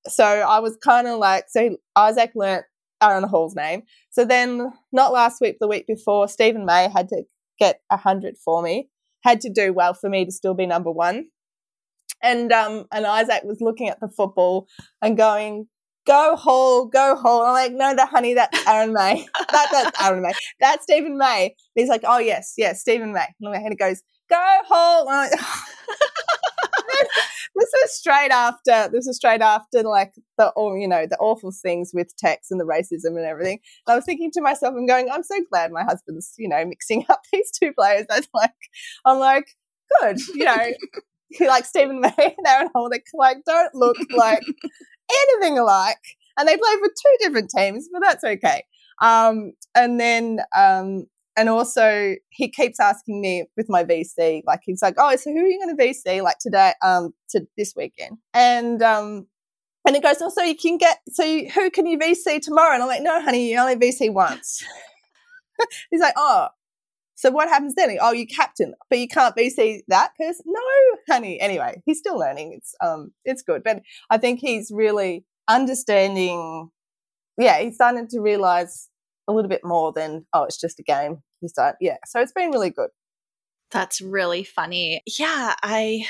so 0.06 0.24
I 0.24 0.58
was 0.58 0.76
kind 0.82 1.06
of 1.06 1.18
like, 1.18 1.44
so 1.48 1.76
Isaac 1.96 2.32
learnt 2.34 2.64
Aaron 3.02 3.24
Hall's 3.24 3.54
name. 3.54 3.82
So 4.10 4.24
then, 4.24 4.72
not 4.92 5.12
last 5.12 5.40
week, 5.40 5.56
the 5.60 5.68
week 5.68 5.86
before, 5.86 6.28
Steven 6.28 6.66
May 6.66 6.88
had 6.88 7.08
to 7.08 7.22
get 7.58 7.80
a 7.90 7.96
hundred 7.96 8.36
for 8.44 8.62
me. 8.62 8.88
Had 9.24 9.40
to 9.42 9.50
do 9.50 9.72
well 9.72 9.94
for 9.94 10.08
me 10.08 10.24
to 10.24 10.32
still 10.32 10.54
be 10.54 10.66
number 10.66 10.90
one. 10.90 11.26
And 12.22 12.52
um, 12.52 12.86
and 12.92 13.06
Isaac 13.06 13.42
was 13.44 13.60
looking 13.60 13.88
at 13.88 14.00
the 14.00 14.08
football 14.08 14.66
and 15.00 15.16
going, 15.16 15.68
go 16.08 16.36
Hall, 16.36 16.86
go 16.86 17.14
Hall. 17.16 17.42
I'm 17.42 17.52
like, 17.52 17.72
no, 17.72 17.94
that 17.94 18.08
honey, 18.08 18.34
that's 18.34 18.66
Aaron 18.66 18.92
May. 18.92 19.26
that, 19.52 19.68
that's 19.70 20.02
Aaron 20.02 20.22
May. 20.22 20.32
That's 20.58 20.82
Steven 20.82 21.18
May. 21.18 21.44
And 21.44 21.54
he's 21.74 21.88
like, 21.88 22.02
oh 22.04 22.18
yes, 22.18 22.54
yes, 22.56 22.80
Steven 22.80 23.12
May. 23.12 23.26
And 23.40 23.68
he 23.68 23.76
goes, 23.76 24.02
go 24.30 24.58
Hall. 24.66 25.04
Like, 25.06 25.30
this 27.54 27.74
is 27.84 27.94
straight 27.94 28.30
after 28.30 28.88
this 28.90 29.06
is 29.06 29.16
straight 29.16 29.42
after 29.42 29.82
like 29.82 30.14
the 30.38 30.48
all 30.50 30.76
you 30.76 30.88
know 30.88 31.06
the 31.06 31.16
awful 31.18 31.52
things 31.52 31.90
with 31.92 32.16
Tex 32.16 32.50
and 32.50 32.58
the 32.58 32.64
racism 32.64 33.16
and 33.16 33.26
everything. 33.26 33.60
And 33.86 33.92
I 33.92 33.96
was 33.96 34.04
thinking 34.04 34.30
to 34.32 34.40
myself, 34.40 34.74
I'm 34.76 34.86
going, 34.86 35.10
I'm 35.10 35.22
so 35.22 35.36
glad 35.50 35.70
my 35.72 35.84
husband's 35.84 36.32
you 36.38 36.48
know 36.48 36.64
mixing 36.64 37.04
up 37.10 37.20
these 37.32 37.50
two 37.50 37.72
players. 37.72 38.06
That's 38.08 38.28
like, 38.32 38.50
I'm 39.04 39.18
like, 39.18 39.46
good, 40.00 40.18
you 40.34 40.44
know. 40.44 40.72
like 41.40 41.66
Steven 41.66 42.00
May 42.00 42.14
and 42.16 42.46
Aaron 42.46 42.70
Hall, 42.74 42.88
they 42.90 43.02
like 43.12 43.36
don't 43.44 43.74
look 43.74 43.98
like 44.16 44.42
anything 45.10 45.58
alike. 45.58 45.96
And 46.36 46.46
they 46.46 46.56
play 46.56 46.72
for 46.80 46.88
two 46.88 47.16
different 47.20 47.50
teams, 47.50 47.88
but 47.92 48.00
that's 48.00 48.24
okay. 48.24 48.64
Um, 49.00 49.52
and 49.74 49.98
then, 49.98 50.40
um, 50.56 51.06
and 51.36 51.48
also 51.48 52.16
he 52.30 52.48
keeps 52.48 52.80
asking 52.80 53.20
me 53.20 53.44
with 53.56 53.68
my 53.68 53.84
VC, 53.84 54.42
like 54.44 54.60
he's 54.64 54.82
like, 54.82 54.94
"Oh, 54.98 55.14
so 55.16 55.32
who 55.32 55.38
are 55.38 55.46
you 55.46 55.58
going 55.64 55.76
to 55.76 55.82
VC 55.82 56.22
like 56.22 56.38
today, 56.38 56.72
um, 56.82 57.14
to 57.30 57.46
this 57.56 57.74
weekend?" 57.76 58.18
And 58.34 58.82
um, 58.82 59.28
and 59.86 59.94
he 59.94 60.02
goes, 60.02 60.16
"Oh, 60.20 60.30
so 60.30 60.42
you 60.42 60.56
can 60.56 60.78
get, 60.78 60.98
so 61.08 61.22
you, 61.24 61.48
who 61.50 61.70
can 61.70 61.86
you 61.86 61.96
VC 61.98 62.40
tomorrow?" 62.42 62.74
And 62.74 62.82
I'm 62.82 62.88
like, 62.88 63.02
"No, 63.02 63.20
honey, 63.22 63.52
you 63.52 63.58
only 63.58 63.76
VC 63.76 64.12
once." 64.12 64.64
he's 65.90 66.00
like, 66.00 66.14
"Oh, 66.16 66.48
so 67.18 67.32
what 67.32 67.48
happens 67.48 67.74
then? 67.74 67.96
Oh, 68.00 68.12
you 68.12 68.28
captain, 68.28 68.74
but 68.88 69.00
you 69.00 69.08
can't 69.08 69.34
VC 69.34 69.80
that 69.88 70.12
person. 70.16 70.44
No, 70.46 70.60
honey. 71.08 71.40
Anyway, 71.40 71.82
he's 71.84 71.98
still 71.98 72.18
learning. 72.18 72.52
It's 72.56 72.74
um, 72.84 73.12
it's 73.24 73.42
good, 73.42 73.62
but 73.64 73.82
I 74.10 74.18
think 74.18 74.40
he's 74.40 74.70
really 74.72 75.24
understanding. 75.48 76.70
Yeah, 77.36 77.58
he's 77.60 77.74
starting 77.74 78.08
to 78.08 78.20
realize 78.20 78.88
a 79.28 79.32
little 79.32 79.48
bit 79.48 79.62
more 79.64 79.92
than 79.92 80.26
oh, 80.32 80.44
it's 80.44 80.60
just 80.60 80.80
a 80.80 80.82
game. 80.82 81.22
He's 81.40 81.52
started, 81.52 81.76
yeah. 81.80 81.96
So 82.06 82.20
it's 82.20 82.32
been 82.32 82.50
really 82.50 82.70
good. 82.70 82.90
That's 83.70 84.00
really 84.00 84.44
funny. 84.44 85.02
Yeah, 85.18 85.54
I 85.62 86.06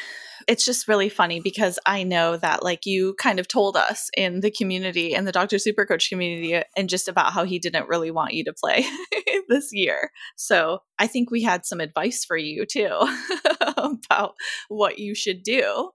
it's 0.47 0.65
just 0.65 0.87
really 0.87 1.09
funny 1.09 1.41
because 1.41 1.79
I 1.85 2.05
know 2.05 2.37
that 2.37 2.63
like 2.63 2.87
you 2.87 3.15
kind 3.15 3.41
of 3.41 3.49
told 3.49 3.77
us 3.77 4.11
in 4.17 4.41
the 4.41 4.51
community 4.51 5.13
in 5.13 5.25
the 5.25 5.33
Dr. 5.33 5.59
Super 5.59 5.85
Coach 5.85 6.09
community 6.09 6.55
uh, 6.55 6.63
and 6.77 6.89
just 6.89 7.09
about 7.09 7.33
how 7.33 7.45
he 7.45 7.59
didn't 7.59 7.89
really 7.89 8.11
want 8.11 8.35
you 8.35 8.45
to 8.45 8.53
play 8.53 8.85
this 9.49 9.71
year. 9.73 10.13
So, 10.37 10.83
I 10.99 11.07
think 11.07 11.31
we 11.31 11.43
had 11.43 11.67
some 11.67 11.81
advice 11.81 12.25
for 12.25 12.37
you 12.37 12.65
too 12.65 12.97
about 13.77 14.35
what 14.69 14.99
you 14.99 15.15
should 15.15 15.43
do. 15.43 15.91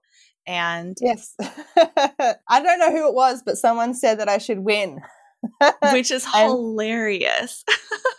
And 0.46 0.96
yes. 1.00 1.34
I 1.40 2.62
don't 2.62 2.78
know 2.78 2.92
who 2.92 3.08
it 3.08 3.14
was, 3.14 3.42
but 3.44 3.56
someone 3.56 3.94
said 3.94 4.20
that 4.20 4.28
I 4.28 4.38
should 4.38 4.60
win. 4.60 5.00
which 5.92 6.10
is 6.10 6.26
hilarious 6.34 7.64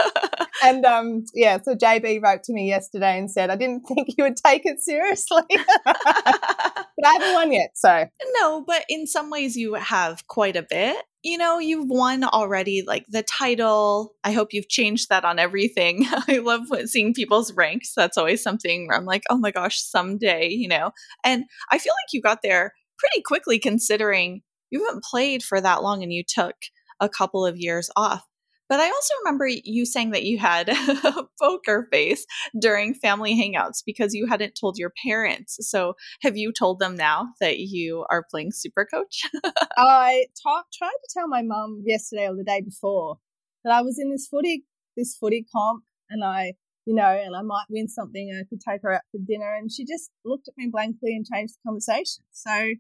and 0.63 0.85
um, 0.85 1.25
yeah, 1.33 1.59
so 1.61 1.75
JB 1.75 2.21
wrote 2.23 2.43
to 2.43 2.53
me 2.53 2.67
yesterday 2.67 3.17
and 3.17 3.29
said, 3.29 3.49
I 3.49 3.55
didn't 3.55 3.81
think 3.88 4.09
you 4.17 4.23
would 4.23 4.38
take 4.38 4.65
it 4.65 4.79
seriously. 4.79 5.43
but 5.49 5.95
I 5.95 7.11
haven't 7.13 7.33
won 7.33 7.51
yet. 7.51 7.71
So, 7.75 8.07
no, 8.39 8.63
but 8.65 8.85
in 8.89 9.07
some 9.07 9.29
ways 9.29 9.55
you 9.55 9.75
have 9.75 10.27
quite 10.27 10.55
a 10.55 10.63
bit. 10.63 10.97
You 11.23 11.39
know, 11.39 11.57
you've 11.57 11.88
won 11.88 12.23
already, 12.23 12.83
like 12.85 13.05
the 13.09 13.23
title. 13.23 14.13
I 14.23 14.31
hope 14.31 14.53
you've 14.53 14.69
changed 14.69 15.09
that 15.09 15.25
on 15.25 15.39
everything. 15.39 16.05
I 16.27 16.38
love 16.38 16.67
seeing 16.85 17.15
people's 17.15 17.51
ranks. 17.53 17.93
That's 17.95 18.17
always 18.17 18.43
something 18.43 18.88
where 18.88 18.95
I'm 18.95 19.05
like, 19.05 19.23
oh 19.31 19.38
my 19.38 19.49
gosh, 19.49 19.81
someday, 19.81 20.49
you 20.49 20.67
know. 20.67 20.91
And 21.23 21.45
I 21.71 21.79
feel 21.79 21.93
like 21.93 22.13
you 22.13 22.21
got 22.21 22.43
there 22.43 22.73
pretty 22.99 23.23
quickly 23.23 23.57
considering 23.57 24.43
you 24.69 24.85
haven't 24.85 25.03
played 25.03 25.41
for 25.41 25.59
that 25.59 25.81
long 25.81 26.03
and 26.03 26.13
you 26.13 26.23
took 26.23 26.55
a 26.99 27.10
couple 27.10 27.45
of 27.45 27.58
years 27.58 27.89
off. 27.95 28.25
But 28.67 28.79
I 28.79 28.88
also 28.88 29.13
remember 29.23 29.47
you 29.47 29.86
saying 29.86 30.12
that 30.12 30.23
you 30.23 30.39
had 30.39 30.69
a 30.69 31.27
poker 31.39 31.88
face 31.91 32.25
during 32.60 32.95
family 32.95 33.36
hangouts 33.36 33.84
because 33.86 34.15
you 34.15 34.25
hadn't 34.25 34.58
told 34.60 34.77
your 34.77 34.91
parents. 35.05 35.58
So 35.62 35.95
have 36.23 36.36
you 36.36 36.51
told 36.51 36.79
them 36.79 36.95
now 36.95 37.27
that 37.39 37.60
you 37.60 38.05
are 38.10 38.25
playing 38.29 38.51
Super 38.51 38.86
Coach? 38.86 39.21
I 39.77 40.25
tried 40.43 40.63
to 40.73 41.10
tell 41.13 41.27
my 41.27 41.43
mum 41.43 41.84
yesterday 41.86 42.27
or 42.27 42.36
the 42.36 42.43
day 42.43 42.62
before 42.62 43.17
that 43.63 43.73
I 43.73 43.81
was 43.81 43.99
in 43.99 44.12
this 44.12 44.27
footy 44.27 44.65
this 44.97 45.15
footy 45.15 45.45
comp 45.53 45.84
and 46.10 46.23
I 46.23 46.53
you 46.86 46.93
know, 46.93 47.10
and 47.10 47.36
I 47.36 47.41
might 47.41 47.65
win 47.69 47.88
something 47.88 48.29
and 48.29 48.39
I 48.39 48.47
could 48.47 48.62
take 48.62 48.84
her 48.84 48.93
out 48.93 49.01
for 49.12 49.17
dinner. 49.17 49.55
And 49.55 49.71
she 49.71 49.86
just 49.86 50.12
looked 50.23 50.48
at 50.48 50.54
me 50.56 50.69
blankly 50.71 51.15
and 51.15 51.25
changed 51.25 51.56
the 51.56 51.67
conversation. 51.67 52.23
So, 52.31 52.73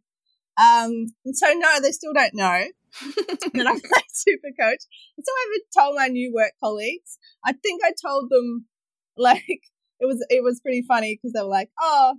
um, 0.57 1.07
so 1.33 1.47
no, 1.53 1.79
they 1.81 1.91
still 1.91 2.13
don't 2.13 2.33
know. 2.33 2.63
that 3.15 3.67
I'm 3.67 3.75
my 3.75 4.01
super 4.09 4.49
coach. 4.59 4.83
And 5.17 5.25
so 5.25 5.31
I 5.31 5.45
haven't 5.47 5.67
told 5.77 5.95
my 5.97 6.07
new 6.07 6.33
work 6.33 6.53
colleagues. 6.63 7.17
I 7.45 7.53
think 7.53 7.81
I 7.83 7.91
told 8.01 8.29
them 8.29 8.65
like 9.17 9.61
it 9.99 10.05
was 10.05 10.25
it 10.29 10.43
was 10.43 10.59
pretty 10.61 10.83
funny 10.87 11.15
because 11.15 11.33
they 11.33 11.41
were 11.41 11.49
like, 11.49 11.69
oh, 11.79 12.15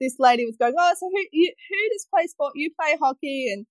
this 0.00 0.16
lady 0.18 0.44
was 0.44 0.56
going, 0.56 0.74
oh, 0.78 0.94
so 0.98 1.08
who 1.08 1.24
you, 1.32 1.52
who 1.68 1.76
does 1.92 2.06
play 2.12 2.26
sport? 2.26 2.52
You 2.56 2.70
play 2.80 2.96
hockey 3.00 3.52
and 3.52 3.66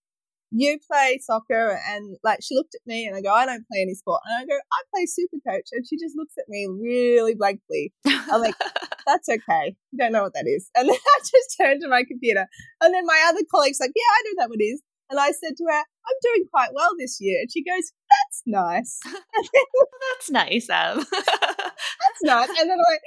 you 0.51 0.77
play 0.85 1.19
soccer 1.23 1.79
and 1.87 2.17
like 2.23 2.39
she 2.41 2.55
looked 2.55 2.75
at 2.75 2.81
me 2.85 3.05
and 3.05 3.15
I 3.15 3.21
go, 3.21 3.33
I 3.33 3.45
don't 3.45 3.65
play 3.67 3.81
any 3.81 3.95
sport. 3.95 4.21
And 4.25 4.37
I 4.37 4.45
go, 4.45 4.55
I 4.55 4.81
play 4.93 5.05
super 5.05 5.37
coach. 5.47 5.69
And 5.71 5.85
she 5.87 5.97
just 5.97 6.15
looks 6.17 6.33
at 6.37 6.49
me 6.49 6.67
really 6.67 7.35
blankly. 7.35 7.93
I'm 8.05 8.41
like, 8.41 8.55
that's 9.07 9.29
okay. 9.29 9.75
You 9.91 9.97
don't 9.97 10.11
know 10.11 10.23
what 10.23 10.33
that 10.33 10.45
is. 10.47 10.69
And 10.75 10.89
then 10.89 10.95
I 10.95 11.19
just 11.19 11.57
turned 11.59 11.81
to 11.81 11.87
my 11.87 12.03
computer. 12.03 12.47
And 12.81 12.93
then 12.93 13.05
my 13.05 13.25
other 13.29 13.41
colleague's 13.49 13.79
like, 13.79 13.91
yeah, 13.95 14.11
I 14.11 14.21
know 14.25 14.41
that 14.41 14.49
what 14.49 14.59
it 14.59 14.65
is. 14.65 14.81
And 15.09 15.19
I 15.19 15.31
said 15.31 15.57
to 15.57 15.63
her, 15.67 15.77
I'm 15.77 16.15
doing 16.21 16.45
quite 16.49 16.69
well 16.73 16.91
this 16.97 17.17
year. 17.19 17.41
And 17.41 17.51
she 17.51 17.63
goes, 17.63 17.91
That's 18.09 18.43
nice. 18.45 18.99
That's 19.05 20.29
nice, 20.31 20.69
Em. 20.69 21.05
That's 21.11 22.23
nice. 22.23 22.49
And 22.49 22.69
then 22.69 22.77
I'm 22.77 22.85
like, 22.89 23.01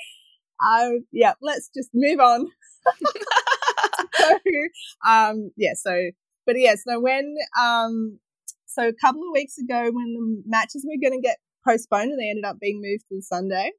I 0.61 0.99
yeah, 1.13 1.33
let's 1.41 1.71
just 1.75 1.91
move 1.95 2.21
on. 2.21 2.47
so 4.15 4.39
um 5.09 5.51
yeah, 5.57 5.73
so 5.75 6.11
but 6.47 6.59
yeah, 6.59 6.75
so 6.75 7.01
when 7.01 7.35
um 7.61 8.19
so 8.67 8.89
a 8.89 8.93
couple 8.93 9.23
of 9.23 9.33
weeks 9.33 9.59
ago 9.59 9.91
when 9.93 10.13
the 10.15 10.43
matches 10.47 10.87
were 10.87 11.01
gonna 11.03 11.21
get 11.21 11.39
postponed 11.67 12.11
and 12.11 12.21
they 12.21 12.31
ended 12.31 12.45
up 12.45 12.59
being 12.61 12.81
moved 12.83 13.05
to 13.09 13.17
the 13.17 13.23
Sunday 13.23 13.73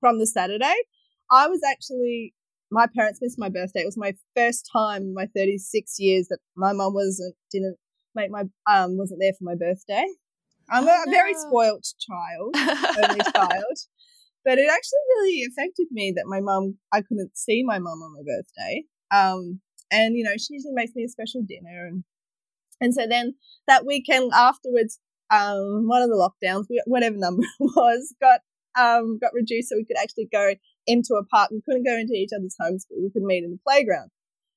from 0.00 0.18
the 0.18 0.26
Saturday, 0.26 0.74
I 1.30 1.46
was 1.48 1.60
actually 1.68 2.34
my 2.70 2.86
parents 2.94 3.20
missed 3.22 3.38
my 3.38 3.48
birthday. 3.48 3.80
It 3.80 3.86
was 3.86 3.96
my 3.96 4.14
first 4.34 4.68
time 4.72 5.02
in 5.02 5.14
my 5.14 5.26
36 5.36 5.96
years 5.98 6.28
that 6.28 6.38
my 6.56 6.72
mum 6.72 6.94
wasn't 6.94 7.34
didn't 7.50 7.76
make 8.14 8.30
my 8.30 8.44
um 8.70 8.96
wasn't 8.96 9.20
there 9.20 9.32
for 9.32 9.44
my 9.44 9.54
birthday. 9.54 10.06
I'm 10.68 10.84
oh, 10.84 11.02
a 11.02 11.06
no. 11.06 11.12
very 11.12 11.34
spoilt 11.34 11.86
child, 12.00 12.56
only 12.56 13.20
child. 13.36 13.76
But 14.44 14.58
it 14.58 14.68
actually 14.70 14.98
really 15.16 15.44
affected 15.44 15.86
me 15.90 16.12
that 16.16 16.26
my 16.26 16.40
mum 16.40 16.78
I 16.92 17.02
couldn't 17.02 17.36
see 17.36 17.62
my 17.62 17.78
mum 17.78 18.02
on 18.02 18.12
my 18.14 18.22
birthday. 18.26 18.84
Um 19.10 19.60
and 19.90 20.16
you 20.16 20.24
know, 20.24 20.36
she 20.36 20.54
usually 20.54 20.74
makes 20.74 20.94
me 20.94 21.04
a 21.04 21.08
special 21.08 21.42
dinner 21.42 21.86
and 21.86 22.04
and 22.80 22.94
so 22.94 23.06
then 23.08 23.34
that 23.66 23.86
weekend 23.86 24.32
afterwards, 24.34 25.00
um, 25.30 25.88
one 25.88 26.02
of 26.02 26.10
the 26.10 26.16
lockdowns, 26.16 26.66
whatever 26.86 27.16
number 27.18 27.42
it 27.42 27.70
was, 27.76 28.14
got 28.20 28.40
um, 28.78 29.18
got 29.20 29.32
reduced 29.32 29.70
so 29.70 29.76
we 29.76 29.84
could 29.84 29.96
actually 29.98 30.28
go 30.30 30.54
into 30.86 31.14
a 31.14 31.24
park. 31.24 31.50
We 31.50 31.62
couldn't 31.64 31.84
go 31.84 31.96
into 31.96 32.12
each 32.12 32.30
other's 32.36 32.56
homes, 32.60 32.86
but 32.88 32.98
we 33.00 33.10
could 33.10 33.22
meet 33.22 33.44
in 33.44 33.52
the 33.52 33.58
playground. 33.66 34.10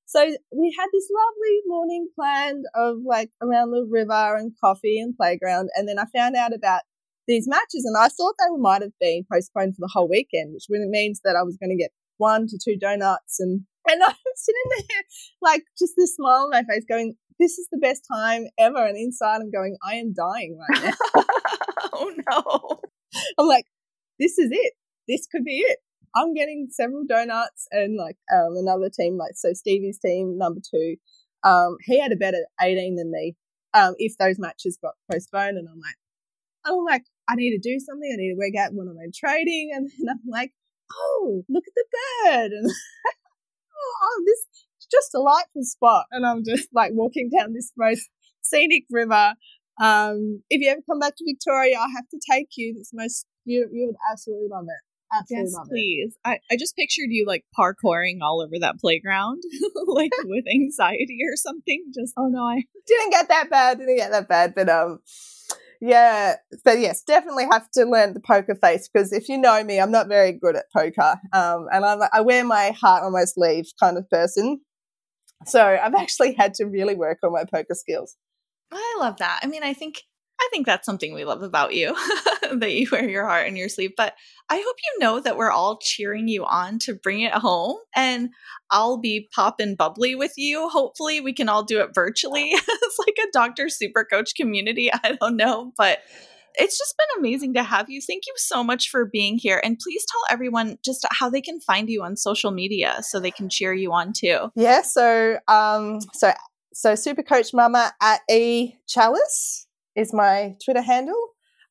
So 0.05 0.19
we 0.21 0.75
had 0.77 0.87
this 0.91 1.07
lovely 1.13 1.59
morning 1.67 2.09
planned 2.15 2.65
of 2.73 2.97
like 3.05 3.29
around 3.41 3.71
the 3.71 3.87
river 3.89 4.35
and 4.35 4.51
coffee 4.59 4.99
and 4.99 5.15
playground. 5.15 5.69
And 5.75 5.87
then 5.87 5.99
I 5.99 6.05
found 6.05 6.35
out 6.35 6.51
about 6.51 6.81
these 7.27 7.47
matches 7.47 7.85
and 7.85 7.95
I 7.95 8.09
thought 8.09 8.33
they 8.39 8.57
might 8.57 8.81
have 8.81 8.97
been 8.99 9.23
postponed 9.31 9.75
for 9.75 9.81
the 9.81 9.91
whole 9.93 10.09
weekend, 10.09 10.51
which 10.53 10.65
means 10.67 11.21
that 11.23 11.35
I 11.35 11.43
was 11.43 11.57
going 11.57 11.69
to 11.69 11.81
get 11.81 11.91
one 12.19 12.45
to 12.47 12.59
two 12.63 12.77
donuts 12.77 13.39
and 13.39 13.61
and 13.89 14.03
I'm 14.07 14.15
sitting 14.35 14.87
there 14.89 15.03
like 15.41 15.63
just 15.77 15.93
this 15.97 16.15
smile 16.15 16.43
on 16.43 16.51
my 16.51 16.63
face 16.63 16.85
going, 16.87 17.15
this 17.39 17.57
is 17.57 17.67
the 17.71 17.79
best 17.79 18.03
time 18.11 18.45
ever. 18.59 18.85
And 18.85 18.97
inside 18.97 19.37
I'm 19.37 19.51
going, 19.51 19.77
I 19.83 19.95
am 19.95 20.13
dying 20.13 20.59
right 20.59 20.83
now. 20.83 21.23
oh 21.93 22.11
no. 22.29 22.79
I'm 23.39 23.47
like, 23.47 23.65
this 24.19 24.37
is 24.37 24.49
it. 24.51 24.73
This 25.07 25.25
could 25.25 25.43
be 25.43 25.57
it. 25.59 25.79
I'm 26.15 26.33
getting 26.33 26.67
several 26.71 27.03
donuts 27.07 27.67
and 27.71 27.97
like 27.97 28.17
um, 28.33 28.55
another 28.57 28.89
team, 28.89 29.17
like 29.17 29.33
so 29.35 29.53
Stevie's 29.53 29.99
team, 29.99 30.37
number 30.37 30.59
two, 30.59 30.97
um, 31.43 31.77
he 31.81 31.99
had 31.99 32.11
a 32.11 32.17
better 32.17 32.45
18 32.61 32.95
than 32.95 33.11
me. 33.11 33.35
Um, 33.73 33.93
if 33.97 34.17
those 34.17 34.39
matches 34.39 34.79
got 34.81 34.95
postponed, 35.11 35.57
and 35.57 35.67
I'm 35.69 35.79
like, 35.79 35.95
I'm 36.65 36.83
like, 36.83 37.03
I 37.29 37.35
need 37.35 37.51
to 37.51 37.59
do 37.59 37.79
something. 37.79 38.09
I 38.11 38.17
need 38.17 38.33
to 38.33 38.37
work 38.37 38.55
out 38.59 38.73
what 38.73 38.87
I'm 38.87 39.11
trading, 39.13 39.69
and 39.75 39.89
then 39.89 40.09
I'm 40.09 40.29
like, 40.29 40.51
oh, 40.93 41.43
look 41.49 41.63
at 41.67 41.73
the 41.75 41.85
bird, 42.23 42.51
and 42.51 42.69
oh, 44.01 44.23
this 44.25 44.39
is 44.39 44.87
just 44.91 45.13
a 45.13 45.17
delightful 45.17 45.63
spot, 45.63 46.05
and 46.11 46.25
I'm 46.25 46.43
just 46.43 46.69
like 46.73 46.91
walking 46.93 47.29
down 47.35 47.53
this 47.53 47.71
most 47.77 48.09
scenic 48.41 48.83
river. 48.89 49.33
Um, 49.81 50.43
if 50.49 50.61
you 50.61 50.69
ever 50.69 50.81
come 50.89 50.99
back 50.99 51.15
to 51.17 51.25
Victoria, 51.25 51.77
I 51.77 51.87
have 51.95 52.07
to 52.09 52.19
take 52.29 52.49
you. 52.57 52.75
It's 52.77 52.91
most 52.93 53.25
you 53.45 53.67
you 53.71 53.87
would 53.87 53.95
absolutely 54.11 54.47
love 54.49 54.65
it. 54.65 54.83
Absolutely 55.11 55.49
yes, 55.49 55.69
please. 55.69 56.17
I, 56.23 56.39
I 56.51 56.55
just 56.55 56.75
pictured 56.75 57.07
you 57.09 57.25
like 57.25 57.43
parkouring 57.57 58.19
all 58.21 58.41
over 58.41 58.59
that 58.59 58.79
playground, 58.79 59.41
like 59.87 60.11
with 60.23 60.45
anxiety 60.53 61.19
or 61.25 61.35
something. 61.35 61.85
Just 61.93 62.13
oh 62.17 62.27
no, 62.27 62.43
I 62.43 62.63
didn't 62.85 63.11
get 63.11 63.27
that 63.29 63.49
bad. 63.49 63.79
Didn't 63.79 63.97
get 63.97 64.11
that 64.11 64.27
bad, 64.27 64.53
but 64.53 64.69
um, 64.69 64.99
yeah. 65.81 66.35
But 66.63 66.79
yes, 66.79 67.03
definitely 67.03 67.45
have 67.51 67.69
to 67.71 67.85
learn 67.85 68.13
the 68.13 68.19
poker 68.19 68.55
face 68.55 68.89
because 68.91 69.13
if 69.13 69.29
you 69.29 69.37
know 69.37 69.63
me, 69.63 69.79
I'm 69.79 69.91
not 69.91 70.07
very 70.07 70.33
good 70.33 70.55
at 70.55 70.65
poker. 70.75 71.19
Um, 71.33 71.67
and 71.71 71.85
I'm 71.85 71.99
I 72.11 72.21
wear 72.21 72.43
my 72.43 72.71
heart 72.79 73.03
on 73.03 73.13
my 73.13 73.25
sleeve 73.25 73.65
kind 73.79 73.97
of 73.97 74.09
person. 74.09 74.61
So 75.45 75.63
I've 75.63 75.95
actually 75.95 76.33
had 76.33 76.53
to 76.55 76.65
really 76.65 76.95
work 76.95 77.19
on 77.23 77.31
my 77.31 77.45
poker 77.45 77.73
skills. 77.73 78.15
I 78.71 78.97
love 78.99 79.17
that. 79.17 79.39
I 79.41 79.47
mean, 79.47 79.63
I 79.63 79.73
think 79.73 80.03
I 80.39 80.47
think 80.51 80.65
that's 80.65 80.85
something 80.85 81.13
we 81.13 81.25
love 81.25 81.43
about 81.43 81.73
you 81.73 81.93
that 82.53 82.73
you 82.73 82.87
wear 82.91 83.07
your 83.07 83.27
heart 83.27 83.47
in 83.47 83.55
your 83.55 83.69
sleeve. 83.69 83.91
But 83.97 84.15
I 84.49 84.55
hope 84.55 84.75
you 84.83 84.99
know 84.99 85.19
that 85.19 85.37
we're 85.37 85.51
all 85.51 85.77
cheering 85.77 86.27
you 86.27 86.45
on 86.45 86.79
to 86.79 86.93
bring 86.93 87.21
it 87.21 87.33
home. 87.33 87.77
And 87.95 88.29
I'll 88.71 88.97
be 88.97 89.27
popping 89.35 89.75
bubbly 89.75 90.15
with 90.15 90.33
you. 90.37 90.69
Hopefully, 90.69 91.19
we 91.19 91.33
can 91.33 91.49
all 91.49 91.63
do 91.63 91.81
it 91.81 91.89
virtually. 91.93 92.51
it's 92.53 92.99
like 92.99 93.17
a 93.21 93.31
Dr. 93.33 93.69
Super 93.69 94.05
Coach 94.05 94.33
community. 94.35 94.91
I 95.03 95.17
don't 95.19 95.35
know. 95.35 95.73
But 95.77 95.99
it's 96.55 96.77
just 96.77 96.95
been 96.97 97.19
amazing 97.19 97.53
to 97.53 97.63
have 97.63 97.89
you. 97.89 98.01
Thank 98.01 98.23
you 98.25 98.33
so 98.37 98.63
much 98.63 98.89
for 98.89 99.05
being 99.05 99.37
here. 99.37 99.61
And 99.63 99.77
please 99.77 100.05
tell 100.05 100.21
everyone 100.29 100.77
just 100.83 101.05
how 101.11 101.29
they 101.29 101.41
can 101.41 101.59
find 101.61 101.89
you 101.89 102.03
on 102.03 102.17
social 102.17 102.51
media 102.51 102.97
so 103.01 103.19
they 103.19 103.31
can 103.31 103.49
cheer 103.49 103.73
you 103.73 103.93
on 103.93 104.13
too. 104.13 104.51
Yeah. 104.55 104.81
So, 104.81 105.37
um, 105.47 105.99
so, 106.13 106.33
so 106.73 106.95
Super 106.95 107.23
Coach 107.23 107.53
Mama 107.53 107.93
at 108.01 108.21
E 108.29 108.75
Chalice 108.87 109.67
is 109.99 110.13
my 110.13 110.55
Twitter 110.63 110.81
handle. 110.81 111.21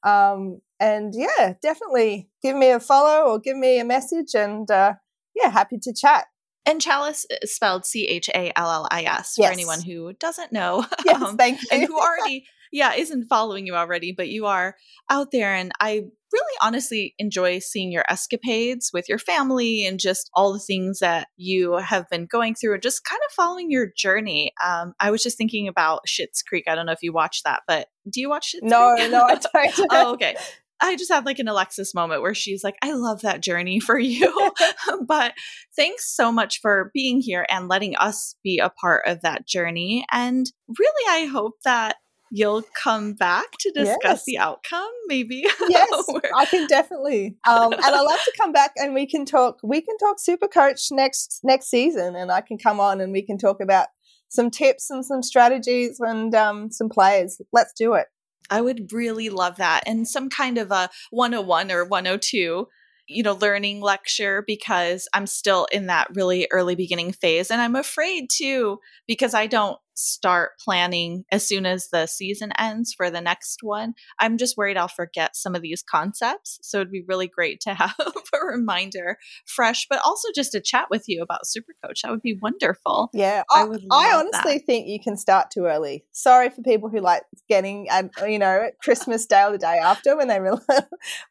Um, 0.05 0.61
and 0.81 1.13
yeah, 1.15 1.55
definitely 1.61 2.29
give 2.43 2.57
me 2.57 2.71
a 2.71 2.81
follow 2.81 3.31
or 3.31 3.41
give 3.41 3.57
me 3.57 3.81
a 3.81 3.85
message, 3.85 4.35
and 4.35 4.71
uh, 4.71 4.95
yeah, 5.35 5.51
happy 5.51 5.79
to 5.83 5.93
chat. 5.93 6.27
And 6.65 6.81
Chalice 6.81 7.27
is 7.43 7.55
spelled 7.55 7.87
C 7.87 8.07
H 8.07 8.29
A 8.35 8.53
L 8.57 8.71
L 8.71 8.89
I 8.91 9.03
S 9.05 9.35
for 9.37 9.43
yes. 9.43 9.53
anyone 9.53 9.83
who 9.83 10.13
doesn't 10.15 10.53
know. 10.53 10.85
Yes, 11.05 11.23
um, 11.23 11.37
thank 11.37 11.63
you. 11.63 11.69
and 11.73 11.85
who 11.85 11.99
already, 11.99 12.47
yeah, 12.73 12.95
isn't 12.95 13.29
following 13.29 13.67
you 13.67 13.75
already, 13.75 14.13
but 14.13 14.29
you 14.29 14.47
are 14.47 14.77
out 15.11 15.31
there. 15.31 15.55
And 15.55 15.73
I 15.81 16.05
really 16.33 16.57
honestly 16.61 17.15
enjoy 17.19 17.59
seeing 17.59 17.91
your 17.91 18.05
escapades 18.09 18.91
with 18.93 19.09
your 19.09 19.19
family 19.19 19.87
and 19.87 19.99
just 19.99 20.31
all 20.35 20.53
the 20.53 20.59
things 20.59 20.99
that 20.99 21.29
you 21.37 21.77
have 21.77 22.09
been 22.11 22.27
going 22.27 22.55
through 22.55 22.75
and 22.75 22.83
just 22.83 23.05
kind 23.05 23.21
of 23.27 23.33
following 23.33 23.71
your 23.71 23.89
journey. 23.97 24.53
Um, 24.65 24.93
I 25.01 25.11
was 25.11 25.23
just 25.23 25.39
thinking 25.39 25.69
about 25.69 26.03
Schitt's 26.07 26.43
Creek. 26.43 26.65
I 26.69 26.75
don't 26.75 26.87
know 26.87 26.93
if 26.93 27.03
you 27.03 27.13
watched 27.13 27.45
that, 27.45 27.63
but 27.67 27.89
do 28.11 28.21
you 28.21 28.29
watch 28.29 28.55
Schitt's 28.55 28.71
no, 28.71 28.95
Creek? 28.97 29.11
No, 29.11 29.19
no, 29.19 29.25
I 29.27 29.69
don't. 29.77 29.87
oh, 29.91 30.13
okay. 30.15 30.37
I 30.81 30.97
just 30.97 31.11
had 31.11 31.27
like 31.27 31.41
an 31.41 31.49
Alexis 31.49 31.95
moment 31.95 32.23
where 32.23 32.35
she's 32.35 32.63
like, 32.63 32.77
I 32.83 32.93
love 32.93 33.23
that 33.23 33.43
journey 33.43 33.81
for 33.81 33.99
you. 33.99 34.53
but 35.07 35.35
thanks 35.75 36.15
so 36.15 36.31
much 36.31 36.61
for 36.61 36.91
being 36.95 37.21
here 37.21 37.45
and 37.51 37.69
letting 37.69 37.97
us 37.97 38.37
be 38.45 38.59
a 38.59 38.71
part 38.71 39.03
of 39.07 39.23
that 39.23 39.47
journey. 39.47 40.07
And 40.13 40.47
really, 40.69 41.25
I 41.25 41.27
hope 41.27 41.55
that 41.65 41.97
you'll 42.31 42.63
come 42.75 43.13
back 43.13 43.47
to 43.59 43.71
discuss 43.71 43.99
yes. 44.03 44.25
the 44.25 44.39
outcome 44.39 44.91
maybe 45.07 45.45
yes 45.69 46.07
i 46.37 46.45
can 46.45 46.67
definitely 46.67 47.37
um, 47.47 47.73
and 47.73 47.85
i 47.85 48.01
love 48.01 48.21
to 48.25 48.33
come 48.37 48.53
back 48.53 48.73
and 48.77 48.95
we 48.95 49.07
can 49.07 49.25
talk 49.25 49.59
we 49.63 49.81
can 49.81 49.97
talk 49.99 50.19
super 50.19 50.49
coach 50.49 50.91
next 50.91 51.41
next 51.43 51.69
season 51.69 52.15
and 52.17 52.31
i 52.31 52.41
can 52.41 52.59
come 52.59 52.81
on 52.81 53.01
and 53.01 53.13
we 53.13 53.23
can 53.23 53.39
talk 53.39 53.61
about 53.61 53.89
some 54.29 54.51
tips 54.51 54.91
and 54.91 55.05
some 55.05 55.23
strategies 55.23 55.99
and 56.01 56.35
um, 56.35 56.71
some 56.71 56.89
players 56.89 57.41
let's 57.53 57.73
do 57.73 57.95
it 57.95 58.07
i 58.51 58.61
would 58.61 58.93
really 58.93 59.31
love 59.31 59.57
that 59.57 59.83
and 59.87 60.07
some 60.07 60.29
kind 60.29 60.59
of 60.59 60.71
a 60.71 60.89
101 61.11 61.71
or 61.71 61.85
102 61.85 62.67
you 63.09 63.23
know, 63.23 63.33
learning 63.33 63.81
lecture 63.81 64.45
because 64.47 65.09
I'm 65.15 65.27
still 65.27 65.67
in 65.73 65.87
that 65.87 66.09
really 66.15 66.47
early 66.51 66.75
beginning 66.75 67.13
phase. 67.13 67.51
And 67.51 67.61
I'm 67.61 67.75
afraid 67.75 68.29
too, 68.31 68.81
because 69.07 69.33
I 69.33 69.47
don't 69.47 69.79
start 69.99 70.53
planning 70.65 71.25
as 71.33 71.47
soon 71.47 71.67
as 71.67 71.89
the 71.89 72.07
season 72.07 72.53
ends 72.57 72.95
for 72.97 73.11
the 73.11 73.21
next 73.21 73.59
one. 73.63 73.95
I'm 74.21 74.39
just 74.39 74.57
worried 74.57 74.77
I'll 74.77 74.87
forget 74.87 75.35
some 75.35 75.57
of 75.57 75.63
these 75.63 75.83
concepts. 75.83 76.61
So 76.63 76.79
it'd 76.79 76.93
be 76.93 77.05
really 77.07 77.27
great 77.27 77.61
to 77.63 77.75
have 77.75 77.95
a 77.99 78.47
reminder 78.47 79.19
fresh, 79.45 79.87
but 79.91 80.01
also 80.05 80.29
just 80.35 80.53
to 80.53 80.61
chat 80.61 80.87
with 80.91 81.05
you 81.09 81.23
about 81.23 81.41
Supercoach. 81.45 82.03
That 82.03 82.13
would 82.13 82.23
be 82.23 82.39
wonderful. 82.41 83.11
Yeah. 83.13 83.43
I, 83.53 83.65
would 83.65 83.83
I 83.91 84.13
honestly 84.15 84.59
that. 84.59 84.67
think 84.67 84.87
you 84.87 85.01
can 85.03 85.17
start 85.17 85.51
too 85.51 85.65
early. 85.65 86.05
Sorry 86.13 86.51
for 86.51 86.63
people 86.63 86.91
who 86.91 87.01
like 87.01 87.23
getting 87.49 87.89
at 87.89 88.11
uh, 88.23 88.27
you 88.27 88.39
know, 88.39 88.71
Christmas 88.81 89.27
Day 89.27 89.43
or 89.43 89.53
the 89.53 89.59
day 89.59 89.79
after 89.79 90.17
when 90.17 90.29
they 90.29 90.39
re- 90.39 90.59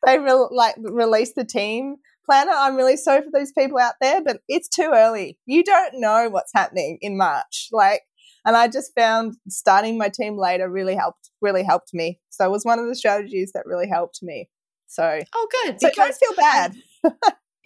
they 0.05 0.20
re- 0.20 0.47
like 0.51 0.76
release 0.78 1.34
the 1.34 1.45
team 1.45 1.95
planner. 2.28 2.51
I'm 2.53 2.76
really 2.76 2.97
sorry 2.97 3.22
for 3.22 3.32
those 3.34 3.51
people 3.53 3.80
out 3.80 3.95
there, 4.01 4.22
but 4.24 4.41
it's 4.47 4.68
too 4.68 4.91
early. 4.93 5.38
You 5.45 5.63
don't 5.63 5.99
know 5.99 6.30
what's 6.30 6.51
happening 6.53 6.97
in 7.01 7.18
March. 7.18 7.70
Like 7.72 8.01
and 8.48 8.56
I 8.56 8.68
just 8.68 8.95
found 8.95 9.36
starting 9.50 9.98
my 9.98 10.10
team 10.10 10.38
later 10.38 10.70
really 10.70 10.95
helped 10.95 11.30
really 11.41 11.64
helped 11.64 11.93
me. 11.93 12.20
So 12.30 12.45
it 12.45 12.52
was 12.52 12.64
one 12.64 12.80
of 12.80 12.88
the 12.88 12.95
strategies 12.95 13.52
that 13.54 13.66
really 13.68 13.88
helped 13.88 14.20
me. 14.24 14.50
So 14.88 15.20
oh, 15.36 15.48
good. 15.64 15.80
So 15.82 15.89
don't 15.93 16.16
feel 16.16 16.36
bad. 16.36 16.76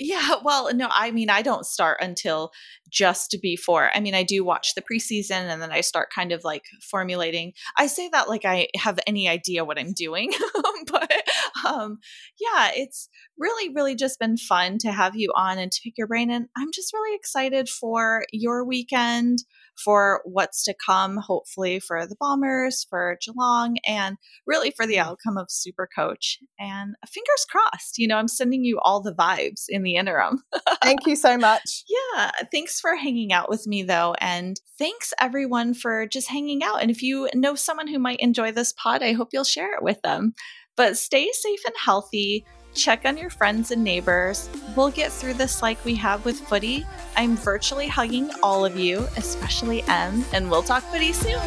Yeah, 0.03 0.37
well, 0.43 0.73
no, 0.73 0.87
I 0.89 1.11
mean, 1.11 1.29
I 1.29 1.43
don't 1.43 1.63
start 1.63 1.99
until 2.01 2.51
just 2.89 3.37
before. 3.39 3.91
I 3.93 3.99
mean, 3.99 4.15
I 4.15 4.23
do 4.23 4.43
watch 4.43 4.73
the 4.73 4.81
preseason 4.81 5.47
and 5.47 5.61
then 5.61 5.71
I 5.71 5.81
start 5.81 6.09
kind 6.13 6.31
of 6.31 6.43
like 6.43 6.63
formulating. 6.89 7.53
I 7.77 7.85
say 7.85 8.09
that 8.11 8.27
like 8.27 8.43
I 8.43 8.67
have 8.77 8.97
any 9.05 9.29
idea 9.29 9.63
what 9.63 9.77
I'm 9.77 9.93
doing, 9.93 10.33
but 10.91 11.11
um, 11.67 11.99
yeah, 12.39 12.71
it's 12.73 13.09
really, 13.37 13.71
really 13.75 13.93
just 13.93 14.17
been 14.17 14.37
fun 14.37 14.79
to 14.79 14.91
have 14.91 15.15
you 15.15 15.31
on 15.35 15.59
and 15.59 15.71
to 15.71 15.81
pick 15.83 15.99
your 15.99 16.07
brain. 16.07 16.31
And 16.31 16.47
I'm 16.57 16.71
just 16.73 16.93
really 16.93 17.15
excited 17.15 17.69
for 17.69 18.23
your 18.31 18.65
weekend, 18.65 19.43
for 19.83 20.21
what's 20.25 20.63
to 20.63 20.75
come, 20.85 21.17
hopefully 21.17 21.79
for 21.79 22.05
the 22.05 22.15
Bombers, 22.19 22.85
for 22.89 23.17
Geelong, 23.23 23.77
and 23.85 24.17
really 24.45 24.71
for 24.71 24.85
the 24.85 24.99
outcome 24.99 25.37
of 25.37 25.47
Super 25.49 25.87
Coach. 25.93 26.39
And 26.59 26.95
fingers 27.07 27.45
crossed, 27.49 27.97
you 27.97 28.07
know, 28.07 28.17
I'm 28.17 28.27
sending 28.27 28.63
you 28.63 28.79
all 28.83 29.01
the 29.01 29.13
vibes 29.13 29.65
in 29.69 29.83
the 29.83 29.95
interim. 29.95 30.43
Thank 30.83 31.05
you 31.05 31.15
so 31.15 31.37
much. 31.37 31.83
Yeah. 31.89 32.31
Thanks 32.51 32.79
for 32.79 32.95
hanging 32.95 33.33
out 33.33 33.49
with 33.49 33.67
me, 33.67 33.83
though. 33.83 34.15
And 34.19 34.59
thanks 34.77 35.13
everyone 35.19 35.73
for 35.73 36.07
just 36.07 36.27
hanging 36.27 36.63
out. 36.63 36.81
And 36.81 36.89
if 36.89 37.01
you 37.01 37.29
know 37.35 37.55
someone 37.55 37.87
who 37.87 37.99
might 37.99 38.19
enjoy 38.19 38.51
this 38.51 38.73
pod, 38.73 39.03
I 39.03 39.13
hope 39.13 39.29
you'll 39.31 39.43
share 39.43 39.75
it 39.75 39.83
with 39.83 40.01
them. 40.01 40.33
But 40.75 40.97
stay 40.97 41.29
safe 41.31 41.59
and 41.65 41.75
healthy. 41.77 42.45
Check 42.73 43.05
on 43.05 43.17
your 43.17 43.29
friends 43.29 43.71
and 43.71 43.83
neighbors. 43.83 44.49
We'll 44.75 44.91
get 44.91 45.11
through 45.11 45.33
this 45.35 45.61
like 45.61 45.83
we 45.83 45.95
have 45.95 46.23
with 46.25 46.39
footy. 46.39 46.85
I'm 47.17 47.35
virtually 47.35 47.87
hugging 47.87 48.29
all 48.41 48.65
of 48.65 48.77
you, 48.77 49.07
especially 49.17 49.83
Em, 49.83 50.23
and 50.33 50.49
we'll 50.49 50.63
talk 50.63 50.83
footy 50.83 51.13
soon. 51.13 51.39